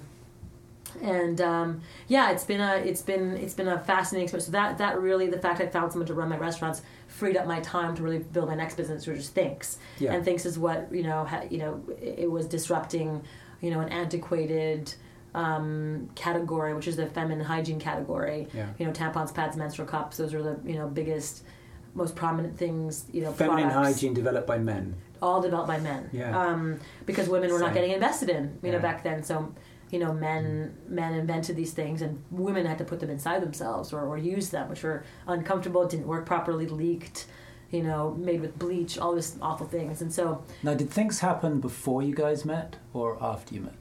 and 1.02 1.40
um, 1.40 1.80
yeah, 2.08 2.30
it's 2.30 2.44
been 2.44 2.60
a 2.60 2.76
it's 2.76 3.02
been 3.02 3.36
it's 3.36 3.54
been 3.54 3.68
a 3.68 3.78
fascinating 3.80 4.24
experience. 4.24 4.46
So 4.46 4.52
that 4.52 4.78
that 4.78 5.00
really 5.00 5.28
the 5.28 5.38
fact 5.38 5.60
I 5.60 5.66
found 5.66 5.92
someone 5.92 6.06
to 6.08 6.14
run 6.14 6.28
my 6.28 6.38
restaurants 6.38 6.82
freed 7.08 7.36
up 7.36 7.46
my 7.46 7.60
time 7.60 7.94
to 7.96 8.02
really 8.02 8.18
build 8.18 8.48
my 8.48 8.54
next 8.54 8.76
business, 8.76 9.06
which 9.06 9.18
is 9.18 9.30
Thinx. 9.30 9.76
Yeah. 9.98 10.12
And 10.12 10.24
Thinx 10.24 10.46
is 10.46 10.58
what 10.58 10.88
you 10.92 11.02
know 11.02 11.24
ha, 11.24 11.42
you 11.50 11.58
know 11.58 11.82
it, 12.00 12.30
was 12.30 12.46
disrupting 12.46 13.22
you 13.60 13.70
know 13.70 13.80
an 13.80 13.88
antiquated 13.90 14.94
um, 15.34 16.10
category, 16.14 16.74
which 16.74 16.88
is 16.88 16.96
the 16.96 17.06
feminine 17.06 17.44
hygiene 17.44 17.78
category. 17.78 18.48
Yeah. 18.52 18.68
You 18.78 18.86
know, 18.86 18.92
tampons, 18.92 19.32
pads, 19.34 19.56
menstrual 19.56 19.86
cups. 19.88 20.16
Those 20.16 20.34
are 20.34 20.42
the 20.42 20.58
you 20.64 20.74
know 20.76 20.88
biggest, 20.88 21.44
most 21.94 22.16
prominent 22.16 22.56
things. 22.58 23.06
You 23.12 23.22
know, 23.22 23.32
Feminine 23.32 23.70
products 23.70 23.94
hygiene 23.94 24.14
developed 24.14 24.46
by 24.46 24.58
men. 24.58 24.96
all 25.22 25.40
developed 25.40 25.68
by 25.68 25.78
men. 25.78 26.08
Yeah. 26.12 26.36
Um, 26.36 26.80
because 27.06 27.28
women 27.28 27.52
were 27.52 27.60
not 27.60 27.74
getting 27.74 27.90
invested 27.92 28.28
in, 28.30 28.58
you 28.62 28.70
know, 28.72 28.78
Yeah. 28.78 28.78
Mm. 28.78 28.82
back 28.82 29.02
then. 29.04 29.22
So, 29.22 29.54
you 29.90 29.98
know, 29.98 30.12
men 30.12 30.76
men 30.88 31.14
invented 31.14 31.56
these 31.56 31.72
Thinx, 31.72 32.00
and 32.00 32.22
women 32.30 32.66
had 32.66 32.78
to 32.78 32.84
put 32.84 33.00
them 33.00 33.10
inside 33.10 33.42
themselves 33.42 33.92
or, 33.92 34.02
or 34.02 34.16
use 34.16 34.50
them, 34.50 34.68
which 34.68 34.82
were 34.82 35.04
uncomfortable, 35.26 35.86
didn't 35.86 36.06
work 36.06 36.26
properly, 36.26 36.66
leaked, 36.66 37.26
you 37.70 37.82
know, 37.82 38.12
made 38.18 38.40
with 38.40 38.58
bleach, 38.58 38.98
all 38.98 39.14
these 39.14 39.36
awful 39.42 39.66
things. 39.66 40.00
And 40.02 40.12
so, 40.12 40.44
Now, 40.62 40.74
did 40.74 40.90
things 40.90 41.20
happen 41.20 41.60
before 41.60 42.02
you 42.02 42.14
guys 42.14 42.44
met 42.44 42.76
or 42.92 43.22
after 43.22 43.54
you 43.54 43.62
met? 43.62 43.74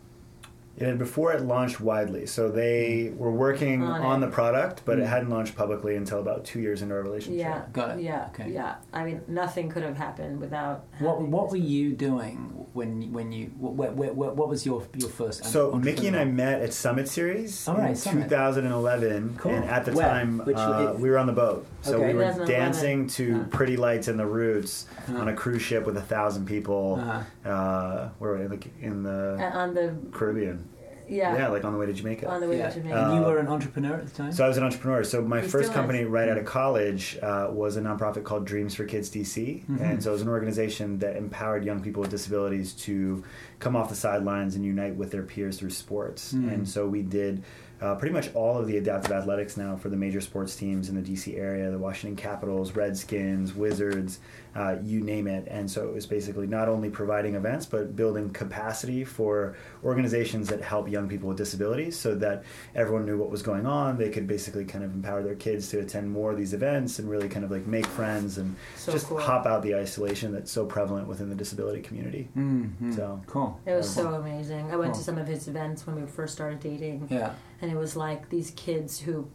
And 0.80 0.98
before 0.98 1.34
it 1.34 1.42
launched 1.42 1.82
widely, 1.82 2.26
so 2.26 2.50
they 2.50 3.12
were 3.18 3.32
working 3.32 3.84
On 3.84 4.02
on, 4.02 4.20
the 4.22 4.28
product, 4.28 4.84
but 4.86 4.98
it 5.00 5.04
Mm. 5.06 5.08
hadn't 5.10 5.30
launched 5.30 5.56
publicly 5.56 5.96
until 5.96 6.20
about 6.20 6.46
two 6.46 6.60
years 6.60 6.82
into 6.82 6.96
our 6.96 7.02
relationship. 7.02 7.40
yeah, 7.40 7.62
Got 7.74 7.98
it. 7.98 8.04
yeah, 8.04 8.28
Okay. 8.34 8.50
yeah. 8.52 8.76
I 8.94 9.04
mean, 9.04 9.22
nothing 9.28 9.70
could 9.70 9.84
have 9.84 9.98
happened 9.98 10.40
without. 10.40 10.86
What 11.00 11.22
What 11.22 11.50
were 11.52 11.58
you 11.58 11.92
doing 11.94 12.66
when 12.74 13.12
when 13.12 13.32
you 13.32 13.48
what 13.60 13.94
what, 13.94 14.16
what, 14.16 14.36
what 14.36 14.48
was 14.50 14.66
your 14.66 14.84
your 14.96 15.10
first? 15.10 15.46
So 15.46 15.72
Miki 15.74 16.08
and 16.08 16.16
I 16.16 16.26
met 16.26 16.62
at 16.62 16.74
Summit 16.74 17.08
Series 17.10 17.68
All 17.68 17.76
in 17.76 17.82
right, 17.82 17.98
Summit. 17.98 18.30
2011, 18.30 19.36
Cool. 19.38 19.52
and 19.54 19.66
at 19.66 19.86
the 19.86 19.92
Where? 19.94 20.08
time 20.08 20.42
Which- 20.46 20.56
uh, 20.58 20.92
it- 20.94 21.00
we 21.00 21.10
were 21.10 21.18
on 21.18 21.28
the 21.28 21.34
boat. 21.34 21.66
So 21.82 21.96
Okay. 21.96 22.08
we 22.08 22.14
were 22.16 22.46
dancing 22.46 23.08
to 23.08 23.24
Yeah. 23.26 23.44
"Pretty 23.52 23.78
Lights" 23.78 24.08
and 24.08 24.20
the 24.20 24.26
Roots 24.26 24.86
Uh-huh. 25.08 25.20
on 25.20 25.28
a 25.30 25.34
cruise 25.34 25.62
ship 25.62 25.86
with 25.86 25.98
a 25.98 26.02
thousand 26.02 26.46
people. 26.46 27.00
Uh-huh. 27.02 27.50
Uh, 27.50 28.10
where 28.20 28.32
were 28.32 28.38
we? 28.40 28.48
Like 28.48 28.68
in 28.82 29.04
the 29.04 29.38
Uh, 29.40 29.58
on 29.58 29.74
the 29.74 29.94
Caribbean. 30.12 30.66
yeah, 31.08 31.36
Yeah, 31.36 31.48
like 31.48 31.64
on 31.64 31.72
the 31.74 31.80
way 31.80 31.86
to 31.88 31.94
Jamaica. 31.94 32.28
on 32.30 32.42
the 32.42 32.48
way 32.48 32.58
Yeah. 32.58 32.70
to 32.70 32.80
Jamaica. 32.82 32.98
and 33.06 33.14
you 33.16 33.24
Uh, 33.26 33.30
were 33.30 33.38
an 33.40 33.48
entrepreneur 33.48 33.94
at 33.96 34.06
the 34.08 34.12
time. 34.12 34.32
So 34.32 34.44
I 34.44 34.48
was 34.50 34.58
an 34.58 34.64
entrepreneur. 34.64 35.04
So 35.04 35.22
my 35.22 35.40
He 35.42 35.48
first 35.48 35.70
still 35.70 35.76
company 35.82 36.00
is. 36.00 36.08
right 36.10 36.28
out 36.30 36.38
of 36.38 36.46
college 36.46 37.18
uh, 37.24 37.48
was 37.52 37.78
a 37.78 37.82
nonprofit 37.82 38.24
called 38.26 38.46
Dreams 38.46 38.76
for 38.76 38.84
Kids 38.84 39.10
DC, 39.10 39.64
Mhm. 39.72 39.82
and 39.82 40.04
so 40.04 40.10
it 40.10 40.14
was 40.14 40.22
an 40.22 40.28
organization 40.30 41.00
that 41.00 41.16
empowered 41.16 41.64
young 41.64 41.80
people 41.82 42.02
with 42.02 42.12
disabilities 42.12 42.74
to 42.74 43.24
come 43.60 43.76
off 43.76 43.90
the 43.90 43.96
sidelines 43.96 44.56
and 44.56 44.64
unite 44.66 44.96
with 44.98 45.12
their 45.12 45.24
peers 45.24 45.58
through 45.58 45.70
sports. 45.72 46.34
Mm. 46.34 46.54
And 46.54 46.68
so 46.68 46.88
we 46.88 47.02
did. 47.02 47.42
Uh, 47.82 47.96
pretty 47.96 48.14
much 48.14 48.34
all 48.36 48.58
of 48.58 48.68
the 48.68 48.76
adaptive 48.78 49.12
athletics 49.12 49.56
now 49.56 49.76
for 49.76 49.88
the 49.88 49.96
major 49.96 50.20
sports 50.20 50.56
teams 50.56 50.90
in 50.90 51.02
the 51.02 51.02
DC 51.02 51.38
area, 51.38 51.72
the 51.72 51.78
Washington 51.78 52.18
Capitals, 52.18 52.76
Redskins, 52.76 53.54
Wizards, 53.54 54.20
uh, 54.56 54.76
you 54.84 55.02
name 55.02 55.28
it. 55.28 55.48
And 55.50 55.70
so 55.70 55.88
it 55.88 55.94
was 55.94 56.06
basically 56.06 56.48
not 56.48 56.68
only 56.70 56.90
providing 56.90 57.36
events, 57.36 57.66
but 57.66 57.96
building 57.96 58.30
capacity 58.32 59.04
for 59.04 59.56
organizations 59.84 60.50
that 60.50 60.62
help 60.62 60.90
young 60.90 61.08
people 61.08 61.30
with 61.30 61.38
disabilities 61.38 61.98
so 61.98 62.16
that 62.16 62.44
everyone 62.76 63.06
knew 63.06 63.18
what 63.18 63.30
was 63.30 63.42
going 63.42 63.66
on. 63.66 63.98
They 63.98 64.10
could 64.10 64.28
basically 64.28 64.66
kind 64.66 64.84
of 64.84 64.94
empower 64.94 65.24
their 65.24 65.36
kids 65.36 65.70
to 65.70 65.80
attend 65.80 66.12
more 66.12 66.32
of 66.32 66.38
these 66.38 66.54
events 66.54 67.00
and 67.00 67.10
really 67.10 67.30
kind 67.30 67.46
of 67.46 67.52
like 67.52 67.66
make 67.68 67.86
friends 67.88 68.38
and 68.38 68.56
So 68.76 68.92
just 68.92 69.08
cool. 69.08 69.20
hop 69.20 69.46
out 69.46 69.64
the 69.64 69.76
isolation 69.76 70.32
that's 70.34 70.52
so 70.52 70.66
prevalent 70.66 71.08
within 71.08 71.30
the 71.30 71.36
disability 71.36 71.82
community. 71.82 72.28
mm 72.38 72.96
So- 72.96 73.22
cool. 73.28 73.60
It 73.66 73.74
was 73.74 73.90
so 73.90 74.14
amazing. 74.16 74.72
I 74.72 74.76
went 74.76 74.94
Cool. 74.94 75.00
to 75.00 75.04
some 75.06 75.18
of 75.18 75.28
his 75.28 75.48
events 75.48 75.86
when 75.88 75.96
we 75.96 76.06
first 76.08 76.34
started 76.34 76.60
dating. 76.60 77.08
Yeah. 77.10 77.34
and 77.62 77.70
it 77.70 77.76
was 77.78 77.96
like 77.98 78.30
these 78.30 78.52
kids 78.52 79.00
who 79.02 79.28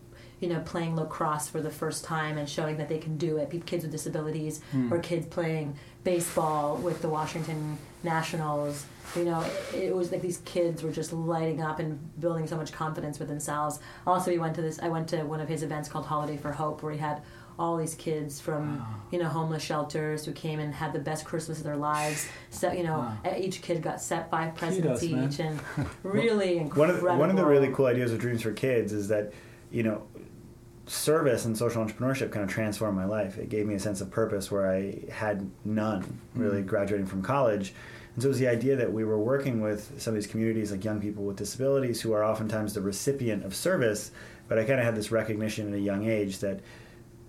you 0.45 0.51
know 0.53 0.61
playing 0.61 0.95
lacrosse 0.95 1.49
for 1.49 1.61
the 1.63 1.71
first 1.71 2.05
time 2.05 2.37
and 2.37 2.47
showing 2.57 2.77
that 2.77 2.89
they 2.91 2.99
can 2.99 3.17
do 3.17 3.39
it, 3.39 3.49
kids 3.65 3.83
with 3.85 3.91
disabilities 3.99 4.61
Hmm. 4.73 4.93
or 4.93 4.99
kids 4.99 5.27
playing 5.27 5.77
baseball 6.05 6.77
with 6.77 7.01
the 7.01 7.09
washington 7.09 7.79
nationals 8.03 8.85
you 9.17 9.25
know 9.25 9.41
it, 9.73 9.85
it 9.85 9.97
was 9.97 10.13
like 10.13 10.21
these 10.21 10.37
kids 10.45 10.83
were 10.83 10.93
just 10.93 11.13
lighting 11.15 11.63
up 11.63 11.79
and 11.79 11.99
building 12.21 12.47
so 12.47 12.57
much 12.57 12.73
confidence 12.73 13.19
with 13.19 13.29
themselves 13.29 13.79
also 14.07 14.31
we 14.31 14.39
went 14.39 14.55
to 14.55 14.61
this 14.61 14.79
i 14.83 14.89
went 14.97 15.09
to 15.09 15.17
one 15.25 15.41
of 15.41 15.49
his 15.49 15.63
events 15.63 15.89
called 15.89 16.05
holiday 16.05 16.37
for 16.37 16.53
hope 16.53 16.83
where 16.83 16.93
he 16.93 16.99
had 16.99 17.23
all 17.59 17.77
these 17.79 17.95
kids 17.95 18.39
from 18.41 18.79
Wow. 18.81 18.87
you 19.13 19.19
know 19.19 19.29
homeless 19.29 19.63
shelters 19.63 20.27
who 20.27 20.33
came 20.33 20.59
and 20.61 20.75
had 20.75 20.93
the 20.93 20.99
best 20.99 21.25
christmas 21.25 21.57
of 21.59 21.65
their 21.65 21.77
lives 21.79 22.29
so 22.51 22.71
you 22.71 22.83
know 22.83 22.99
Wow. 23.25 23.37
each 23.39 23.63
kid 23.63 23.81
got 23.83 24.03
set 24.03 24.31
five 24.31 24.55
presents 24.57 25.01
Kudos, 25.01 25.11
man. 25.11 25.29
each 25.31 25.39
and 25.41 25.59
really 26.03 26.57
One 26.57 26.65
incredible 26.91 27.09
of, 27.09 27.19
one 27.19 27.31
of 27.31 27.37
the 27.37 27.47
really 27.47 27.71
cool 27.73 27.87
ideas 27.87 28.13
of 28.13 28.19
Dreams 28.19 28.43
for 28.43 28.53
Kids 28.53 28.93
is 28.93 29.09
that, 29.09 29.33
you 29.71 29.83
know, 29.83 30.03
service 30.87 31.45
and 31.47 31.57
social 31.57 31.85
entrepreneurship 31.85 32.31
kind 32.31 32.45
of 32.45 32.51
transformed 32.51 32.97
my 32.97 33.05
life. 33.07 33.39
It 33.39 33.49
gave 33.49 33.67
me 33.67 33.75
a 33.75 33.79
sense 33.81 34.01
of 34.01 34.11
purpose 34.11 34.51
where 34.51 34.71
I 34.71 34.99
had 35.11 35.51
none 35.65 36.19
really 36.35 36.63
Mm. 36.63 36.67
graduating 36.67 37.07
from 37.07 37.23
college. 37.23 37.73
And 38.15 38.23
so 38.23 38.29
it 38.29 38.31
was 38.31 38.39
the 38.39 38.49
idea 38.49 38.77
that 38.77 38.93
we 38.93 39.03
were 39.05 39.19
working 39.19 39.61
with 39.61 39.93
some 39.99 40.13
of 40.13 40.17
these 40.17 40.27
communities, 40.31 40.71
like 40.71 40.85
young 40.85 41.01
people 41.01 41.25
with 41.25 41.37
disabilities, 41.37 42.01
who 42.03 42.13
are 42.13 42.23
oftentimes 42.23 42.75
the 42.75 42.81
recipient 42.81 43.45
of 43.45 43.55
service. 43.55 44.11
But 44.47 44.59
I 44.59 44.65
kind 44.65 44.79
of 44.79 44.85
had 44.85 44.95
this 44.95 45.11
recognition 45.11 45.69
at 45.69 45.75
a 45.75 45.81
young 45.81 46.07
age 46.07 46.39
that 46.41 46.61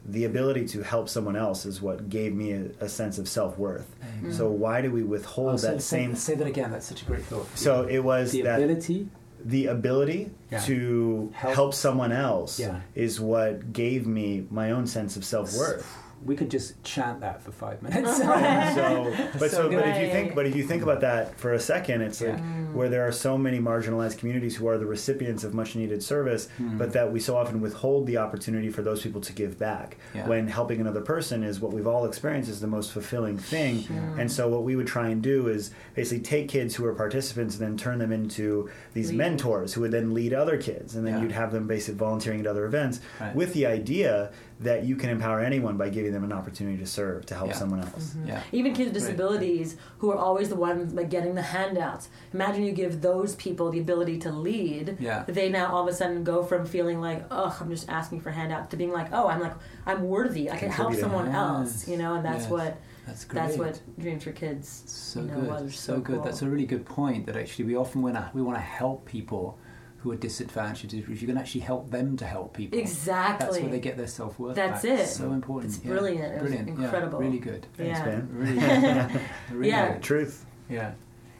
the 0.08 0.26
ability 0.26 0.68
to 0.68 0.84
help 0.84 1.10
someone 1.10 1.36
else 1.36 1.66
is 1.66 1.82
what 1.82 2.10
gave 2.10 2.36
me 2.36 2.52
a, 2.52 2.66
a 2.82 2.90
sense 2.90 3.18
of 3.18 3.28
self 3.28 3.58
worth. 3.58 3.96
Amen. 4.20 4.32
So 4.34 4.50
why 4.52 4.82
do 4.82 4.92
we 4.92 5.02
withhold 5.02 5.54
Oh, 5.56 5.58
that 5.58 5.82
say, 5.82 6.00
same? 6.04 6.16
Say 6.16 6.36
that 6.36 6.46
again. 6.46 6.70
That's 6.72 6.86
such 6.86 7.02
a 7.02 7.06
great 7.06 7.24
thought. 7.24 7.48
So 7.58 7.84
it 7.88 8.00
was 8.04 8.32
the 8.34 8.42
that 8.44 8.62
ability. 8.62 9.08
The 9.46 9.68
ability 9.68 10.32
Yeah. 10.52 10.60
to 10.62 11.30
Help. 11.34 11.54
help. 11.56 11.74
someone 11.76 12.12
else 12.12 12.60
Yeah. 12.60 12.82
is 12.96 13.20
what 13.22 13.72
gave 13.72 14.06
me 14.08 14.46
my 14.50 14.72
own 14.72 14.88
sense 14.88 15.16
of 15.16 15.24
self 15.24 15.56
worth. 15.56 15.86
We 16.26 16.36
could 16.36 16.50
just 16.50 16.82
chant 16.84 17.22
that 17.22 17.42
for 17.44 17.52
five 17.52 17.82
minutes. 17.84 18.18
so, 18.18 19.14
but 19.40 19.52
So 19.52 19.70
so, 19.70 19.70
but 19.70 19.88
if 19.88 20.02
you 20.02 20.10
think, 20.10 20.34
but 20.36 20.46
if 20.48 20.56
you 20.56 20.64
think 20.64 20.82
about 20.84 21.02
that 21.02 21.40
for 21.40 21.54
a 21.54 21.60
second, 21.60 22.02
it's 22.02 22.20
like 22.20 22.30
Yeah. 22.38 22.64
where 22.74 22.90
there 22.90 23.08
are 23.08 23.12
so 23.12 23.38
many 23.38 23.60
marginalized 23.60 24.18
communities 24.18 24.56
who 24.56 24.68
are 24.68 24.78
the 24.80 24.88
recipients 24.88 25.44
of 25.44 25.54
much 25.54 25.76
needed 25.76 26.02
service, 26.02 26.50
Hmm. 26.58 26.78
but 26.80 26.94
that 26.94 27.12
we 27.14 27.20
so 27.20 27.38
often 27.38 27.62
withhold 27.62 28.08
the 28.08 28.18
opportunity 28.18 28.70
for 28.70 28.82
those 28.82 29.02
people 29.04 29.22
to 29.22 29.34
give 29.34 29.60
back. 29.60 29.98
Yeah. 30.16 30.28
When 30.28 30.48
helping 30.48 30.82
another 30.82 31.02
person 31.02 31.44
is 31.44 31.62
what 31.62 31.72
we've 31.74 31.88
all 31.88 32.06
experienced 32.06 32.50
is 32.50 32.60
the 32.60 32.68
most 32.68 32.92
fulfilling 32.92 33.38
thing. 33.38 33.86
And 34.18 34.32
so, 34.32 34.48
what 34.50 34.64
we 34.64 34.76
would 34.76 34.88
try 34.88 35.10
and 35.10 35.22
do 35.22 35.48
is 35.48 35.72
basically 35.94 36.24
take 36.24 36.50
kids 36.50 36.74
who 36.76 36.86
are 36.86 36.94
participants 36.96 37.60
and 37.60 37.64
then 37.68 37.78
turn 37.78 38.00
them 38.00 38.12
into 38.12 38.70
these 38.94 39.12
Leaders. 39.12 39.18
mentors 39.18 39.74
who 39.74 39.82
would 39.82 39.92
then 39.92 40.14
lead 40.16 40.34
other 40.34 40.58
kids, 40.58 40.96
and 40.96 41.06
then 41.06 41.16
Yeah. 41.16 41.22
you'd 41.22 41.32
have 41.34 41.52
them 41.52 41.68
basically 41.68 42.00
volunteering 42.00 42.40
at 42.40 42.48
other 42.48 42.66
events 42.66 43.00
Right. 43.22 43.36
with 43.36 43.54
the 43.54 43.66
idea 43.68 44.32
that 44.60 44.86
you 44.86 44.96
can 44.96 45.10
empower 45.10 45.42
anyone 45.42 45.76
by 45.76 45.90
giving 45.90 46.14
them 46.14 46.24
an 46.24 46.32
opportunity 46.32 46.78
to 46.78 46.86
serve 46.86 47.26
to 47.26 47.36
help 47.36 47.50
Yeah. 47.50 47.56
someone 47.56 47.82
mm-hmm. 47.82 47.94
else. 47.96 48.16
yeah. 48.26 48.42
Even 48.54 48.74
kids 48.74 48.94
with 48.94 49.04
Right. 49.04 49.08
disabilities 49.12 49.76
who 49.98 50.12
are 50.12 50.18
always 50.18 50.48
the 50.48 50.56
ones 50.56 50.94
like 50.94 51.10
getting 51.10 51.36
the 51.36 51.42
handouts. 51.42 52.08
Imagine 52.34 52.64
you 52.64 52.72
give 52.72 53.02
those 53.02 53.36
people 53.36 53.70
the 53.70 53.80
ability 53.82 54.18
to 54.20 54.32
lead. 54.32 54.96
Yeah. 55.00 55.26
They 55.28 55.50
now 55.50 55.74
all 55.74 55.82
of 55.84 55.94
a 55.94 55.94
sudden 55.94 56.24
go 56.24 56.42
from 56.44 56.66
feeling 56.66 57.02
like, 57.02 57.26
oh, 57.32 57.56
I'm 57.60 57.70
just 57.70 57.90
asking 57.90 58.22
for 58.22 58.32
handouts 58.32 58.70
to 58.70 58.78
being 58.78 58.94
like, 58.94 59.08
oh, 59.12 59.28
I'm 59.28 59.42
like, 59.42 59.56
I'm 59.86 60.04
worthy. 60.08 60.50
I 60.50 60.56
can 60.58 60.70
help 60.72 60.94
someone 60.96 61.26
Yes. 61.26 61.36
else. 61.36 61.88
You 61.90 61.98
know, 61.98 62.14
and 62.16 62.24
that's 62.26 62.44
Yes. 62.44 62.52
what 62.52 62.78
That's 63.06 63.26
great. 63.26 63.42
that's 63.42 63.58
what 63.58 63.82
Dreams 64.00 64.24
for 64.24 64.32
Kids. 64.32 64.84
So 64.88 65.20
you 65.20 65.28
know, 65.28 65.42
good, 65.42 65.50
was 65.50 65.76
so, 65.76 65.96
so 65.96 66.00
good. 66.00 66.24
That's 66.24 66.42
a 66.42 66.50
really 66.50 66.66
good 66.66 66.86
point. 66.86 67.26
That 67.26 67.36
actually 67.36 67.66
we 67.66 67.76
often 67.76 68.02
want 68.02 68.16
to 68.16 68.32
we 68.34 68.42
want 68.42 68.58
to 68.58 68.62
help 68.62 69.06
people 69.06 69.60
who 70.06 70.12
are 70.12 70.16
disadvantaged. 70.16 70.94
If 70.94 71.22
you 71.22 71.28
can 71.28 71.38
actually 71.38 71.62
help 71.62 71.90
them 71.90 72.16
to 72.18 72.26
help 72.26 72.54
people, 72.54 72.78
Exactly. 72.80 73.46
That's 73.48 73.60
where 73.60 73.72
they 73.72 73.80
get 73.80 73.98
their 73.98 74.08
self 74.08 74.38
worth. 74.40 74.56
That's 74.56 74.84
back. 74.84 75.00
it. 75.00 75.08
So 75.08 75.32
important. 75.34 75.74
It's 75.76 75.84
yeah. 75.84 75.92
brilliant. 75.92 76.24
It 76.36 76.42
was 76.44 76.52
Brilliant. 76.52 76.70
incredible. 76.70 77.20
Yeah, 77.22 77.26
really 77.28 77.40
good. 77.40 77.66
Thanks, 77.76 78.00
Yeah. 78.00 78.06
man. 78.06 78.30
Really, 78.32 78.60
good. 78.60 79.22
really 79.52 79.70
Yeah. 79.70 79.94
good. 79.94 80.04
Truth. 80.04 80.46
Yeah. 80.70 80.92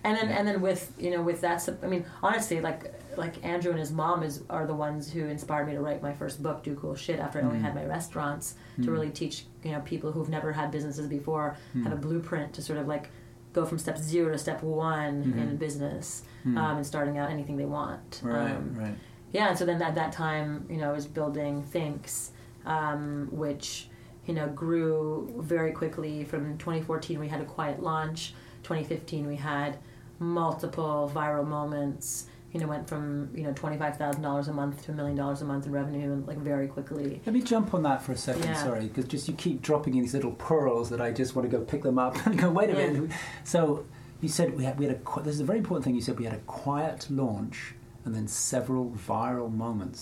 and 0.04 0.18
then 0.18 0.30
Yeah. 0.30 0.38
and 0.38 0.48
then 0.48 0.62
with 0.62 0.94
you 1.00 1.10
know 1.10 1.22
with 1.24 1.42
that 1.42 1.68
i 1.82 1.88
mean 1.88 2.06
honestly 2.22 2.62
like 2.62 2.82
like 3.18 3.44
andrew 3.44 3.72
and 3.72 3.80
his 3.80 3.92
mom 3.92 4.22
is 4.22 4.44
are 4.52 4.68
the 4.68 4.74
ones 4.88 5.12
who 5.12 5.22
inspired 5.26 5.66
me 5.68 5.74
to 5.74 5.82
write 5.82 6.00
my 6.04 6.14
first 6.14 6.44
book 6.44 6.62
do 6.62 6.76
cool 6.76 6.94
shit 6.94 7.20
after 7.20 7.40
i 7.40 7.42
only 7.44 7.58
Mm. 7.58 7.64
had 7.68 7.74
my 7.82 7.86
restaurants 7.98 8.54
to 8.84 8.88
Mm. 8.88 8.94
really 8.96 9.10
teach 9.10 9.36
you 9.64 9.72
know 9.72 9.80
people 9.94 10.12
who've 10.12 10.30
never 10.38 10.52
had 10.52 10.70
businesses 10.70 11.08
before 11.08 11.48
Mm. 11.76 11.84
have 11.86 11.94
a 11.94 12.02
blueprint 12.08 12.54
to 12.54 12.62
sort 12.62 12.78
of 12.78 12.86
like 12.88 13.06
go 13.54 13.66
from 13.66 13.80
step 13.80 13.98
zero 13.98 14.32
to 14.32 14.38
step 14.38 14.62
one 14.62 15.16
in 15.24 15.34
Mhm. 15.34 15.54
a 15.54 15.56
business 15.68 16.22
Mm. 16.46 16.58
um, 16.58 16.78
and 16.78 16.86
starting 16.86 17.18
out 17.18 17.32
anything 17.32 17.58
they 17.58 17.66
want 17.66 18.22
right. 18.24 18.52
um, 18.52 18.76
right. 18.78 18.94
yeah 19.32 19.50
and 19.50 19.58
so 19.58 19.66
then 19.66 19.82
at 19.82 19.96
that 19.96 20.12
time 20.12 20.66
you 20.70 20.78
know 20.78 20.90
i 20.90 20.94
was 20.94 21.08
building 21.08 21.64
Thinx 21.64 22.30
um, 22.68 23.28
which 23.32 23.88
you 24.28 24.34
know 24.34 24.48
grew 24.50 25.34
very 25.40 25.72
quickly 25.72 26.24
from 26.24 26.58
2014 26.60 27.20
we 27.20 27.28
had 27.28 27.42
a 27.42 27.46
quiet 27.46 27.82
launch 27.82 28.34
2015 28.64 29.26
we 29.28 29.36
had 29.36 29.78
multiple 30.20 31.12
viral 31.14 31.46
moments 31.48 32.28
you 32.52 32.60
know 32.60 32.68
went 32.68 32.88
from 32.88 33.30
you 33.36 33.44
know 33.44 33.52
$25000 33.52 34.48
a 34.48 34.54
month 34.54 34.86
to 34.86 34.92
a 34.92 34.96
million 34.96 35.18
dollars 35.18 35.42
a 35.42 35.46
month 35.46 35.66
in 35.66 35.72
revenue 35.72 36.14
and 36.14 36.26
like 36.28 36.38
very 36.38 36.68
quickly 36.68 37.22
Let 37.26 37.34
me 37.34 37.42
jump 37.42 37.74
on 37.74 37.84
that 37.84 38.02
for 38.02 38.14
a 38.14 38.18
second, 38.18 38.44
Yeah. 38.44 38.64
sorry, 38.64 38.86
because 38.88 39.06
just 39.06 39.28
you 39.28 39.34
keep 39.34 39.62
dropping 39.62 39.96
in 39.96 40.02
these 40.02 40.14
little 40.14 40.32
pearls 40.32 40.90
that 40.92 41.02
I 41.02 41.12
just 41.12 41.36
want 41.36 41.50
to 41.50 41.58
go 41.58 41.64
pick 41.64 41.84
them 41.84 42.00
up 42.00 42.16
and 42.26 42.38
go, 42.40 42.50
wait 42.50 42.70
a 42.70 42.74
Yeah. 42.74 42.92
minute. 42.92 43.12
So 43.44 43.86
you 44.26 44.30
said 44.38 44.48
we 44.58 44.64
had, 44.64 44.76
we 44.80 44.86
had 44.88 44.96
a, 45.00 45.22
this 45.26 45.36
is 45.36 45.42
a 45.48 45.50
very 45.52 45.60
important 45.60 45.84
thing, 45.86 45.96
you 45.96 46.02
said 46.02 46.18
we 46.18 46.26
had 46.26 46.34
a 46.44 46.46
quiet 46.64 47.00
launch 47.10 47.58
and 48.04 48.12
then 48.16 48.28
several 48.28 48.86
viral 49.08 49.52
moments. 49.66 50.02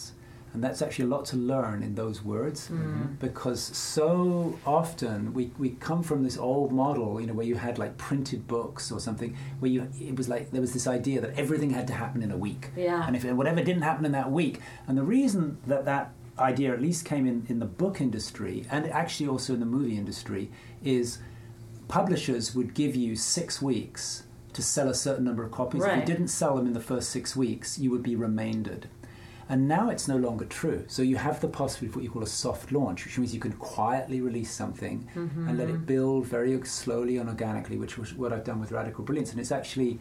And 0.53 0.63
that's 0.63 0.81
actually 0.83 1.05
a 1.05 1.07
lot 1.15 1.25
to 1.31 1.35
learn 1.35 1.81
in 1.87 1.95
those 1.95 2.17
words 2.23 2.69
Mm. 2.69 3.17
because 3.27 3.61
so 3.61 4.59
often 4.81 5.33
we, 5.37 5.43
we 5.63 5.69
come 5.89 6.01
from 6.03 6.19
this 6.23 6.37
old 6.37 6.71
model, 6.71 7.19
you 7.19 7.25
know, 7.27 7.33
where 7.39 7.45
you 7.51 7.55
had 7.55 7.75
like 7.83 7.93
printed 7.97 8.41
books 8.47 8.91
or 8.93 8.99
something, 9.07 9.35
where 9.59 9.71
you 9.75 9.79
it 10.09 10.15
was 10.15 10.27
like 10.29 10.43
there 10.51 10.61
was 10.61 10.73
this 10.77 10.87
idea 10.99 11.17
that 11.21 11.33
everything 11.43 11.71
had 11.79 11.87
to 11.87 11.93
happen 12.03 12.21
in 12.27 12.31
a 12.31 12.37
week. 12.47 12.63
yeah 12.77 13.01
And 13.07 13.15
if 13.17 13.23
whatever 13.41 13.61
didn't 13.69 13.81
happen 13.91 14.05
in 14.05 14.13
that 14.19 14.29
week, 14.41 14.55
and 14.87 14.93
the 15.01 15.07
reason 15.17 15.57
that 15.71 15.83
that 15.85 16.05
idea 16.37 16.67
at 16.77 16.81
least 16.87 17.01
came 17.13 17.25
in 17.31 17.37
in 17.51 17.57
the 17.59 17.71
book 17.83 17.95
industry 18.07 18.55
and 18.73 18.81
actually 19.01 19.27
also 19.33 19.49
in 19.55 19.59
the 19.65 19.71
movie 19.77 19.97
industry 20.03 20.43
is 20.83 21.17
publishers 21.87 22.55
would 22.55 22.73
give 22.73 22.95
you 22.95 23.15
six 23.15 23.61
weeks 23.61 24.23
to 24.53 24.61
sell 24.61 24.87
a 24.89 24.93
certain 24.93 25.23
number 25.25 25.43
of 25.43 25.51
copies. 25.51 25.83
If 25.83 25.87
you 25.99 26.05
didn't 26.05 26.27
sell 26.27 26.55
them 26.55 26.67
in 26.67 26.73
the 26.73 26.79
first 26.79 27.09
six 27.09 27.35
weeks, 27.35 27.79
you 27.79 27.89
would 27.91 28.03
be 28.03 28.15
remaindered. 28.15 28.87
And 29.49 29.67
now 29.67 29.89
it's 29.89 30.07
no 30.07 30.15
longer 30.15 30.45
true. 30.45 30.85
So 30.87 31.01
you 31.01 31.17
have 31.17 31.41
the 31.41 31.47
possibility 31.47 31.87
of 31.91 31.95
what 31.95 32.03
you 32.03 32.09
call 32.09 32.23
a 32.23 32.27
soft 32.27 32.71
launch, 32.71 33.03
which 33.05 33.17
means 33.17 33.33
you 33.33 33.39
can 33.41 33.53
quietly 33.53 34.21
release 34.21 34.51
something 34.51 35.07
and 35.15 35.57
let 35.57 35.69
it 35.69 35.85
build 35.85 36.25
very 36.27 36.63
slowly 36.65 37.17
and 37.17 37.27
organically, 37.29 37.77
which 37.77 37.97
was 37.97 38.13
what 38.13 38.31
I've 38.31 38.43
done 38.45 38.59
with 38.59 38.71
Radical 38.71 39.03
Brilliance. 39.03 39.31
And 39.31 39.39
it's 39.39 39.51
actually 39.51 39.99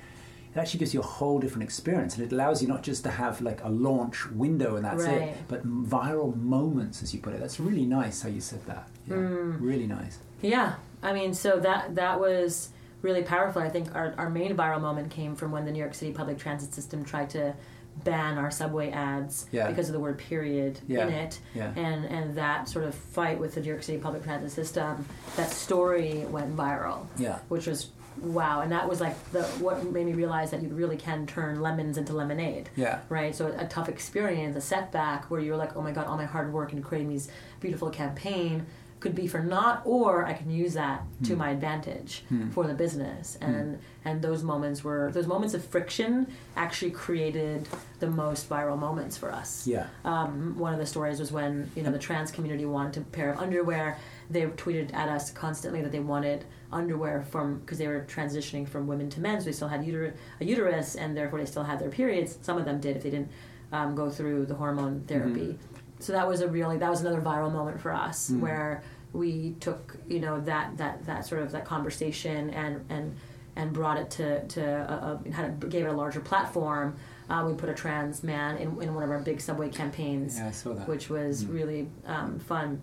it 0.54 0.58
actually 0.58 0.80
gives 0.80 0.92
you 0.92 1.00
a 1.00 1.02
whole 1.02 1.38
different 1.38 1.62
experience 1.62 2.14
and 2.18 2.26
it 2.26 2.30
allows 2.32 2.60
you 2.60 2.68
not 2.68 2.82
just 2.82 3.02
to 3.04 3.10
have 3.10 3.40
like 3.40 3.64
a 3.64 3.70
launch 3.70 4.30
window 4.32 4.76
and 4.76 4.84
that's 4.84 5.04
Right. 5.04 5.22
it 5.22 5.36
but 5.48 5.66
viral 5.66 6.36
moments 6.36 7.02
as 7.02 7.14
you 7.14 7.20
put 7.20 7.32
it 7.32 7.40
that's 7.40 7.58
really 7.58 7.86
nice 7.86 8.20
how 8.20 8.28
you 8.28 8.42
said 8.42 8.62
that 8.66 8.86
yeah 9.08 9.14
Mm. 9.14 9.56
really 9.62 9.86
nice 9.86 10.18
Yeah, 10.42 10.74
I 11.02 11.12
mean, 11.12 11.34
so 11.34 11.58
that 11.60 11.94
that 11.96 12.20
was 12.20 12.70
really 13.02 13.22
powerful. 13.22 13.60
I 13.60 13.68
think 13.68 13.94
our, 13.94 14.14
our 14.16 14.30
main 14.30 14.56
viral 14.56 14.80
moment 14.80 15.10
came 15.10 15.34
from 15.34 15.50
when 15.50 15.64
the 15.64 15.72
New 15.72 15.78
York 15.80 15.94
City 15.94 16.12
public 16.12 16.38
transit 16.38 16.72
system 16.72 17.04
tried 17.04 17.30
to 17.30 17.54
ban 18.04 18.38
our 18.38 18.50
subway 18.50 18.90
ads 18.90 19.46
Yeah. 19.52 19.68
because 19.68 19.88
of 19.88 19.92
the 19.92 20.00
word 20.00 20.16
period 20.18 20.80
Yeah. 20.88 21.06
in 21.06 21.12
it. 21.12 21.40
yeah 21.54 21.72
And 21.76 22.04
and 22.06 22.36
that 22.36 22.68
sort 22.68 22.84
of 22.86 22.94
fight 22.94 23.38
with 23.38 23.54
the 23.54 23.60
New 23.60 23.68
York 23.68 23.82
City 23.82 23.98
public 23.98 24.22
transit 24.22 24.50
system, 24.52 25.04
that 25.36 25.50
story 25.50 26.24
went 26.30 26.56
viral, 26.56 27.06
yeah 27.18 27.38
which 27.48 27.66
was 27.66 27.90
wow. 28.20 28.60
And 28.60 28.70
that 28.72 28.88
was 28.88 29.00
like 29.00 29.16
the 29.32 29.42
what 29.64 29.84
made 29.90 30.06
me 30.06 30.12
realize 30.12 30.50
that 30.52 30.62
you 30.62 30.68
really 30.68 30.96
can 30.96 31.26
turn 31.26 31.60
lemons 31.60 31.98
into 31.98 32.12
lemonade 32.12 32.68
yeah 32.76 33.00
right? 33.08 33.34
So 33.34 33.52
a 33.58 33.66
tough 33.66 33.88
experience, 33.88 34.54
a 34.56 34.60
setback 34.60 35.30
where 35.30 35.40
you're 35.40 35.56
like, 35.56 35.76
oh 35.76 35.82
my 35.82 35.92
god, 35.92 36.06
all 36.06 36.16
my 36.16 36.24
hard 36.26 36.52
work 36.52 36.72
in 36.72 36.82
creating 36.82 37.08
these 37.10 37.28
beautiful 37.60 37.90
campaign 37.90 38.64
could 39.02 39.14
be 39.16 39.26
for 39.26 39.40
naught, 39.40 39.82
or 39.84 40.24
I 40.24 40.32
can 40.32 40.48
use 40.50 40.74
that 40.74 41.02
to 41.24 41.34
my 41.34 41.50
advantage 41.50 42.12
Hmm. 42.28 42.50
for 42.50 42.64
the 42.70 42.74
business. 42.84 43.36
And 43.40 43.78
and 44.04 44.22
those 44.22 44.42
moments 44.52 44.82
were 44.86 45.10
those 45.12 45.26
moments 45.34 45.54
of 45.54 45.62
friction 45.64 46.12
actually 46.56 46.92
created 46.92 47.68
the 48.00 48.08
most 48.22 48.48
viral 48.48 48.78
moments 48.78 49.16
for 49.16 49.30
us. 49.32 49.50
yeah 49.66 49.86
Um, 50.04 50.56
one 50.66 50.72
of 50.72 50.80
the 50.84 50.86
stories 50.86 51.18
was 51.20 51.30
when 51.38 51.52
you 51.76 51.82
know 51.84 51.90
the 51.98 52.04
trans 52.08 52.30
community 52.36 52.64
wanted 52.64 53.02
a 53.02 53.04
pair 53.16 53.28
of 53.32 53.38
underwear. 53.44 53.86
They 54.30 54.42
tweeted 54.64 54.94
at 54.94 55.08
us 55.16 55.24
constantly 55.44 55.80
that 55.82 55.92
they 55.96 56.04
wanted 56.14 56.44
underwear 56.72 57.16
from 57.32 57.46
because 57.60 57.78
they 57.78 57.88
were 57.92 58.04
transitioning 58.16 58.66
from 58.72 58.82
women 58.92 59.10
to 59.14 59.20
men, 59.20 59.40
so 59.40 59.44
they 59.46 59.52
still 59.60 59.68
had 59.76 59.82
uter- 59.90 60.14
a 60.40 60.44
uterus, 60.44 60.88
and 61.02 61.08
therefore 61.18 61.38
they 61.40 61.46
still 61.54 61.64
had 61.70 61.78
their 61.82 61.90
periods. 61.90 62.38
Some 62.42 62.56
of 62.60 62.64
them 62.64 62.78
did 62.80 62.96
if 62.96 63.02
they 63.02 63.10
didn't 63.16 63.30
um, 63.72 63.94
go 63.94 64.06
through 64.16 64.46
the 64.46 64.54
hormone 64.62 64.94
therapy. 65.12 65.58
So 66.02 66.12
that 66.12 66.26
was 66.28 66.40
a 66.40 66.48
really 66.48 66.78
that 66.78 66.90
was 66.90 67.00
another 67.00 67.20
viral 67.20 67.52
moment 67.52 67.80
for 67.80 67.92
us 67.92 68.30
Mhm. 68.30 68.40
where 68.40 68.82
we 69.12 69.54
took 69.60 69.96
you 70.08 70.20
know 70.20 70.40
that 70.40 70.76
that 70.78 71.04
that 71.06 71.26
sort 71.26 71.42
of 71.42 71.52
that 71.52 71.64
conversation 71.64 72.50
and 72.50 72.84
and 72.88 73.16
and 73.54 73.72
brought 73.72 73.98
it 73.98 74.10
to 74.10 74.44
to 74.48 74.62
a, 74.64 75.20
a, 75.28 75.32
had 75.32 75.44
a, 75.62 75.66
gave 75.66 75.84
it 75.84 75.88
a 75.88 75.92
larger 75.92 76.20
platform. 76.20 76.94
Uh, 77.30 77.44
we 77.46 77.54
put 77.54 77.68
a 77.68 77.74
trans 77.74 78.22
man 78.22 78.56
in, 78.58 78.82
in 78.82 78.94
one 78.94 79.04
of 79.04 79.10
our 79.10 79.20
big 79.20 79.40
subway 79.40 79.68
campaigns 79.68 80.36
yeah 80.38 80.48
I 80.48 80.50
saw 80.50 80.74
that 80.74 80.88
which 80.88 81.08
was 81.08 81.44
Mm. 81.44 81.54
really 81.54 81.88
um, 82.06 82.38
fun. 82.40 82.80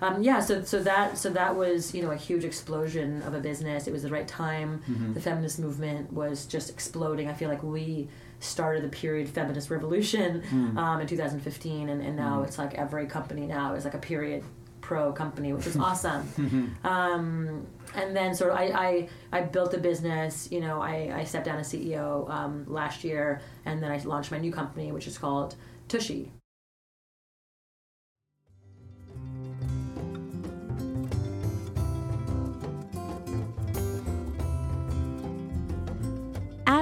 Um, 0.00 0.20
yeah, 0.22 0.40
so 0.40 0.62
so 0.64 0.82
that 0.82 1.16
so 1.16 1.30
that 1.30 1.54
was 1.56 1.94
you 1.94 2.02
know 2.02 2.10
a 2.10 2.16
huge 2.16 2.44
explosion 2.44 3.22
of 3.22 3.34
a 3.34 3.40
business. 3.40 3.86
It 3.86 3.92
was 3.92 4.02
the 4.02 4.10
right 4.10 4.26
time. 4.28 4.82
Mhm. 4.90 5.14
The 5.14 5.20
feminist 5.20 5.58
movement 5.60 6.12
was 6.12 6.44
just 6.46 6.70
exploding. 6.70 7.28
I 7.28 7.34
feel 7.34 7.48
like 7.48 7.62
we 7.62 8.08
started 8.42 8.82
the 8.84 8.88
period 8.88 9.28
feminist 9.28 9.70
revolution 9.70 10.42
Mm. 10.50 10.76
um, 10.76 11.00
in 11.00 11.06
2015, 11.06 11.88
and, 11.88 12.02
and 12.02 12.16
now 12.16 12.40
Mm. 12.40 12.46
it's 12.46 12.58
like 12.58 12.74
every 12.74 13.06
company 13.06 13.46
now 13.46 13.74
is 13.74 13.84
like 13.84 13.94
a 13.94 13.98
period 13.98 14.42
pro 14.80 15.12
company, 15.12 15.52
which 15.52 15.66
is 15.66 15.76
awesome. 15.88 16.22
Mhm. 16.36 16.70
Um, 16.84 17.66
and 17.94 18.16
then 18.16 18.34
sort 18.34 18.50
of 18.52 18.58
I, 18.58 18.64
I, 18.64 19.08
I 19.32 19.40
built 19.42 19.74
a 19.74 19.78
business, 19.78 20.48
you 20.50 20.60
know, 20.60 20.80
I, 20.80 21.12
I 21.20 21.24
stepped 21.24 21.46
down 21.46 21.58
as 21.58 21.72
CEO 21.72 22.28
um, 22.30 22.64
last 22.68 23.04
year 23.04 23.40
and 23.64 23.82
then 23.82 23.90
I 23.92 23.98
launched 23.98 24.30
my 24.32 24.38
new 24.38 24.50
company, 24.52 24.90
which 24.92 25.06
is 25.06 25.18
called 25.18 25.54
Tushy. 25.88 26.32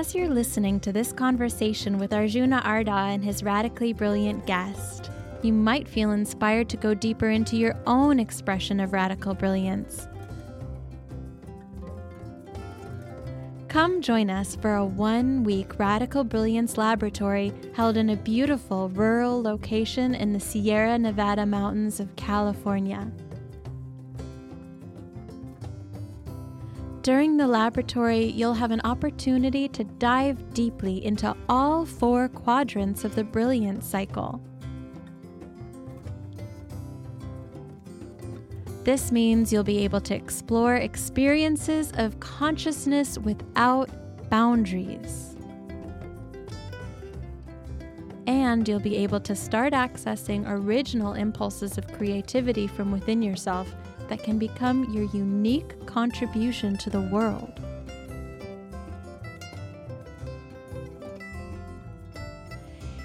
As 0.01 0.14
you're 0.14 0.30
listening 0.30 0.80
to 0.80 0.92
this 0.92 1.12
conversation 1.12 1.98
with 1.98 2.14
Arjuna 2.14 2.62
Ardagh 2.64 3.12
and 3.12 3.22
his 3.22 3.42
radically 3.42 3.92
brilliant 3.92 4.46
guest, 4.46 5.11
you 5.42 5.53
might 5.53 5.86
feel 5.86 6.12
inspired 6.12 6.70
to 6.70 6.78
go 6.78 6.94
deeper 6.94 7.28
into 7.28 7.59
your 7.59 7.76
own 7.86 8.18
expression 8.18 8.80
of 8.80 8.94
radical 8.94 9.34
brilliance. 9.34 10.09
Come 13.68 14.01
join 14.01 14.30
us 14.30 14.57
for 14.57 14.76
a 14.76 14.86
one 14.86 15.44
week 15.44 15.78
Radical 15.78 16.24
Brilliance 16.24 16.78
Laboratory 16.78 17.53
held 17.74 17.98
in 17.98 18.09
a 18.09 18.16
beautiful 18.16 18.88
rural 18.88 19.42
location 19.42 20.14
in 20.14 20.32
the 20.32 20.40
Sierra 20.40 20.98
Nevada 20.98 21.44
mountains 21.44 22.01
of 22.01 22.16
California. 22.16 23.12
During 27.11 27.36
the 27.36 27.48
laboratory, 27.48 28.26
you'll 28.26 28.54
have 28.54 28.70
an 28.70 28.82
opportunity 28.84 29.66
to 29.70 29.82
dive 29.82 30.54
deeply 30.54 31.04
into 31.04 31.36
all 31.48 31.84
four 31.84 32.28
quadrants 32.28 33.02
of 33.04 33.16
the 33.16 33.24
brilliance 33.24 33.84
cycle. 33.84 34.40
This 38.84 39.11
means 39.11 39.52
you'll 39.52 39.64
be 39.64 39.78
able 39.78 40.00
to 40.02 40.14
explore 40.14 40.76
experiences 40.76 41.90
of 41.96 42.20
consciousness 42.20 43.18
without 43.18 43.90
boundaries. 44.30 45.34
And 48.28 48.68
you'll 48.68 48.78
be 48.78 48.98
able 48.98 49.18
to 49.22 49.34
start 49.34 49.72
accessing 49.72 50.44
original 50.46 51.14
impulses 51.14 51.76
of 51.76 51.92
creativity 51.92 52.68
from 52.68 52.92
within 52.92 53.20
yourself 53.20 53.74
that 54.11 54.22
can 54.22 54.38
become 54.38 54.92
your 54.92 55.04
unique 55.04 55.86
contribution 55.86 56.76
to 56.76 56.90
the 56.90 57.00
world. 57.00 57.61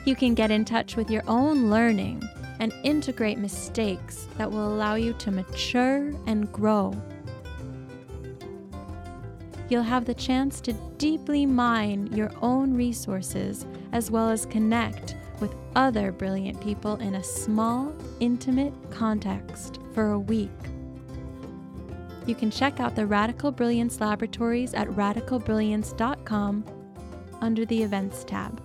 You 0.04 0.16
can 0.16 0.34
get 0.34 0.52
in 0.52 0.66
touch 0.66 0.96
with 0.96 1.10
your 1.10 1.24
own 1.28 1.70
learning 1.70 2.22
and 2.60 2.74
integrate 2.84 3.38
mistakes 3.38 4.28
that 4.38 4.52
will 4.52 4.68
allow 4.68 4.96
you 4.96 5.14
to 5.14 5.32
mature 5.32 6.12
and 6.26 6.52
grow. 6.52 6.94
You'll 9.70 9.84
have 9.84 10.06
the 10.06 10.14
chance 10.14 10.60
to 10.62 10.74
deeply 10.98 11.46
mine 11.46 12.08
your 12.14 12.32
own 12.42 12.74
resources 12.74 13.66
as 13.92 14.10
well 14.10 14.30
as 14.30 14.46
connect 14.46 15.16
with 15.40 15.56
other 15.76 16.12
brilliant 16.12 16.62
people 16.62 16.96
in 16.98 17.16
a 17.16 17.24
small, 17.24 17.94
intimate 18.20 18.74
context 18.90 19.80
for 19.94 20.12
a 20.12 20.20
week. 20.20 20.50
You 22.26 22.34
can 22.34 22.50
check 22.50 22.80
out 22.80 22.96
the 22.96 23.06
Radical 23.06 23.52
Brilliance 23.52 24.00
Laboratories 24.00 24.74
at 24.74 24.88
radicalbrilliance.com 24.90 26.66
under 27.42 27.66
the 27.66 27.84
Events 27.84 28.24
tab. 28.24 28.62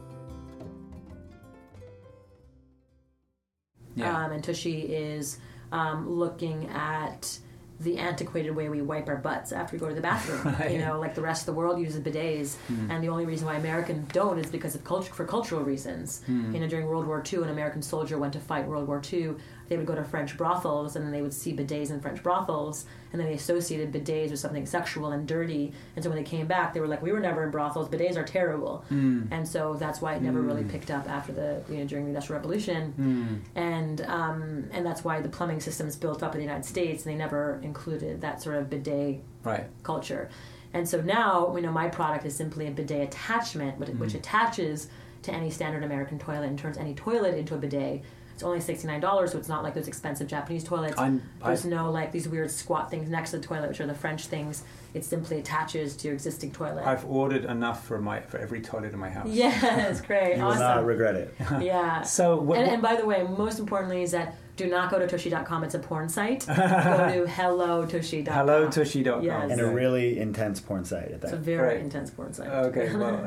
Yeah. 3.95 4.25
Um, 4.25 4.33
and 4.33 4.43
Tushy 4.43 4.95
is 4.95 5.39
um, 5.73 6.09
looking 6.09 6.69
at 6.69 7.39
the 7.81 7.97
antiquated 7.97 8.51
way 8.51 8.69
we 8.69 8.83
wipe 8.83 9.09
our 9.09 9.17
butts 9.17 9.53
after 9.53 9.75
we 9.75 9.81
go 9.81 9.89
to 9.89 9.95
the 9.95 10.01
bathroom. 10.01 10.55
Right. 10.61 10.73
You 10.73 10.79
know, 10.79 11.01
like 11.01 11.15
the 11.15 11.23
rest 11.23 11.43
of 11.43 11.47
the 11.47 11.53
world 11.55 11.81
uses 11.81 12.01
bidets, 12.01 12.57
and 12.69 13.03
the 13.03 13.09
only 13.09 13.25
reason 13.25 13.47
why 13.47 13.57
Americans 13.57 14.13
don't 14.13 14.39
is 14.39 14.51
because 14.51 14.75
of 14.75 14.85
culture 14.85 15.13
for 15.13 15.25
cultural 15.25 15.63
reasons. 15.63 16.23
Mm. 16.29 16.53
You 16.55 16.61
know, 16.61 16.69
during 16.69 16.87
World 16.87 17.07
War 17.07 17.23
II, 17.31 17.43
an 17.43 17.49
American 17.49 17.81
soldier 17.81 18.19
went 18.19 18.35
to 18.35 18.41
fight 18.41 18.67
World 18.67 18.87
War 18.87 19.01
II. 19.11 19.35
They 19.71 19.77
would 19.77 19.87
go 19.87 19.95
to 19.95 20.03
French 20.03 20.37
brothels, 20.37 20.97
and 20.97 21.05
then 21.05 21.13
they 21.13 21.23
would 21.23 21.33
see 21.33 21.55
bidets 21.55 21.91
in 21.91 22.01
French 22.01 22.23
brothels, 22.25 22.85
and 23.13 23.21
then 23.21 23.29
they 23.29 23.35
associated 23.35 23.93
bidets 23.93 24.31
with 24.31 24.41
something 24.41 24.67
sexual 24.67 25.13
and 25.13 25.27
dirty. 25.27 25.73
And 25.95 26.03
so 26.03 26.11
when 26.11 26.19
they 26.19 26.29
came 26.29 26.49
back, 26.49 26.75
they 26.75 26.81
were 26.81 26.89
like, 26.89 27.01
"We 27.01 27.13
were 27.13 27.21
never 27.21 27.45
in 27.45 27.53
brothels. 27.53 27.89
Bidets 27.89 28.17
are 28.17 28.25
terrible." 28.25 28.85
Hmm. 28.89 29.23
And 29.31 29.47
so 29.47 29.75
that's 29.75 30.03
why 30.03 30.15
it 30.15 30.23
never 30.23 30.43
really 30.43 30.63
hmm. 30.63 30.71
picked 30.71 30.91
up 30.91 31.09
after 31.09 31.33
the 31.33 31.63
you 31.71 31.79
know 31.79 31.85
during 31.85 32.05
the 32.05 32.11
Industrial 32.11 32.41
Revolution 32.41 32.93
hmm. 32.93 33.35
and 33.55 34.01
um, 34.03 34.69
and 34.73 34.85
that's 34.85 35.05
why 35.05 35.21
the 35.21 35.29
plumbing 35.29 35.61
systems 35.61 35.95
built 35.95 36.23
up 36.23 36.35
in 36.35 36.41
the 36.41 36.45
United 36.45 36.67
States, 36.67 37.07
and 37.07 37.15
they 37.15 37.17
never 37.17 37.61
included 37.63 38.21
that 38.21 38.43
sort 38.43 38.57
of 38.57 38.69
bidet 38.69 39.23
Right. 39.45 39.65
culture. 39.85 40.29
And 40.73 40.89
so 40.89 41.01
now, 41.01 41.55
you 41.57 41.63
know, 41.63 41.73
my 41.73 41.89
product 41.89 42.25
is 42.27 42.37
simply 42.37 42.67
a 42.67 42.71
bidet 42.71 43.09
attachment, 43.09 43.79
which, 43.79 43.89
which 43.91 44.15
attaches 44.15 44.89
to 45.23 45.33
any 45.33 45.51
standard 45.51 45.83
American 45.83 46.19
toilet 46.19 46.47
and 46.47 46.59
turns 46.59 46.77
any 46.79 46.95
toilet 46.95 47.35
into 47.35 47.55
a 47.55 47.59
bidet. 47.59 48.03
It's 48.41 48.47
only 48.47 48.61
sixty 48.61 48.87
nine 48.89 49.01
dollars, 49.01 49.33
so 49.33 49.39
it's 49.39 49.51
not 49.51 49.63
like 49.63 49.75
those 49.75 49.87
expensive 49.87 50.27
Japanese 50.27 50.65
toilets. 50.65 50.97
I'm- 50.97 51.21
There's 51.45 51.67
I- 51.67 51.69
no 51.69 51.91
like 51.91 52.11
these 52.11 52.27
weird 52.27 52.51
squat 52.51 52.91
things 52.91 53.11
next 53.11 53.33
to 53.33 53.37
the 53.39 53.43
toilet, 53.47 53.69
which 53.69 53.83
are 53.83 53.87
the 53.87 53.95
French 53.95 54.29
things. 54.29 54.65
It 54.95 55.05
simply 55.05 55.39
attaches 55.41 55.95
to 55.97 56.09
your 56.09 56.15
existing 56.15 56.53
toilet. 56.53 56.87
I've 56.87 57.05
ordered 57.05 57.45
enough 57.45 57.85
for 57.85 58.01
my 58.01 58.21
for 58.21 58.39
every 58.39 58.63
toilet 58.63 58.95
in 58.95 58.99
my 58.99 59.11
house. 59.11 59.29
yes, 59.29 60.01
great, 60.07 60.39
You 60.39 60.45
will 60.45 60.55
not 60.55 60.87
regret 60.87 61.17
it. 61.17 61.35
Yeah. 61.61 62.01
So 62.01 62.37
what, 62.41 62.57
and, 62.61 62.67
what- 62.67 62.73
and 62.73 62.83
by 62.83 62.97
the 62.97 63.05
way, 63.05 63.25
most 63.25 63.59
importantly 63.59 64.03
is 64.03 64.13
that 64.13 64.37
do 64.57 64.67
not 64.69 64.91
go 64.91 64.99
to 64.99 65.07
tushy.com. 65.07 65.65
It's 65.65 65.75
a 65.75 65.79
porn 65.79 66.09
site. 66.09 66.47
go 66.47 66.55
to 66.55 67.27
hellotushy.com. 67.29 68.35
hellotushy.com. 68.35 69.23
Yes. 69.23 69.51
And 69.51 69.61
a 69.61 69.67
really 69.67 70.19
intense 70.19 70.61
porn 70.61 70.87
site 70.87 71.11
at 71.13 71.23
It's 71.25 71.33
a 71.33 71.37
very 71.37 71.75
Right. 71.75 71.81
intense 71.81 72.11
porn 72.11 72.33
site. 72.33 72.49
Okay, 72.49 72.95
well, 72.97 73.23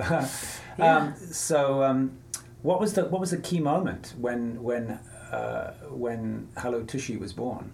Yeah. 0.80 0.98
um, 0.98 1.14
so 1.16 1.84
um, 1.84 2.18
what 2.64 2.80
was 2.80 2.94
the 2.94 3.06
what 3.06 3.22
was 3.22 3.30
the 3.32 3.38
key 3.38 3.60
moment 3.60 4.14
when 4.18 4.62
when 4.64 5.00
uh, 5.32 5.74
when 5.90 6.48
Hello 6.58 6.84
Tushy 6.84 7.18
was 7.18 7.32
born? 7.34 7.74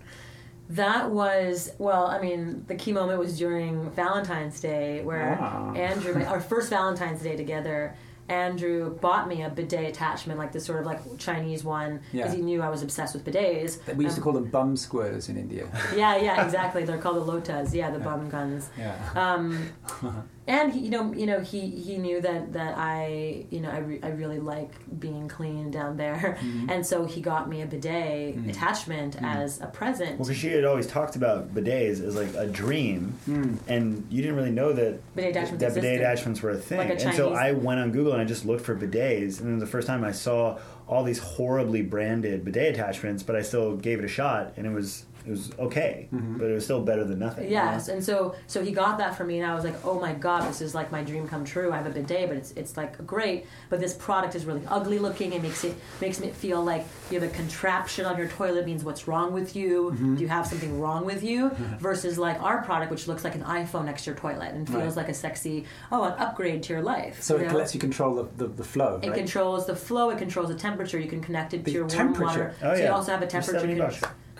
That 0.71 1.09
was 1.09 1.71
well. 1.79 2.05
I 2.07 2.19
mean, 2.21 2.63
the 2.67 2.75
key 2.75 2.91
moment 2.91 3.17
was 3.19 3.37
during 3.37 3.89
Valentine's 3.91 4.59
Day, 4.59 5.01
where 5.03 5.37
Wow. 5.39 5.73
Andrew, 5.75 6.23
our 6.25 6.39
first 6.41 6.69
Valentine's 6.69 7.21
Day 7.23 7.35
together. 7.35 7.95
Andrew 8.29 8.91
bought 8.99 9.27
me 9.27 9.41
a 9.41 9.49
bidet 9.49 9.89
attachment, 9.89 10.37
like 10.37 10.51
this 10.51 10.63
sort 10.63 10.79
of 10.79 10.85
like 10.85 10.99
Chinese 11.17 11.63
one, 11.63 12.01
because 12.11 12.29
Yeah. 12.31 12.35
he 12.35 12.43
knew 12.43 12.61
I 12.61 12.69
was 12.69 12.83
obsessed 12.83 13.15
with 13.15 13.25
bidets. 13.25 13.79
We 13.95 14.03
used 14.05 14.17
to 14.17 14.21
Um, 14.21 14.23
call 14.23 14.33
them 14.33 14.45
bum 14.51 14.75
squirters 14.75 15.29
in 15.29 15.35
India. 15.35 15.65
Yeah, 15.95 16.15
yeah, 16.17 16.45
exactly. 16.45 16.83
They're 16.83 16.99
called 16.99 17.25
the 17.27 17.31
lotas. 17.33 17.73
Yeah, 17.73 17.89
the 17.89 17.97
bum 17.97 18.29
guns. 18.29 18.69
Yeah. 18.77 18.93
Um, 19.15 19.69
and 20.49 20.73
he, 20.73 20.79
you 20.81 20.89
know, 20.89 21.13
you 21.13 21.25
know, 21.25 21.39
he 21.39 21.61
he 21.69 21.97
knew 21.97 22.19
that 22.21 22.51
that 22.53 22.73
I, 22.77 23.45
you 23.51 23.61
know, 23.61 23.69
I, 23.69 23.77
re- 23.77 23.99
I 24.03 24.09
really 24.09 24.39
like 24.39 24.73
being 24.99 25.27
clean 25.29 25.71
down 25.71 25.95
there, 25.95 26.37
Mm-hmm. 26.49 26.69
and 26.69 26.85
so 26.85 27.05
he 27.05 27.21
got 27.21 27.47
me 27.47 27.61
a 27.61 27.65
bidet 27.65 28.35
Mm. 28.35 28.49
attachment 28.49 29.15
as 29.21 29.61
a 29.61 29.67
present. 29.67 30.19
Well, 30.19 30.27
because 30.27 30.37
she 30.37 30.47
had 30.49 30.65
always 30.65 30.87
talked 30.87 31.15
about 31.15 31.53
bidets 31.53 32.01
as 32.03 32.15
like 32.15 32.33
a 32.35 32.47
dream, 32.47 33.13
Hmm. 33.25 33.55
and 33.67 34.05
you 34.09 34.21
didn't 34.21 34.35
really 34.37 34.51
know 34.51 34.73
that 34.73 34.99
Bidet 35.15 35.31
attachments 35.31 35.63
that 35.63 35.73
bidet 35.75 36.01
attachments 36.01 36.41
were 36.41 36.49
a 36.51 36.57
thing. 36.57 36.77
Like 36.79 36.89
a 36.89 37.05
and 37.05 37.15
so 37.15 37.33
I 37.33 37.51
went 37.53 37.79
on 37.79 37.91
Google 37.91 38.13
and 38.13 38.21
I 38.21 38.25
just 38.25 38.45
looked 38.45 38.65
for 38.65 38.75
bidets, 38.75 39.39
and 39.39 39.47
then 39.49 39.59
the 39.59 39.67
first 39.67 39.87
time 39.87 40.03
I 40.03 40.11
saw 40.11 40.57
all 40.87 41.03
these 41.03 41.19
horribly 41.19 41.83
branded 41.83 42.43
bidet 42.43 42.73
attachments, 42.73 43.21
but 43.21 43.35
I 43.35 43.43
still 43.43 43.75
gave 43.77 43.99
it 43.99 44.05
a 44.05 44.07
shot, 44.07 44.53
and 44.57 44.65
it 44.65 44.71
was 44.73 45.05
it 45.25 45.31
was 45.31 45.51
okay, 45.59 46.07
Mm-hmm. 46.13 46.37
but 46.37 46.47
it 46.49 46.53
was 46.53 46.63
still 46.63 46.81
better 46.81 47.03
than 47.03 47.19
nothing. 47.19 47.49
Yes, 47.49 47.87
and 47.87 48.03
so 48.03 48.35
so 48.47 48.63
he 48.63 48.71
got 48.71 48.97
that 48.97 49.15
for 49.15 49.23
me, 49.23 49.39
and 49.39 49.49
I 49.49 49.53
was 49.55 49.63
like, 49.63 49.75
oh 49.85 49.99
my 49.99 50.13
god, 50.13 50.47
this 50.49 50.61
is 50.61 50.73
like 50.75 50.91
my 50.91 51.03
dream 51.03 51.27
come 51.27 51.43
true. 51.45 51.71
I 51.71 51.77
have 51.77 51.85
a 51.87 51.91
bidet, 51.91 52.27
but 52.29 52.37
it's 52.37 52.51
it's 52.51 52.77
like 52.77 53.05
great, 53.05 53.45
but 53.69 53.79
this 53.79 53.93
product 53.93 54.35
is 54.35 54.45
really 54.45 54.63
ugly 54.67 54.99
looking. 54.99 55.33
It 55.33 55.41
makes 55.41 55.63
it 55.63 55.75
makes 56.01 56.19
me 56.19 56.29
feel 56.31 56.63
like 56.63 56.85
you 57.11 57.19
have 57.19 57.29
a 57.29 57.33
contraption 57.33 58.05
on 58.05 58.17
your 58.17 58.27
toilet. 58.27 58.65
Means 58.65 58.83
what's 58.83 59.07
wrong 59.07 59.33
with 59.33 59.55
you? 59.55 59.91
Mm-hmm. 59.91 60.15
Do 60.15 60.21
you 60.21 60.27
have 60.29 60.45
something 60.47 60.79
wrong 60.79 61.05
with 61.05 61.23
you? 61.23 61.49
Versus 61.79 62.17
like 62.17 62.41
our 62.41 62.61
product, 62.63 62.91
which 62.91 63.07
looks 63.07 63.23
like 63.23 63.35
an 63.35 63.43
iPhone 63.43 63.85
next 63.85 64.03
to 64.05 64.11
your 64.11 64.19
toilet 64.19 64.53
and 64.53 64.67
feels 64.67 64.79
Right. 64.95 64.97
like 64.97 65.09
a 65.09 65.13
sexy 65.13 65.65
oh 65.91 66.03
an 66.03 66.13
upgrade 66.13 66.63
to 66.63 66.73
your 66.73 66.81
life. 66.81 67.21
So 67.21 67.35
you 67.37 67.43
it 67.45 67.51
know? 67.51 67.57
lets 67.57 67.73
you 67.73 67.79
control 67.79 68.15
the, 68.15 68.25
the, 68.37 68.47
the 68.47 68.63
flow, 68.63 68.99
It 69.03 69.09
right? 69.09 69.17
controls 69.17 69.65
the 69.65 69.75
flow. 69.75 70.09
It 70.09 70.17
controls 70.17 70.49
the 70.49 70.55
temperature. 70.55 70.99
You 70.99 71.09
can 71.09 71.21
connect 71.21 71.53
it 71.53 71.59
to 71.59 71.63
The 71.65 71.71
your 71.71 71.85
warm 71.87 72.13
water. 72.19 72.53
Oh, 72.63 72.75
so 72.75 72.81
you 72.83 72.89
also 72.91 73.11
have 73.11 73.21
a 73.21 73.27
temperature. 73.27 73.59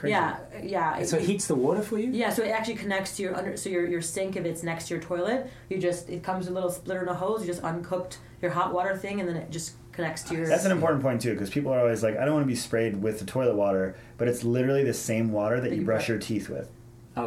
70 0.02 0.14
con- 0.14 0.32
bucks. 0.32 0.40
Crazy. 0.52 0.72
Yeah, 0.72 0.96
uh, 0.96 0.98
yeah. 1.00 1.04
so 1.06 1.18
it 1.18 1.24
heats 1.24 1.48
the 1.48 1.56
water 1.56 1.82
for 1.82 1.98
you? 1.98 2.12
Yeah, 2.12 2.30
so 2.30 2.44
it 2.44 2.50
actually 2.50 2.76
connects 2.76 3.16
to 3.18 3.24
your 3.24 3.36
under. 3.36 3.58
So 3.58 3.70
your 3.70 3.88
your 3.88 4.02
sink, 4.02 4.36
if 4.36 4.46
it's 4.46 4.64
next 4.64 4.88
to 4.88 4.94
your 4.96 5.04
toilet, 5.04 5.50
you 5.70 5.78
just 5.78 6.10
it 6.10 6.24
comes 6.24 6.46
with 6.46 6.52
a 6.52 6.54
little 6.54 6.72
splitter 6.72 7.02
and 7.02 7.10
a 7.10 7.14
hose. 7.14 7.42
You 7.42 7.48
just 7.48 7.64
uncooked 7.64 8.20
your 8.42 8.52
hot 8.52 8.74
water 8.74 8.96
thing, 8.98 9.20
and 9.20 9.28
then 9.28 9.36
it 9.36 9.50
just 9.52 9.74
connects 9.92 10.24
to 10.24 10.36
your. 10.36 10.48
That's 10.48 10.66
an 10.66 10.72
important 10.72 11.02
point 11.02 11.22
too, 11.22 11.34
because 11.34 11.50
people 11.50 11.72
are 11.74 11.80
always 11.80 12.04
like, 12.04 12.18
"I 12.18 12.26
don't 12.26 12.34
want 12.34 12.44
to 12.46 12.48
be 12.48 12.56
sprayed 12.56 13.02
with 13.02 13.20
the 13.20 13.26
toilet 13.26 13.56
water," 13.56 13.96
but 14.18 14.28
it's 14.28 14.44
literally 14.44 14.84
the 14.84 14.94
same 14.94 15.32
water 15.32 15.58
that 15.60 15.70
That 15.70 15.76
you 15.76 15.82
you 15.82 15.86
brush 15.86 16.02
brush- 16.08 16.10
your 16.10 16.18
teeth 16.20 16.50
with. 16.50 16.70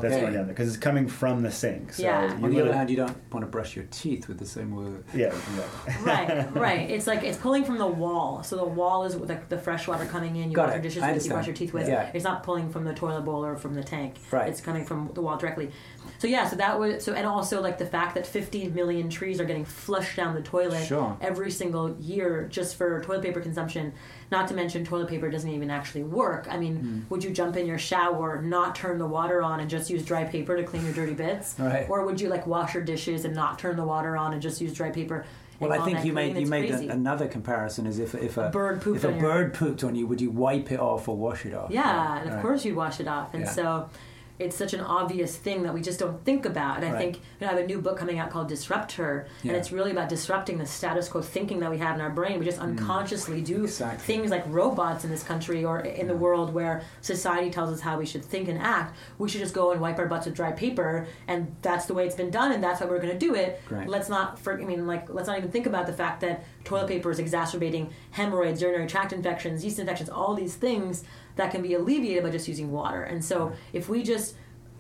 That's 0.01 0.15
Okay. 0.15 0.21
going 0.23 0.33
down 0.35 0.47
there 0.47 0.55
because 0.55 0.69
it's 0.69 0.77
coming 0.77 1.09
from 1.09 1.43
the 1.43 1.51
sink. 1.51 1.93
So 1.95 2.03
Yeah. 2.03 2.37
you 2.39 2.45
On 2.45 2.51
the 2.51 2.61
other 2.61 2.73
hand, 2.73 2.91
you 2.91 2.97
don't 2.97 3.17
want 3.33 3.45
to 3.45 3.51
brush 3.51 3.75
your 3.77 3.85
teeth 3.91 4.29
with 4.29 4.39
the 4.39 4.47
same 4.47 4.75
water. 4.75 5.03
yeah, 5.15 5.27
exactly. 5.27 5.95
right, 6.05 6.55
right. 6.57 6.91
It's 6.91 7.07
like 7.07 7.23
it's 7.23 7.39
pulling 7.39 7.65
from 7.65 7.79
the 7.79 7.87
wall. 7.87 8.43
So 8.43 8.57
the 8.57 8.65
wall 8.65 9.05
is 9.05 9.17
like 9.17 9.49
the 9.49 9.59
fresh 9.59 9.87
water 9.89 10.05
coming 10.07 10.37
in. 10.37 10.51
You 10.51 10.57
Got 10.57 10.67
wash 10.69 10.71
it. 10.71 10.77
your 10.77 10.83
dishes 10.83 11.03
I 11.03 11.13
with. 11.13 11.25
You 11.25 11.31
brush 11.33 11.47
your 11.47 11.57
teeth 11.57 11.73
with. 11.73 11.89
Yeah. 11.89 12.11
It's 12.15 12.25
not 12.25 12.43
pulling 12.43 12.71
from 12.71 12.85
the 12.85 12.95
toilet 12.95 13.23
bowl 13.25 13.45
or 13.45 13.57
from 13.57 13.75
the 13.75 13.83
tank. 13.85 14.17
Right. 14.31 14.49
It's 14.49 14.61
coming 14.61 14.85
from 14.85 15.11
the 15.15 15.21
wall 15.23 15.37
directly. 15.37 15.71
So 16.19 16.27
yeah. 16.27 16.47
So 16.49 16.57
that 16.57 16.79
was 16.79 17.05
so, 17.05 17.13
and 17.15 17.27
also 17.27 17.61
like 17.61 17.79
the 17.79 17.87
fact 17.87 18.15
that 18.15 18.27
15 18.27 18.75
million 18.75 19.09
trees 19.11 19.41
are 19.41 19.45
getting 19.45 19.65
flushed 19.65 20.17
down 20.17 20.35
the 20.35 20.43
toilet 20.43 20.85
Sure. 20.85 21.17
every 21.21 21.51
single 21.51 21.97
year 22.01 22.47
just 22.51 22.77
for 22.77 23.01
toilet 23.03 23.23
paper 23.23 23.41
consumption. 23.41 23.93
Not 24.31 24.49
to 24.49 24.55
mention 24.55 24.83
toilet 24.85 25.09
paper 25.09 25.29
doesn't 25.31 25.51
even 25.51 25.71
actually 25.71 26.05
work. 26.05 26.47
I 26.51 26.57
mean, 26.57 26.77
Hmm. 26.77 27.01
would 27.11 27.23
you 27.23 27.31
jump 27.31 27.55
in 27.57 27.67
your 27.67 27.77
shower, 27.79 28.41
not 28.41 28.75
turn 28.75 28.97
the 28.99 29.07
water 29.07 29.43
on, 29.43 29.61
and 29.61 29.69
just 29.69 29.82
just 29.83 29.91
use 29.91 30.05
dry 30.05 30.25
paper 30.25 30.57
to 30.57 30.63
clean 30.63 30.85
your 30.85 30.95
dirty 30.95 31.15
bits? 31.15 31.57
Right. 31.59 31.89
Or 31.89 32.05
would 32.07 32.21
you 32.21 32.29
like 32.29 32.47
wash 32.47 32.75
your 32.75 32.83
dishes 32.85 33.25
and 33.25 33.35
not 33.35 33.59
turn 33.59 33.77
the 33.77 33.85
water 33.85 34.17
on 34.17 34.33
and 34.33 34.41
just 34.41 34.61
use 34.61 34.73
dry 34.73 34.91
paper? 34.91 35.25
Well, 35.59 35.73
I 35.73 35.85
think 35.85 36.05
you 36.05 36.13
made 36.13 36.37
you 36.37 36.47
made 36.47 36.71
a, 36.71 36.89
another 36.89 37.29
comparison 37.29 37.87
as 37.87 37.99
if 38.01 38.15
if 38.17 38.37
a, 38.37 38.49
bird 38.51 38.81
pooped 38.83 39.05
if 39.05 39.05
a 39.05 39.13
bird 39.13 39.55
pooped 39.55 39.85
on 39.85 39.95
you, 39.95 40.07
would 40.09 40.21
you 40.21 40.31
wipe 40.31 40.73
it 40.73 40.81
off 40.81 41.09
or 41.09 41.17
wash 41.17 41.47
it 41.47 41.55
off? 41.55 41.71
Yeah, 41.71 42.19
and 42.19 42.29
of 42.29 42.35
Right. 42.35 42.43
course 42.43 42.65
you'd 42.65 42.75
wash 42.77 42.99
it 42.99 43.07
off. 43.07 43.33
And 43.35 43.45
Yeah. 43.45 43.51
so 43.51 43.89
it's 44.39 44.57
such 44.57 44.73
an 44.75 44.81
obvious 44.81 45.37
thing 45.37 45.63
that 45.63 45.73
we 45.75 45.81
just 45.81 45.99
don't 46.01 46.25
think 46.25 46.45
about. 46.47 46.79
And 46.79 46.87
I 46.87 46.91
Right. 46.93 46.99
think 46.99 47.17
you 47.17 47.47
know, 47.47 47.53
I 47.53 47.55
have 47.55 47.63
a 47.63 47.67
new 47.67 47.81
book 47.81 47.97
coming 47.97 48.19
out 48.19 48.31
called 48.31 48.49
Disrupt 48.49 48.93
Her, 48.93 49.27
Yeah. 49.43 49.53
and 49.53 49.57
it's 49.61 49.71
really 49.71 49.91
about 49.93 50.09
disrupting 50.09 50.59
the 50.59 50.67
status 50.67 51.09
quo 51.09 51.21
thinking 51.23 51.61
that 51.61 51.71
we 51.71 51.79
have 51.79 51.95
in 51.95 52.01
our 52.01 52.11
brain. 52.11 52.39
We 52.39 52.45
just 52.45 52.59
unconsciously 52.59 53.41
do 53.41 53.61
Mm. 53.61 53.65
Exactly. 53.65 53.99
things 54.17 54.31
like 54.31 54.45
robots 54.49 55.05
in 55.05 55.11
this 55.11 55.23
country 55.23 55.65
or 55.65 55.81
in 55.81 56.09
the 56.09 56.17
world 56.17 56.53
where 56.55 56.83
society 57.03 57.51
tells 57.51 57.71
us 57.73 57.81
how 57.81 57.99
we 57.99 58.07
should 58.07 58.25
think 58.25 58.49
and 58.49 58.59
act. 58.59 58.97
We 59.19 59.29
should 59.29 59.41
just 59.41 59.55
go 59.55 59.71
and 59.71 59.81
wipe 59.81 59.99
our 59.99 60.07
butts 60.07 60.27
with 60.27 60.35
dry 60.35 60.53
paper, 60.53 61.07
and 61.29 61.55
that's 61.63 61.87
the 61.87 61.95
way 61.95 62.07
it's 62.07 62.17
been 62.17 62.31
done, 62.31 62.53
and 62.53 62.63
that's 62.65 62.81
how 62.81 62.87
we're 62.87 62.99
going 63.01 63.13
to 63.13 63.19
do 63.19 63.35
it. 63.35 63.61
Great. 63.69 63.89
Let's 63.89 64.09
not, 64.09 64.39
for, 64.39 64.61
I 64.61 64.65
mean, 64.65 64.87
like, 64.87 65.09
let's 65.13 65.29
not 65.29 65.39
even 65.39 65.51
think 65.51 65.67
about 65.67 65.87
the 65.87 65.93
fact 65.93 66.21
that 66.23 66.45
toilet 66.65 66.89
paper 66.89 67.11
is 67.11 67.19
exacerbating 67.19 67.91
hemorrhoids, 68.13 68.61
urinary 68.63 68.87
tract 68.87 69.13
infections, 69.13 69.65
yeast 69.65 69.79
infections, 69.79 70.09
all 70.09 70.35
these 70.35 70.55
things 70.55 71.05
that 71.37 71.51
can 71.51 71.63
be 71.63 71.75
alleviated 71.75 72.23
by 72.23 72.31
just 72.31 72.49
using 72.49 72.71
water. 72.71 73.03
And 73.03 73.25
so, 73.25 73.53
if 73.73 73.89
we 73.89 74.03
just 74.03 74.35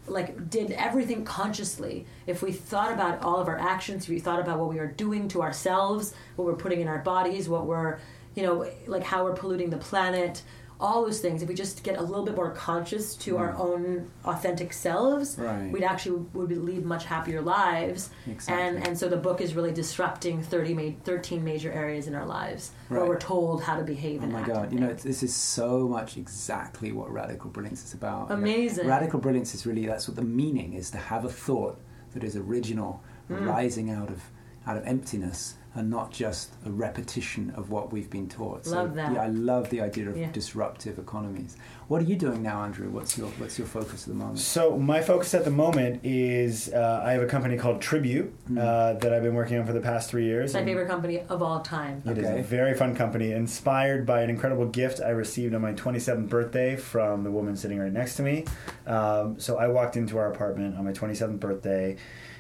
like 0.07 0.50
did 0.50 0.72
everything 0.72 1.24
consciously, 1.24 2.07
if 2.26 2.42
we 2.42 2.53
thought 2.53 2.92
about 2.92 3.22
all 3.22 3.38
of 3.38 3.48
our 3.48 3.59
actions, 3.59 4.05
if 4.05 4.11
we 4.11 4.18
thought 4.18 4.40
about 4.40 4.59
what 4.59 4.68
we 4.68 4.78
are 4.78 4.86
doing 4.86 5.28
to 5.28 5.42
ourselves, 5.42 6.14
what 6.36 6.44
we're 6.44 6.57
putting 6.57 6.80
in 6.80 6.88
our 6.88 6.98
bodies, 6.98 7.48
what 7.48 7.66
we're, 7.66 7.98
you 8.34 8.42
know, 8.42 8.68
like 8.86 9.05
how 9.05 9.24
we're 9.24 9.34
polluting 9.34 9.70
the 9.70 9.78
planet, 9.78 10.42
all 10.83 11.05
those 11.05 11.20
things, 11.20 11.43
if 11.43 11.49
we 11.49 11.55
just 11.55 11.85
get 11.85 11.97
a 11.97 12.03
little 12.03 12.24
bit 12.24 12.35
more 12.35 12.51
conscious 12.51 13.14
to 13.14 13.39
our 13.39 13.55
own 13.57 14.11
authentic 14.24 14.72
selves, 14.72 15.39
Right. 15.39 15.70
we'd 15.72 15.85
actually 15.85 16.16
would 16.35 16.51
lead 16.51 16.85
much 16.85 17.05
happier 17.05 17.41
lives. 17.41 18.11
Exactly. 18.26 18.62
And 18.62 18.87
and 18.87 18.99
so 18.99 19.09
the 19.09 19.16
book 19.16 19.41
is 19.41 19.55
really 19.55 19.72
disrupting 19.72 20.43
30 20.43 20.74
ma- 20.74 20.91
13 21.05 21.45
major 21.45 21.70
areas 21.72 22.07
in 22.09 22.14
our 22.14 22.26
lives 22.26 22.72
where 22.89 23.05
we're 23.07 23.18
told 23.18 23.62
how 23.62 23.76
to 23.76 23.85
behave 23.85 24.20
Oh 24.20 24.24
and 24.24 24.33
my 24.33 24.43
god! 24.43 24.72
You 24.72 24.80
know, 24.80 24.93
this 24.93 25.22
is 25.22 25.35
so 25.35 25.87
much 25.89 26.16
exactly 26.16 26.91
what 26.93 27.11
radical 27.12 27.49
brilliance 27.51 27.85
is 27.85 27.95
about. 27.95 28.28
You 28.30 28.37
know, 28.37 28.43
Amazing. 28.43 28.87
radical 28.89 29.20
brilliance 29.20 29.55
is 29.55 29.64
really 29.64 29.87
that's 29.87 30.09
what 30.09 30.16
the 30.16 30.22
meaning 30.43 30.72
is 30.74 30.91
to 30.91 30.99
have 30.99 31.24
a 31.24 31.30
thought 31.30 31.78
that 32.14 32.24
is 32.24 32.35
original, 32.37 33.03
Mm. 33.30 33.47
rising 33.47 33.89
out 33.91 34.11
of 34.11 34.20
out 34.66 34.76
of 34.76 34.85
emptiness, 34.87 35.55
and 35.75 35.89
not 35.89 36.11
just 36.11 36.51
a 36.66 36.70
repetition 36.70 37.51
of 37.57 37.70
what 37.70 37.93
we've 37.93 38.11
been 38.11 38.29
taught. 38.29 38.66
So, 38.66 38.77
Love 38.77 38.95
that. 38.95 39.12
Yeah, 39.14 39.23
I 39.23 39.29
love 39.29 39.70
the 39.70 39.81
idea 39.81 40.11
of 40.11 40.16
Yeah. 40.16 40.31
disruptive 40.31 40.99
economies. 40.99 41.57
What 41.89 42.03
are 42.03 42.05
you 42.05 42.16
doing 42.16 42.43
now, 42.43 42.62
Andrew? 42.62 42.91
What's 42.91 43.16
your 43.16 43.29
what's 43.39 43.59
your 43.59 43.66
focus 43.66 44.03
at 44.05 44.09
the 44.09 44.14
moment? 44.14 44.39
So 44.39 44.79
my 44.79 45.01
focus 45.01 45.35
at 45.35 45.45
the 45.45 45.51
moment 45.51 46.01
is 46.05 46.73
uh, 46.73 47.03
I 47.05 47.12
have 47.12 47.23
a 47.23 47.27
company 47.27 47.57
called 47.57 47.81
Tribute 47.81 48.35
Hmm. 48.49 48.59
uh, 48.59 48.93
that 48.95 49.12
I've 49.14 49.23
been 49.23 49.35
working 49.35 49.59
on 49.59 49.66
for 49.66 49.73
the 49.73 49.81
past 49.81 50.11
three 50.11 50.25
years. 50.25 50.51
It's 50.51 50.55
my 50.55 50.64
favorite 50.64 50.89
company 50.89 51.20
of 51.29 51.43
all 51.43 51.61
time. 51.61 52.03
It 52.07 52.18
is 52.18 52.27
Okay. 52.27 52.41
a 52.41 52.43
very 52.43 52.75
fun 52.75 52.95
company, 52.95 53.33
inspired 53.33 54.05
by 54.07 54.23
an 54.23 54.31
incredible 54.31 54.66
gift 54.66 55.01
I 55.01 55.11
received 55.11 55.55
on 55.55 55.62
my 55.62 55.73
27th 55.73 56.29
birthday 56.29 56.77
from 56.77 57.25
the 57.25 57.31
woman 57.31 57.57
sitting 57.57 57.79
right 57.79 57.93
next 57.93 58.16
to 58.16 58.23
me. 58.23 58.45
Um, 58.87 59.39
so 59.39 59.57
I 59.59 59.68
walked 59.68 59.97
into 59.97 60.18
our 60.18 60.31
apartment 60.31 60.77
on 60.79 60.85
my 60.85 60.93
27th 60.93 61.41
birthday 61.41 61.97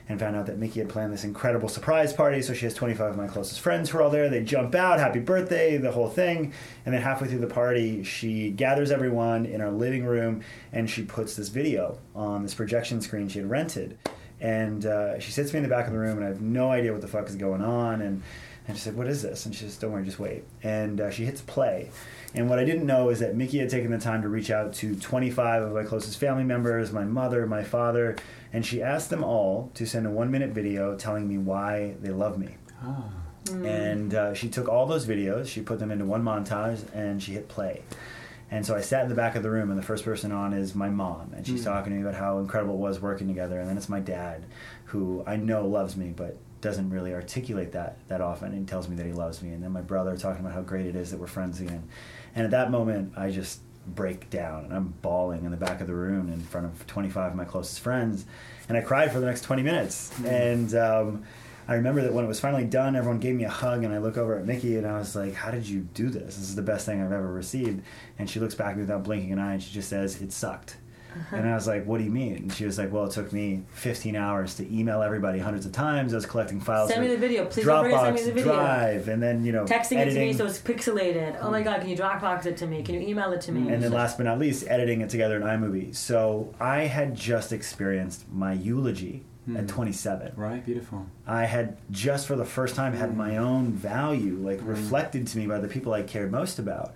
and 0.08 0.18
found 0.18 0.36
out 0.36 0.46
that 0.46 0.58
Miki 0.58 0.80
had 0.80 0.88
planned 0.88 1.12
this 1.12 1.24
incredible 1.24 1.68
surprise 1.68 2.12
party. 2.12 2.42
So 2.42 2.54
she 2.54 2.66
has 2.66 2.74
25 2.74 3.12
of 3.12 3.16
my 3.16 3.28
closest 3.28 3.60
friends 3.60 3.90
who 3.90 3.98
are 3.98 4.02
all 4.02 4.10
there. 4.10 4.28
They 4.28 4.42
jump 4.42 4.74
out, 4.74 4.98
happy 4.98 5.20
birthday, 5.20 5.76
the 5.76 5.92
whole 5.92 6.08
thing. 6.08 6.52
And 6.84 6.94
then 6.94 7.02
halfway 7.02 7.28
through 7.28 7.38
the 7.38 7.46
party, 7.46 8.02
she 8.02 8.50
gathers 8.50 8.90
everyone 8.90 9.46
in 9.46 9.60
our 9.60 9.70
living 9.70 10.04
room 10.04 10.42
and 10.72 10.88
she 10.88 11.02
puts 11.02 11.36
this 11.36 11.48
video 11.48 11.98
on 12.14 12.42
this 12.42 12.54
projection 12.54 13.00
screen 13.00 13.28
she 13.28 13.38
had 13.38 13.48
rented. 13.48 13.98
And 14.42 14.84
uh, 14.84 15.20
she 15.20 15.30
sits 15.30 15.52
me 15.52 15.58
in 15.58 15.62
the 15.62 15.68
back 15.68 15.86
of 15.86 15.92
the 15.92 16.00
room, 16.00 16.16
and 16.16 16.26
I 16.26 16.28
have 16.28 16.40
no 16.40 16.72
idea 16.72 16.90
what 16.90 17.00
the 17.00 17.06
fuck 17.06 17.28
is 17.28 17.36
going 17.36 17.62
on. 17.62 18.02
And, 18.02 18.22
and 18.66 18.76
she 18.76 18.82
said, 18.82 18.96
What 18.96 19.06
is 19.06 19.22
this? 19.22 19.46
And 19.46 19.54
she 19.54 19.60
says, 19.60 19.76
Don't 19.76 19.92
worry, 19.92 20.04
just 20.04 20.18
wait. 20.18 20.42
And 20.64 21.00
uh, 21.00 21.10
she 21.10 21.24
hits 21.24 21.40
play. 21.40 21.90
And 22.34 22.50
what 22.50 22.58
I 22.58 22.64
didn't 22.64 22.84
know 22.84 23.10
is 23.10 23.20
that 23.20 23.36
Miki 23.36 23.58
had 23.58 23.70
taken 23.70 23.92
the 23.92 23.98
time 23.98 24.20
to 24.22 24.28
reach 24.28 24.50
out 24.50 24.72
to 24.74 24.96
25 24.96 25.62
of 25.62 25.72
my 25.72 25.84
closest 25.84 26.18
family 26.18 26.42
members, 26.42 26.90
my 26.90 27.04
mother, 27.04 27.46
my 27.46 27.62
father, 27.62 28.16
and 28.52 28.64
she 28.64 28.82
asked 28.82 29.10
them 29.10 29.24
all 29.24 29.70
to 29.74 29.86
send 29.86 30.06
a 30.06 30.10
one 30.10 30.30
minute 30.30 30.50
video 30.50 30.96
telling 30.96 31.28
me 31.28 31.38
why 31.38 31.94
they 32.00 32.10
love 32.10 32.38
me. 32.38 32.56
Ah, 32.82 33.04
And 33.50 34.14
uh, 34.14 34.34
she 34.34 34.48
took 34.48 34.68
all 34.68 34.86
those 34.86 35.06
videos, 35.06 35.46
she 35.48 35.60
put 35.62 35.78
them 35.78 35.90
into 35.90 36.04
one 36.04 36.22
montage, 36.22 36.80
and 36.94 37.22
she 37.22 37.32
hit 37.32 37.48
play. 37.48 37.82
And 38.50 38.66
so 38.66 38.76
I 38.76 38.82
sat 38.82 39.02
in 39.04 39.08
the 39.08 39.14
back 39.14 39.34
of 39.34 39.42
the 39.42 39.50
room, 39.50 39.70
and 39.70 39.78
the 39.78 39.82
first 39.82 40.04
person 40.04 40.30
on 40.30 40.52
is 40.52 40.74
my 40.74 40.90
mom, 40.90 41.32
and 41.34 41.46
she's 41.46 41.62
Mm. 41.62 41.64
talking 41.72 41.90
to 41.92 41.96
me 41.96 42.02
about 42.02 42.14
how 42.14 42.38
incredible 42.38 42.74
it 42.74 42.78
was 42.80 43.00
working 43.00 43.26
together. 43.26 43.58
And 43.58 43.68
then 43.68 43.76
it's 43.78 43.88
my 43.88 44.00
dad, 44.00 44.44
who 44.86 45.24
I 45.26 45.36
know 45.36 45.66
loves 45.66 45.96
me, 45.96 46.12
but 46.14 46.36
doesn't 46.60 46.90
really 46.90 47.12
articulate 47.14 47.72
that 47.72 47.96
that 48.08 48.20
often. 48.20 48.52
And 48.52 48.68
tells 48.68 48.88
me 48.88 48.96
that 48.96 49.06
he 49.06 49.12
loves 49.12 49.42
me. 49.42 49.50
And 49.52 49.62
then 49.64 49.72
my 49.72 49.80
brother 49.80 50.16
talking 50.16 50.40
about 50.44 50.54
how 50.54 50.60
great 50.60 50.86
it 50.86 50.94
is 50.94 51.10
that 51.10 51.18
we're 51.18 51.26
friends 51.26 51.60
again. 51.60 51.84
And 52.36 52.44
at 52.44 52.50
that 52.52 52.70
moment, 52.70 53.14
I 53.16 53.30
just 53.30 53.60
break 53.86 54.30
down, 54.30 54.64
and 54.64 54.72
I'm 54.72 54.94
bawling 55.02 55.44
in 55.44 55.50
the 55.50 55.56
back 55.56 55.80
of 55.80 55.86
the 55.86 55.94
room 55.94 56.32
in 56.32 56.40
front 56.40 56.66
of 56.66 56.86
25 56.86 57.32
of 57.32 57.36
my 57.36 57.44
closest 57.44 57.80
friends, 57.80 58.24
and 58.68 58.76
I 58.76 58.80
cried 58.80 59.12
for 59.12 59.20
the 59.20 59.26
next 59.26 59.42
20 59.42 59.62
minutes. 59.62 60.12
And 60.24 60.74
um, 60.74 61.24
I 61.68 61.74
remember 61.74 62.02
that 62.02 62.12
when 62.12 62.24
it 62.24 62.28
was 62.28 62.40
finally 62.40 62.64
done, 62.64 62.96
everyone 62.96 63.20
gave 63.20 63.34
me 63.34 63.44
a 63.44 63.50
hug, 63.50 63.84
and 63.84 63.94
I 63.94 63.98
look 63.98 64.16
over 64.16 64.38
at 64.38 64.46
Miki, 64.46 64.76
and 64.76 64.86
I 64.86 64.98
was 64.98 65.14
like, 65.14 65.34
"How 65.34 65.50
did 65.50 65.68
you 65.68 65.80
do 65.94 66.10
this? 66.10 66.36
This 66.36 66.48
is 66.48 66.54
the 66.54 66.62
best 66.62 66.86
thing 66.86 67.00
I've 67.00 67.12
ever 67.12 67.32
received." 67.32 67.82
And 68.18 68.28
she 68.28 68.40
looks 68.40 68.54
back 68.54 68.72
at 68.72 68.76
me 68.76 68.82
without 68.82 69.04
blinking 69.04 69.32
an 69.32 69.38
eye, 69.38 69.54
and 69.54 69.62
she 69.62 69.72
just 69.72 69.88
says, 69.88 70.20
"It 70.20 70.32
sucked." 70.32 70.76
And 71.30 71.48
I 71.48 71.54
was 71.54 71.66
like, 71.66 71.84
"What 71.86 71.98
do 71.98 72.04
you 72.04 72.10
mean?" 72.10 72.36
And 72.36 72.52
she 72.52 72.64
was 72.64 72.78
like, 72.78 72.92
"Well, 72.92 73.04
it 73.06 73.12
took 73.12 73.32
me 73.32 73.62
15 73.74 74.16
hours 74.16 74.54
to 74.56 74.74
email 74.76 75.02
everybody 75.02 75.38
hundreds 75.38 75.66
of 75.66 75.72
times. 75.72 76.12
I 76.12 76.16
was 76.16 76.26
collecting 76.26 76.60
files. 76.60 76.90
Send 76.90 77.00
me 77.02 77.08
for 77.08 77.14
the 77.14 77.18
video. 77.20 77.46
Please 77.46 77.66
don't 77.66 77.90
send 77.90 78.14
me 78.14 78.20
Dropbox, 78.20 78.24
the 78.26 78.32
video. 78.32 78.54
Drive, 78.54 79.08
and 79.08 79.22
then 79.22 79.44
you 79.44 79.52
know, 79.52 79.64
Texting 79.64 79.96
editing. 79.98 80.08
it 80.08 80.14
to 80.14 80.20
me 80.20 80.32
so 80.32 80.46
it's 80.46 80.58
pixelated. 80.60 81.36
Oh 81.40 81.50
my 81.50 81.62
god, 81.62 81.80
can 81.80 81.88
you 81.90 81.96
Dropbox 81.96 82.46
it 82.46 82.56
to 82.58 82.66
me? 82.66 82.82
Can 82.82 82.94
you 82.94 83.00
email 83.02 83.32
it 83.32 83.40
to 83.42 83.52
me? 83.52 83.72
and 83.72 83.82
then 83.82 83.92
last 83.92 84.16
but 84.16 84.24
not 84.24 84.38
least, 84.38 84.64
editing 84.68 85.00
it 85.00 85.08
together 85.10 85.36
in 85.36 85.42
iMovie. 85.42 85.94
So 85.94 86.54
I 86.60 86.80
had 86.82 87.14
just 87.14 87.52
experienced 87.52 88.24
my 88.32 88.52
eulogy 88.52 89.24
at 89.56 89.66
27. 89.66 90.32
right, 90.36 90.64
beautiful. 90.64 91.04
I 91.26 91.46
had 91.46 91.76
just 91.90 92.28
for 92.28 92.36
the 92.36 92.44
first 92.44 92.76
time 92.76 92.92
had 92.92 93.16
my 93.16 93.36
own 93.38 93.72
value 93.72 94.36
like 94.40 94.60
Mm. 94.60 94.68
reflected 94.68 95.26
to 95.26 95.38
me 95.38 95.46
by 95.48 95.58
the 95.58 95.66
people 95.68 95.92
I 95.92 96.02
cared 96.02 96.30
most 96.30 96.58
about, 96.60 96.94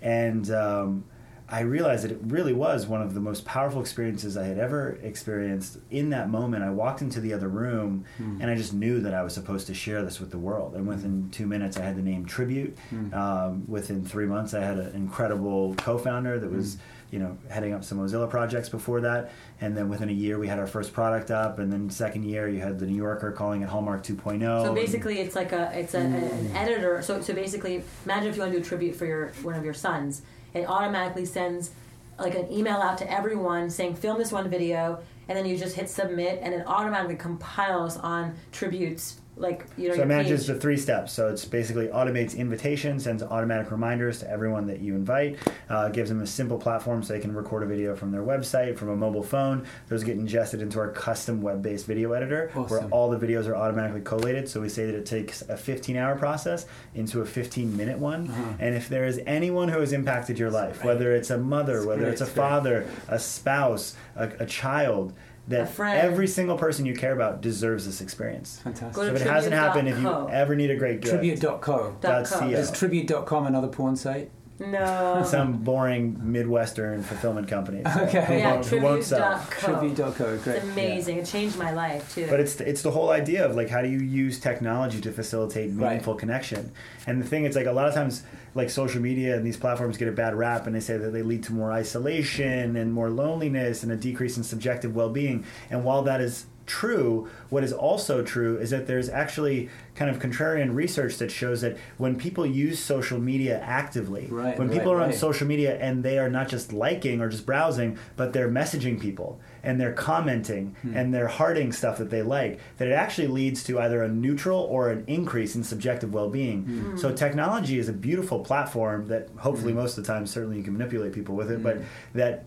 and 0.00 0.48
um, 0.50 1.04
I 1.50 1.60
realized 1.60 2.04
that 2.04 2.10
it 2.10 2.18
really 2.26 2.52
was 2.52 2.86
one 2.86 3.00
of 3.00 3.14
the 3.14 3.20
most 3.20 3.46
powerful 3.46 3.80
experiences 3.80 4.36
I 4.36 4.44
had 4.44 4.58
ever 4.58 4.98
experienced. 5.02 5.78
In 5.90 6.10
that 6.10 6.28
moment, 6.28 6.62
I 6.62 6.68
walked 6.68 7.00
into 7.00 7.20
the 7.20 7.32
other 7.32 7.48
room, 7.48 8.04
Mm. 8.20 8.40
and 8.42 8.50
I 8.50 8.54
just 8.54 8.74
knew 8.74 9.00
that 9.00 9.14
I 9.14 9.22
was 9.22 9.32
supposed 9.32 9.66
to 9.68 9.74
share 9.74 10.02
this 10.02 10.20
with 10.20 10.30
the 10.30 10.38
world. 10.38 10.74
And 10.74 10.86
within 10.86 11.30
two 11.30 11.46
minutes, 11.46 11.78
I 11.78 11.82
had 11.84 11.96
the 11.96 12.02
name 12.02 12.26
Tribute. 12.26 12.76
Mm. 12.92 13.14
Um, 13.14 13.64
within 13.66 14.04
three 14.04 14.26
months, 14.26 14.52
I 14.52 14.60
had 14.60 14.78
an 14.78 14.94
incredible 14.94 15.74
co-founder 15.76 16.38
that 16.38 16.50
was 16.52 16.76
Mm. 16.76 16.80
you 17.10 17.18
know, 17.18 17.38
heading 17.48 17.72
up 17.72 17.82
some 17.82 17.98
Mozilla 17.98 18.28
projects 18.28 18.68
before 18.68 19.00
that. 19.00 19.30
And 19.62 19.74
then 19.74 19.88
within 19.88 20.10
a 20.10 20.12
year, 20.12 20.38
we 20.38 20.46
had 20.46 20.58
our 20.58 20.66
first 20.66 20.92
product 20.92 21.30
up. 21.30 21.58
And 21.58 21.72
then 21.72 21.88
second 21.88 22.24
year, 22.24 22.46
you 22.50 22.60
had 22.60 22.78
the 22.78 22.84
New 22.84 22.96
Yorker 22.96 23.32
calling 23.32 23.62
it 23.62 23.68
Hallmark 23.70 24.02
2.0. 24.02 24.62
So 24.66 24.74
basically, 24.74 25.18
it's 25.20 25.34
like 25.34 25.52
a 25.52 25.70
it's 25.74 25.94
a, 25.94 26.00
an 26.00 26.54
editor. 26.54 27.00
So 27.00 27.22
so 27.22 27.32
basically, 27.32 27.82
imagine 28.04 28.28
if 28.28 28.36
you 28.36 28.42
want 28.42 28.52
to 28.52 28.58
do 28.58 28.62
a 28.62 28.66
tribute 28.66 28.94
for 28.94 29.06
your 29.06 29.28
one 29.42 29.54
of 29.54 29.64
your 29.64 29.72
sons, 29.72 30.20
it 30.54 30.68
automatically 30.68 31.24
sends 31.24 31.70
like 32.18 32.34
an 32.34 32.50
email 32.52 32.76
out 32.76 32.98
to 32.98 33.10
everyone 33.10 33.70
saying 33.70 33.94
film 33.94 34.18
this 34.18 34.32
one 34.32 34.48
video, 34.48 35.00
and 35.28 35.36
then 35.36 35.46
you 35.46 35.56
just 35.56 35.76
hit 35.76 35.88
submit, 35.88 36.40
and 36.42 36.54
it 36.54 36.66
automatically 36.66 37.16
compiles 37.16 37.96
on 37.98 38.34
tributes 38.50 39.17
like 39.38 39.64
you 39.76 39.88
know 39.88 39.94
So 39.94 40.02
it 40.02 40.06
manages 40.08 40.40
page. 40.46 40.54
the 40.54 40.60
three 40.60 40.76
steps. 40.76 41.12
So 41.12 41.28
it's 41.28 41.44
basically 41.44 41.88
automates 41.88 42.36
invitations, 42.36 43.04
sends 43.04 43.22
automatic 43.22 43.70
reminders 43.70 44.20
to 44.20 44.30
everyone 44.30 44.66
that 44.66 44.80
you 44.80 44.94
invite, 44.94 45.38
uh, 45.68 45.88
gives 45.88 46.08
them 46.10 46.20
a 46.20 46.26
simple 46.26 46.58
platform 46.58 47.02
so 47.02 47.12
they 47.12 47.20
can 47.20 47.34
record 47.34 47.62
a 47.62 47.66
video 47.66 47.94
from 47.96 48.10
their 48.12 48.22
website, 48.22 48.76
from 48.76 48.88
a 48.88 48.96
mobile 48.96 49.22
phone. 49.22 49.64
Those 49.88 50.04
get 50.04 50.16
ingested 50.16 50.60
into 50.62 50.78
our 50.78 50.88
custom 50.90 51.40
web-based 51.40 51.86
video 51.86 52.12
editor, 52.12 52.50
where 52.54 52.84
all 52.90 53.10
the 53.10 53.18
videos 53.18 53.46
are 53.48 53.56
automatically 53.56 54.02
collated. 54.02 54.48
So 54.48 54.60
we 54.60 54.68
say 54.68 54.86
that 54.86 54.94
it 54.94 55.06
takes 55.06 55.42
a 55.42 55.54
15-hour 55.54 56.16
process 56.16 56.66
into 56.94 57.20
a 57.20 57.24
15-minute 57.24 57.98
one. 57.98 58.28
Uh-huh. 58.28 58.42
And 58.58 58.74
if 58.74 58.88
there 58.88 59.04
is 59.06 59.20
anyone 59.26 59.68
who 59.68 59.80
has 59.80 59.92
impacted 59.92 60.38
your 60.38 60.50
life, 60.50 60.84
whether 60.84 61.12
it's 61.14 61.30
a 61.30 61.38
mother, 61.38 61.78
It's 61.78 61.86
whether 61.86 62.00
great, 62.02 62.12
it's 62.12 62.20
a 62.20 62.24
it's 62.24 62.32
great. 62.34 62.42
father, 62.48 62.86
a 63.08 63.18
spouse, 63.18 63.94
a, 64.16 64.28
a 64.40 64.46
child, 64.46 65.12
that 65.48 65.78
every 65.80 66.26
single 66.26 66.56
person 66.56 66.86
you 66.86 66.94
care 66.94 67.12
about 67.12 67.40
deserves 67.40 67.86
this 67.86 68.00
experience. 68.00 68.60
Fantastic. 68.62 68.92
Go 68.92 69.02
So 69.02 69.08
to 69.10 69.14
if 69.16 69.22
it 69.22 69.26
hasn't 69.26 69.54
happened, 69.54 69.88
if 69.88 69.98
you 69.98 70.28
ever 70.30 70.54
need 70.54 70.70
a 70.70 70.76
great 70.76 71.00
gift, 71.00 71.14
Tribute.co. 71.14 71.96
That's 72.00 72.32
com. 72.36 72.50
the, 72.50 72.58
Is 72.58 72.70
tribute.com 72.70 73.46
another 73.46 73.68
porn 73.68 73.96
site? 73.96 74.30
No. 74.60 75.22
Some 75.26 75.58
boring 75.58 76.18
Midwestern 76.20 77.02
fulfillment 77.04 77.46
company. 77.46 77.82
So 77.94 78.00
Okay. 78.02 78.40
yeah, 78.40 78.60
who 78.62 78.80
won't 78.80 79.04
sell. 79.04 79.40
tribute.co. 79.50 80.12
Tribute.co, 80.12 80.36
great. 80.38 80.56
It's 80.56 80.64
amazing. 80.64 81.18
It 81.18 81.26
changed 81.26 81.56
my 81.56 81.70
life 81.72 82.12
too. 82.14 82.26
But 82.28 82.40
it's 82.40 82.60
it's 82.60 82.82
the 82.82 82.90
whole 82.90 83.10
idea 83.10 83.46
of 83.46 83.54
like 83.54 83.68
how 83.70 83.82
do 83.82 83.88
you 83.88 84.00
use 84.00 84.40
technology 84.40 85.00
to 85.02 85.12
facilitate 85.12 85.70
Right. 85.70 85.90
meaningful 85.90 86.16
connection? 86.16 86.72
And 87.06 87.22
the 87.22 87.26
thing 87.26 87.44
it's 87.44 87.54
like 87.54 87.66
a 87.66 87.72
lot 87.72 87.86
of 87.88 87.94
times 87.94 88.24
like 88.58 88.68
social 88.68 89.00
media 89.00 89.36
and 89.36 89.46
these 89.46 89.56
platforms 89.56 89.96
get 89.96 90.08
a 90.08 90.12
bad 90.12 90.34
rap 90.34 90.66
and 90.66 90.74
they 90.76 90.80
say 90.80 90.98
that 90.98 91.10
they 91.10 91.22
lead 91.22 91.42
to 91.44 91.52
more 91.54 91.72
isolation 91.72 92.76
and 92.76 92.92
more 92.92 93.08
loneliness 93.08 93.82
and 93.82 93.90
a 93.90 93.96
decrease 93.96 94.36
in 94.36 94.42
subjective 94.42 94.94
well-being. 94.94 95.44
And 95.70 95.84
while 95.84 96.02
that 96.02 96.20
is 96.20 96.44
true, 96.66 97.28
what 97.48 97.64
is 97.64 97.72
also 97.72 98.22
true 98.22 98.58
is 98.58 98.70
that 98.70 98.86
there's 98.86 99.08
actually 99.08 99.70
kind 99.94 100.10
of 100.10 100.20
contrarian 100.20 100.74
research 100.74 101.16
that 101.16 101.30
shows 101.30 101.62
that 101.62 101.76
when 101.96 102.16
people 102.16 102.44
use 102.44 102.78
social 102.78 103.18
media 103.18 103.58
actively, 103.60 104.26
Right, 104.30 104.58
when 104.58 104.68
right, 104.68 104.76
people 104.76 104.92
are 104.92 105.00
on 105.00 105.08
right. 105.08 105.14
social 105.14 105.46
media 105.46 105.78
and 105.78 106.02
they 106.04 106.18
are 106.18 106.28
not 106.28 106.48
just 106.48 106.72
liking 106.72 107.20
or 107.20 107.28
just 107.28 107.46
browsing, 107.46 107.98
but 108.16 108.32
they're 108.32 108.50
messaging 108.50 109.00
people 109.00 109.40
and 109.68 109.78
they're 109.80 109.92
commenting 109.92 110.74
Hmm. 110.82 110.96
and 110.96 111.12
they're 111.14 111.28
hearting 111.40 111.72
stuff 111.72 111.98
that 111.98 112.10
they 112.10 112.22
like, 112.22 112.58
that 112.78 112.88
it 112.88 112.92
actually 113.04 113.28
leads 113.28 113.62
to 113.64 113.78
either 113.78 114.02
a 114.02 114.08
neutral 114.08 114.60
or 114.60 114.90
an 114.90 115.04
increase 115.06 115.54
in 115.56 115.62
subjective 115.62 116.12
well 116.14 116.30
being. 116.30 116.58
Hmm. 116.64 116.96
So 116.96 117.12
technology 117.12 117.78
is 117.78 117.88
a 117.88 117.92
beautiful 117.92 118.40
platform 118.40 119.08
that 119.08 119.28
hopefully 119.36 119.72
most 119.74 119.98
of 119.98 120.04
the 120.04 120.12
time, 120.12 120.26
certainly 120.26 120.56
you 120.58 120.62
can 120.64 120.72
manipulate 120.72 121.12
people 121.12 121.34
with 121.36 121.50
it, 121.50 121.62
but 121.62 121.78
that 122.14 122.44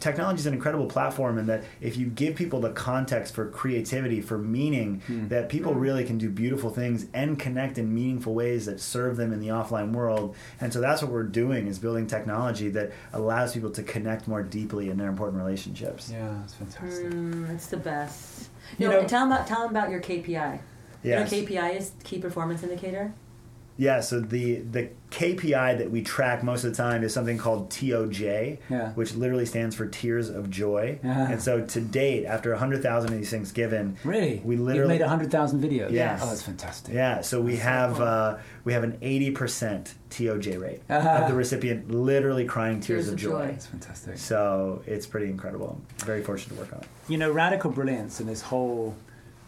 technology 0.00 0.38
is 0.40 0.46
an 0.46 0.54
incredible 0.54 0.86
platform 0.86 1.38
and 1.38 1.48
that 1.48 1.64
if 1.80 1.96
you 1.96 2.06
give 2.06 2.34
people 2.36 2.60
the 2.60 2.70
context 2.70 3.34
for 3.34 3.48
creativity 3.50 4.20
for 4.20 4.38
meaning 4.38 5.02
that 5.28 5.48
people 5.48 5.74
really 5.74 6.04
can 6.04 6.18
do 6.18 6.28
beautiful 6.30 6.70
things 6.70 7.06
and 7.14 7.38
connect 7.38 7.78
in 7.78 7.94
meaningful 7.94 8.34
ways 8.34 8.66
that 8.66 8.80
serve 8.80 9.16
them 9.16 9.32
in 9.32 9.40
the 9.40 9.48
offline 9.48 9.92
world 9.92 10.34
and 10.60 10.72
so 10.72 10.80
that's 10.80 11.02
what 11.02 11.10
we're 11.10 11.22
doing 11.22 11.66
is 11.66 11.78
building 11.78 12.06
technology 12.06 12.68
that 12.70 12.92
allows 13.12 13.52
people 13.54 13.70
to 13.70 13.82
connect 13.82 14.26
more 14.28 14.42
deeply 14.42 14.88
in 14.90 14.96
their 14.96 15.08
important 15.08 15.42
relationships 15.42 16.10
Yeah, 16.10 16.34
that's 16.40 16.54
fantastic. 16.54 17.06
Mm, 17.10 17.50
it's 17.54 17.66
the 17.68 17.76
best. 17.76 18.48
You 18.78 18.86
You 18.86 18.92
know, 18.92 19.02
know- 19.02 19.08
tell 19.08 19.20
them 19.20 19.32
about 19.32 19.46
tell 19.46 19.60
them 19.62 19.70
about 19.70 19.90
your 19.90 20.00
KPI. 20.00 20.60
yes 21.02 21.32
You 21.32 21.42
know, 21.42 21.46
KPI 21.46 21.76
is 21.78 21.92
key 22.04 22.18
performance 22.18 22.62
indicator. 22.62 23.12
Yeah 23.78 24.00
so 24.00 24.20
the 24.20 24.56
the 24.56 24.88
kpi 25.10 25.78
that 25.78 25.90
we 25.90 26.02
track 26.02 26.42
most 26.42 26.64
of 26.64 26.70
the 26.70 26.76
time 26.76 27.04
is 27.04 27.12
something 27.14 27.38
called 27.38 27.70
toj 27.70 28.58
Yeah. 28.68 28.90
which 28.92 29.14
literally 29.14 29.46
stands 29.46 29.76
for 29.76 29.86
tears 29.86 30.28
of 30.28 30.50
joy 30.50 30.98
Yeah. 31.04 31.30
and 31.30 31.40
so 31.42 31.60
to 31.64 31.80
date 31.80 32.26
after 32.26 32.50
100000 32.52 33.12
of 33.12 33.18
these 33.18 33.30
things 33.30 33.52
given 33.52 33.96
Really? 34.04 34.40
We 34.44 34.56
You've 34.56 34.64
literally- 34.64 34.94
made 34.94 35.02
100,000 35.02 35.62
videos? 35.62 35.90
Yes. 35.90 36.20
Oh, 36.22 36.26
that's 36.28 36.42
fantastic. 36.42 36.94
Yeah, 36.94 37.20
so 37.20 37.40
we 37.40 37.52
That's 37.52 37.62
so 37.62 37.68
have 37.68 37.94
cool. 37.94 38.02
uh, 38.04 38.38
we 38.64 38.72
have 38.72 38.82
an 38.84 38.98
eighty 39.02 39.30
percent 39.30 39.94
TOJ 40.10 40.60
rate 40.60 40.82
Ah. 40.90 41.18
of 41.22 41.28
the 41.28 41.34
recipient 41.34 41.90
literally 41.90 42.44
crying 42.44 42.80
tears, 42.80 43.06
Tears 43.06 43.08
of 43.08 43.14
of 43.14 43.20
joy. 43.20 43.30
joy. 43.30 43.46
That's 43.52 43.66
fantastic. 43.66 44.18
So 44.18 44.82
it's 44.86 45.06
pretty 45.06 45.26
incredible. 45.26 45.80
I'm 46.00 46.06
very 46.06 46.22
fortunate 46.22 46.54
to 46.56 46.60
work 46.60 46.72
on 46.72 46.80
it. 46.80 46.86
You 47.08 47.18
know, 47.18 47.30
Radical 47.30 47.70
Brilliance 47.70 48.18
and 48.20 48.28
this 48.28 48.42
whole 48.42 48.94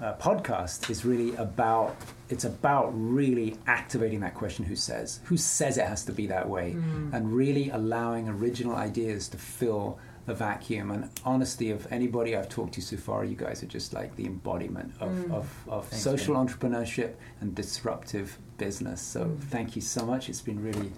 uh, 0.00 0.14
podcast 0.14 0.90
is 0.90 1.04
really 1.04 1.34
about 1.36 1.96
it's 2.28 2.44
about 2.44 2.90
really 2.94 3.56
activating 3.66 4.20
that 4.20 4.34
question 4.34 4.64
who 4.64 4.76
says? 4.76 5.20
Who 5.24 5.36
says 5.36 5.78
it 5.78 5.86
has 5.86 6.04
to 6.04 6.12
be 6.12 6.26
that 6.26 6.48
way? 6.48 6.74
Mm. 6.76 7.14
And 7.14 7.32
really 7.32 7.70
allowing 7.70 8.28
original 8.28 8.76
ideas 8.76 9.28
to 9.28 9.38
fill 9.38 9.98
the 10.26 10.34
vacuum. 10.34 10.90
And 10.90 11.10
honesty 11.24 11.70
of 11.70 11.90
anybody 11.90 12.36
I've 12.36 12.50
talked 12.50 12.74
to 12.74 12.82
so 12.82 12.98
far 12.98 13.24
you 13.24 13.34
guys 13.34 13.62
are 13.62 13.66
just 13.66 13.94
like 13.94 14.14
the 14.16 14.26
embodiment 14.26 14.92
of, 15.00 15.10
mm. 15.10 15.32
of, 15.32 15.50
of 15.68 15.86
Thanks, 15.86 16.04
social 16.04 16.36
entrepreneurship 16.36 17.14
and 17.40 17.54
disruptive 17.54 18.38
business. 18.58 19.00
So 19.00 19.24
mm. 19.24 19.40
thank 19.44 19.74
you 19.74 19.80
so 19.80 20.04
much. 20.04 20.28
It's 20.28 20.42
been 20.42 20.62
really 20.62 20.92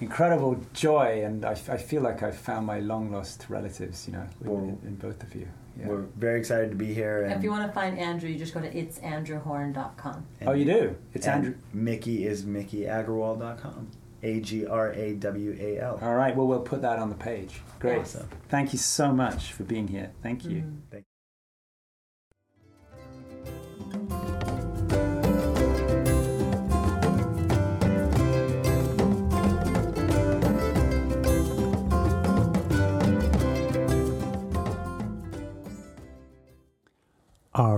incredible 0.00 0.60
joy. 0.72 1.24
And 1.24 1.44
I, 1.44 1.58
I 1.68 1.76
feel 1.76 2.02
like 2.02 2.22
I've 2.22 2.38
found 2.38 2.64
my 2.64 2.78
long 2.78 3.10
lost 3.10 3.46
relatives 3.48 4.06
you 4.06 4.12
know 4.12 4.26
in, 4.44 4.78
in 4.84 4.94
both 4.94 5.22
of 5.24 5.34
you 5.34 5.48
yeah. 5.78 5.88
We're 5.88 6.02
very 6.16 6.38
excited 6.38 6.70
to 6.70 6.76
be 6.76 6.92
here. 6.94 7.24
And, 7.24 7.32
If 7.32 7.42
you 7.42 7.50
want 7.50 7.66
to 7.66 7.72
find 7.72 7.98
Andrew, 7.98 8.28
you 8.28 8.38
just 8.38 8.54
go 8.54 8.60
to 8.60 8.70
itsandrewhorn.com. 8.72 10.26
and- 10.40 10.48
Oh, 10.48 10.52
you 10.52 10.64
do? 10.64 10.96
It's 11.12 11.26
and 11.26 11.36
Andrew. 11.46 11.54
Miki 11.72 12.26
is 12.26 12.44
MikiAgrawal.com. 12.44 13.88
A 14.22 14.40
G 14.40 14.66
R 14.66 14.92
A 14.92 15.14
W 15.14 15.56
A 15.60 15.78
L. 15.80 15.98
All 16.00 16.14
right. 16.14 16.34
Well, 16.34 16.46
we'll 16.46 16.60
put 16.60 16.80
that 16.82 16.98
on 16.98 17.10
the 17.10 17.14
page. 17.14 17.60
Great. 17.78 18.00
Awesome. 18.00 18.28
Thank 18.48 18.72
you 18.72 18.78
so 18.78 19.12
much 19.12 19.52
for 19.52 19.64
being 19.64 19.88
here. 19.88 20.12
Thank 20.22 20.44
you. 20.44 20.62
Mm. 20.62 20.76
Thank 20.90 21.04
All 21.04 21.13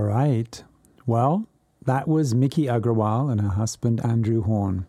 right. 0.07 0.63
Well, 1.05 1.47
that 1.85 2.07
was 2.07 2.33
Miki 2.33 2.63
Agrawal 2.63 3.29
and 3.31 3.41
her 3.41 3.49
husband 3.49 4.03
Andrew 4.05 4.41
Horn. 4.41 4.87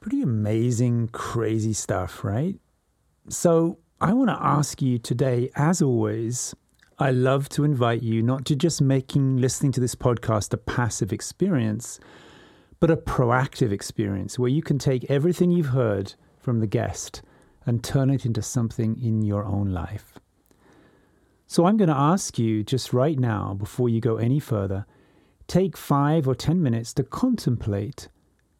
Pretty 0.00 0.22
amazing, 0.22 1.08
crazy 1.08 1.74
stuff, 1.74 2.24
right? 2.24 2.56
So, 3.28 3.78
I 4.00 4.12
want 4.12 4.30
to 4.30 4.38
ask 4.40 4.80
you 4.80 4.98
today, 4.98 5.50
as 5.56 5.82
always, 5.82 6.54
I 6.98 7.10
love 7.10 7.48
to 7.50 7.64
invite 7.64 8.02
you 8.02 8.22
not 8.22 8.44
to 8.46 8.56
just 8.56 8.80
making 8.80 9.36
listening 9.36 9.72
to 9.72 9.80
this 9.80 9.94
podcast 9.94 10.54
a 10.54 10.56
passive 10.56 11.12
experience, 11.12 12.00
but 12.80 12.90
a 12.90 12.96
proactive 12.96 13.72
experience 13.72 14.38
where 14.38 14.48
you 14.48 14.62
can 14.62 14.78
take 14.78 15.10
everything 15.10 15.50
you've 15.50 15.66
heard 15.66 16.14
from 16.38 16.60
the 16.60 16.66
guest 16.66 17.22
and 17.66 17.84
turn 17.84 18.08
it 18.08 18.24
into 18.24 18.40
something 18.40 18.98
in 19.02 19.22
your 19.22 19.44
own 19.44 19.72
life. 19.72 20.18
So 21.50 21.64
I'm 21.64 21.78
going 21.78 21.88
to 21.88 21.96
ask 21.96 22.38
you 22.38 22.62
just 22.62 22.92
right 22.92 23.18
now, 23.18 23.54
before 23.54 23.88
you 23.88 24.02
go 24.02 24.18
any 24.18 24.38
further, 24.38 24.84
take 25.46 25.78
five 25.78 26.28
or 26.28 26.34
ten 26.34 26.62
minutes 26.62 26.92
to 26.94 27.02
contemplate 27.02 28.08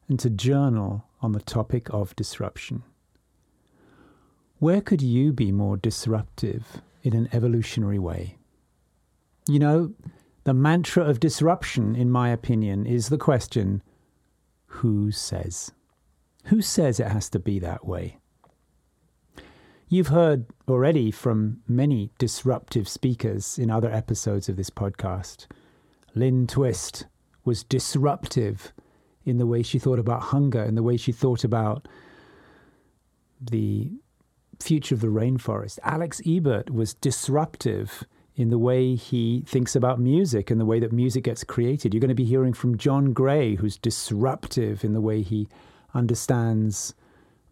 and 0.09 0.19
to 0.21 0.31
journal 0.31 1.05
on 1.21 1.33
the 1.33 1.43
topic 1.43 1.93
of 1.93 2.17
disruption. 2.17 2.83
Where 4.59 4.81
could 4.81 5.03
you 5.03 5.35
be 5.35 5.53
more 5.53 5.77
disruptive 5.77 6.81
in 7.03 7.15
an 7.15 7.29
evolutionary 7.31 7.99
way? 7.99 8.39
You 9.47 9.59
know, 9.59 9.93
the 10.45 10.55
mantra 10.55 11.05
of 11.05 11.21
disruption, 11.21 11.95
in 11.95 12.11
my 12.11 12.31
opinion, 12.31 12.87
is 12.87 13.11
the 13.11 13.19
question 13.19 13.83
who 14.65 15.13
says? 15.13 15.73
Who 16.45 16.63
says 16.63 16.99
it 16.99 17.09
has 17.09 17.29
to 17.31 17.39
be 17.39 17.59
that 17.59 17.87
way? 17.87 18.19
You've 19.91 20.09
heard 20.09 20.45
already 20.69 21.11
from 21.11 21.63
many 21.67 22.11
disruptive 22.19 22.87
speakers 22.87 23.59
in 23.59 23.71
other 23.71 23.91
episodes 23.91 24.51
of 24.51 24.57
this 24.57 24.69
podcast. 24.69 25.47
Lynn 26.15 26.47
Twist 26.47 27.07
was 27.47 27.65
disruptive 27.65 28.75
in 29.25 29.39
the 29.39 29.47
way 29.47 29.63
she 29.63 29.79
thought 29.79 29.99
about 29.99 30.25
hunger, 30.25 30.63
in 30.63 30.75
the 30.75 30.83
way 30.83 30.99
she 30.99 31.11
thought 31.11 31.43
about 31.43 31.89
the 33.41 33.91
future 34.61 34.95
of 34.95 35.01
the 35.01 35.07
rainforest. 35.07 35.79
Alex 35.83 36.21
Ebert 36.27 36.69
was 36.69 36.93
disruptive 36.93 38.05
in 38.37 38.51
the 38.51 38.59
way 38.59 38.95
he 38.95 39.43
thinks 39.47 39.75
about 39.75 39.99
music 39.99 40.51
and 40.51 40.61
the 40.61 40.67
way 40.67 40.79
that 40.81 40.93
music 40.93 41.25
gets 41.25 41.45
created. 41.45 41.95
You're 41.95 42.01
going 42.03 42.09
to 42.11 42.15
be 42.15 42.27
hearing 42.27 42.53
from 42.53 42.77
John 42.77 43.15
Gray, 43.15 43.55
who's 43.55 43.79
disruptive 43.79 44.85
in 44.85 44.93
the 44.93 45.01
way 45.01 45.23
he 45.23 45.49
understands 45.95 46.95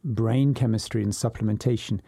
brain 0.05 0.53
chemistry 0.53 1.03
and 1.03 1.12
supplementation. 1.12 2.01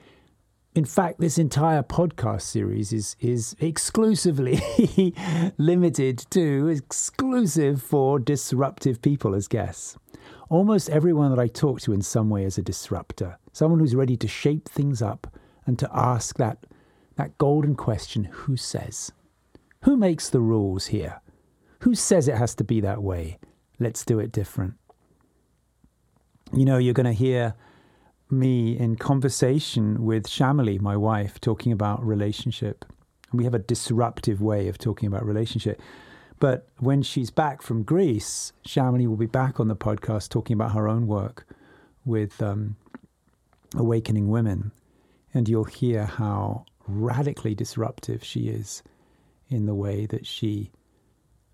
In 0.78 0.84
fact, 0.84 1.18
this 1.18 1.38
entire 1.38 1.82
podcast 1.82 2.42
series 2.42 2.92
is 2.92 3.16
is 3.18 3.56
exclusively 3.58 4.62
limited 5.58 6.24
to 6.30 6.68
exclusive 6.68 7.82
for 7.82 8.20
disruptive 8.20 9.02
people 9.02 9.34
as 9.34 9.48
guests. 9.48 9.98
Almost 10.48 10.88
everyone 10.90 11.30
that 11.30 11.40
I 11.40 11.48
talk 11.48 11.80
to 11.80 11.92
in 11.92 12.00
some 12.00 12.30
way 12.30 12.44
is 12.44 12.58
a 12.58 12.62
disruptor, 12.62 13.40
someone 13.52 13.80
who's 13.80 13.96
ready 13.96 14.16
to 14.18 14.28
shape 14.28 14.68
things 14.68 15.02
up 15.02 15.26
and 15.66 15.76
to 15.80 15.90
ask 15.92 16.36
that 16.36 16.64
that 17.16 17.36
golden 17.38 17.74
question, 17.74 18.28
who 18.30 18.56
says? 18.56 19.10
Who 19.82 19.96
makes 19.96 20.30
the 20.30 20.40
rules 20.40 20.86
here? 20.86 21.20
Who 21.80 21.96
says 21.96 22.28
it 22.28 22.38
has 22.38 22.54
to 22.54 22.62
be 22.62 22.80
that 22.82 23.02
way? 23.02 23.40
Let's 23.80 24.04
do 24.04 24.20
it 24.20 24.30
different. 24.30 24.74
You 26.52 26.64
know, 26.64 26.78
you're 26.78 26.94
going 26.94 27.12
to 27.16 27.24
hear 27.26 27.56
me 28.30 28.78
in 28.78 28.96
conversation 28.96 30.04
with 30.04 30.26
Chameli, 30.26 30.80
my 30.80 30.96
wife, 30.96 31.40
talking 31.40 31.72
about 31.72 32.04
relationship. 32.04 32.84
We 33.32 33.44
have 33.44 33.54
a 33.54 33.58
disruptive 33.58 34.40
way 34.40 34.68
of 34.68 34.78
talking 34.78 35.06
about 35.06 35.24
relationship. 35.24 35.80
But 36.40 36.68
when 36.78 37.02
she's 37.02 37.30
back 37.30 37.62
from 37.62 37.82
Greece, 37.82 38.52
Chameli 38.66 39.06
will 39.06 39.16
be 39.16 39.26
back 39.26 39.58
on 39.58 39.68
the 39.68 39.76
podcast 39.76 40.28
talking 40.28 40.54
about 40.54 40.72
her 40.72 40.88
own 40.88 41.06
work 41.06 41.46
with 42.04 42.40
um, 42.42 42.76
awakening 43.74 44.28
women. 44.28 44.72
And 45.34 45.48
you'll 45.48 45.64
hear 45.64 46.04
how 46.04 46.64
radically 46.86 47.54
disruptive 47.54 48.24
she 48.24 48.48
is 48.48 48.82
in 49.48 49.66
the 49.66 49.74
way 49.74 50.06
that 50.06 50.26
she 50.26 50.70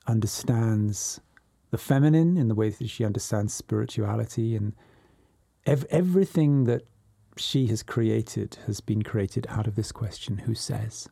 understands 0.06 1.20
the 1.70 1.78
feminine, 1.78 2.36
in 2.36 2.48
the 2.48 2.54
way 2.54 2.68
that 2.68 2.88
she 2.88 3.04
understands 3.04 3.52
spirituality 3.52 4.54
and 4.54 4.74
Ev- 5.66 5.86
everything 5.90 6.64
that 6.64 6.82
she 7.36 7.66
has 7.66 7.82
created 7.82 8.58
has 8.66 8.80
been 8.80 9.02
created 9.02 9.46
out 9.48 9.66
of 9.66 9.76
this 9.76 9.92
question 9.92 10.38
who 10.38 10.54
says? 10.54 11.08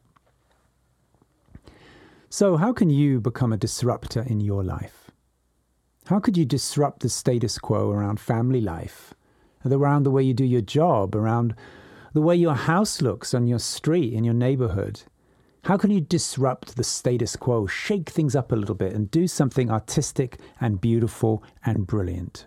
So, 2.29 2.57
how 2.57 2.73
can 2.73 2.91
you 2.91 3.21
become 3.21 3.53
a 3.53 3.57
disruptor 3.57 4.23
in 4.23 4.41
your 4.41 4.63
life? 4.63 5.11
How 6.07 6.19
could 6.19 6.37
you 6.37 6.45
disrupt 6.45 7.01
the 7.01 7.09
status 7.09 7.59
quo 7.59 7.91
around 7.91 8.21
family 8.21 8.61
life, 8.61 9.15
around 9.65 10.03
the 10.03 10.11
way 10.11 10.23
you 10.23 10.35
do 10.35 10.45
your 10.45 10.61
job, 10.61 11.15
around 11.15 11.55
the 12.13 12.21
way 12.21 12.37
your 12.37 12.55
house 12.55 13.01
looks 13.01 13.33
on 13.33 13.47
your 13.47 13.59
street, 13.59 14.13
in 14.13 14.25
your 14.25 14.35
neighborhood? 14.35 15.03
How 15.65 15.77
can 15.77 15.91
you 15.91 16.01
disrupt 16.01 16.77
the 16.77 16.85
status 16.85 17.37
quo, 17.37 17.67
shake 17.67 18.11
things 18.11 18.35
up 18.35 18.51
a 18.51 18.57
little 18.57 18.75
bit, 18.75 18.93
and 18.93 19.11
do 19.11 19.29
something 19.29 19.71
artistic 19.71 20.39
and 20.61 20.81
beautiful 20.81 21.43
and 21.65 21.87
brilliant? 21.87 22.47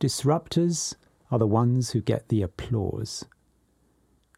Disruptors 0.00 0.94
are 1.30 1.38
the 1.38 1.46
ones 1.46 1.90
who 1.90 2.00
get 2.00 2.28
the 2.28 2.40
applause. 2.40 3.26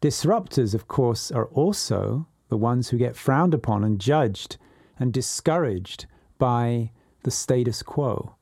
Disruptors, 0.01 0.73
of 0.75 0.89
course, 0.89 1.31
are 1.31 1.45
also 1.45 2.27
the 2.49 2.57
ones 2.57 2.89
who 2.89 2.97
get 2.97 3.15
frowned 3.15 3.53
upon 3.53 3.85
and 3.85 3.97
judged 3.97 4.57
and 4.99 5.13
discouraged 5.13 6.05
by 6.37 6.91
the 7.23 7.31
status 7.31 7.81
quo, 7.81 8.35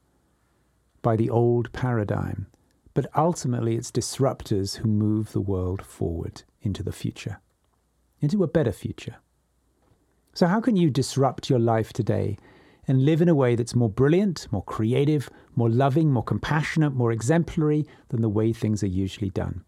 by 1.03 1.15
the 1.15 1.30
old 1.30 1.72
paradigm. 1.72 2.47
But 2.95 3.05
ultimately, 3.15 3.76
it's 3.76 3.91
disruptors 3.91 4.78
who 4.78 4.88
move 4.88 5.32
the 5.32 5.41
world 5.41 5.86
forward 5.86 6.41
into 6.63 6.82
the 6.82 6.91
future, 6.91 7.39
into 8.19 8.43
a 8.43 8.47
better 8.47 8.72
future. 8.72 9.17
So, 10.34 10.47
how 10.47 10.59
can 10.59 10.76
you 10.76 10.89
disrupt 10.89 11.51
your 11.51 11.59
life 11.59 11.93
today 11.93 12.38
and 12.88 13.06
live 13.06 13.22
in 13.22 13.30
a 13.30 13.36
way 13.36 13.56
that's 13.56 13.76
more 13.76 13.90
brilliant, 13.90 14.48
more 14.52 14.64
creative, 14.64 15.30
more 15.56 15.70
loving, 15.70 16.12
more 16.12 16.24
compassionate, 16.24 16.94
more 16.94 17.12
exemplary 17.12 17.86
than 18.10 18.22
the 18.22 18.30
way 18.30 18.54
things 18.54 18.84
are 18.84 18.88
usually 18.88 19.30
done? 19.30 19.64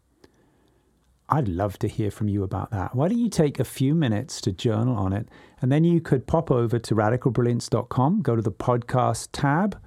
I'd 1.30 1.48
love 1.48 1.80
to 1.80 1.88
hear 1.88 2.12
from 2.12 2.28
you 2.28 2.44
about 2.44 2.72
that. 2.72 2.96
Why 2.96 3.08
don't 3.08 3.18
you 3.18 3.30
take 3.30 3.60
a 3.60 3.64
few 3.64 3.96
minutes 3.96 4.42
to 4.42 4.52
journal 4.52 4.96
on 4.96 5.14
it? 5.14 5.28
And 5.62 5.72
then 5.72 5.84
you 5.84 6.02
could 6.02 6.28
pop 6.28 6.52
over 6.52 6.78
to 6.80 6.96
radicalbrilliance.com, 6.96 8.22
go 8.22 8.36
to 8.36 8.42
the 8.42 8.52
podcast 8.52 9.30
tab. 9.32 9.82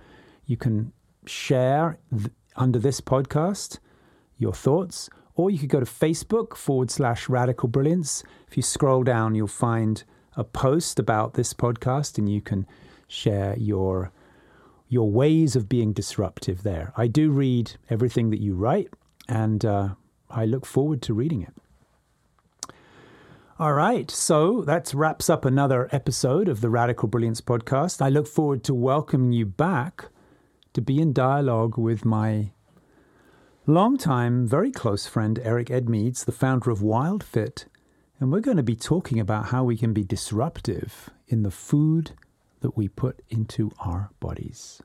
You 0.47 0.57
can 0.57 0.93
share 1.27 1.99
th- 2.11 2.31
under 2.57 2.79
this 2.79 3.01
podcast 3.01 3.79
your 4.39 4.55
thoughts, 4.55 5.11
or 5.35 5.51
you 5.51 5.59
could 5.59 5.69
go 5.69 5.81
to 5.81 5.87
Facebook 5.87 6.57
forward 6.57 6.91
slash 6.91 7.29
radical 7.29 7.69
brilliance. 7.69 8.23
If 8.49 8.57
you 8.57 8.63
scroll 8.63 9.03
down, 9.03 9.35
you'll 9.35 9.47
find 9.47 10.03
a 10.37 10.45
post 10.45 10.99
about 10.99 11.35
this 11.35 11.55
podcast 11.55 12.19
and 12.19 12.29
you 12.29 12.41
can 12.41 12.67
share 13.09 13.57
your 13.57 14.13
your 14.89 15.11
ways 15.11 15.57
of 15.57 15.69
being 15.69 15.93
disruptive 15.93 16.63
there. 16.63 16.93
I 16.97 17.09
do 17.09 17.31
read 17.31 17.73
everything 17.91 18.31
that 18.31 18.41
you 18.41 18.55
write 18.55 18.89
and 19.29 19.65
uh, 19.65 19.89
I 20.31 20.45
look 20.45 20.65
forward 20.65 21.03
to 21.03 21.15
reading 21.15 21.43
it. 21.43 21.55
All 23.59 23.73
right, 23.73 24.11
so 24.11 24.61
that 24.63 24.93
wraps 24.93 25.31
up 25.31 25.45
another 25.45 25.89
episode 25.91 26.47
of 26.47 26.61
the 26.61 26.69
Radical 26.69 27.09
Brilliance 27.09 27.41
podcast. 27.41 28.03
I 28.03 28.11
look 28.11 28.29
forward 28.29 28.63
to 28.65 28.75
welcoming 28.75 29.33
you 29.33 29.47
back 29.47 30.11
to 30.75 30.83
be 30.83 31.01
in 31.01 31.15
dialogue 31.15 31.79
with 31.79 32.05
my 32.05 32.51
longtime, 33.67 34.47
very 34.47 34.71
close 34.71 35.07
friend, 35.07 35.41
Eric 35.43 35.69
Edmeads, 35.69 36.27
the 36.27 36.33
founder 36.33 36.71
of 36.71 36.81
WildFit. 36.81 37.65
And 38.21 38.31
we're 38.31 38.41
going 38.41 38.59
to 38.59 38.63
be 38.63 38.77
talking 38.77 39.19
about 39.19 39.47
how 39.47 39.65
we 39.65 39.77
can 39.77 39.95
be 39.95 40.05
disruptive 40.05 41.09
in 41.27 41.43
the 41.43 41.51
food 41.51 42.13
that 42.67 42.77
we 42.77 42.89
put 42.89 43.23
into 43.31 43.71
our 43.79 44.11
bodies. 44.19 44.83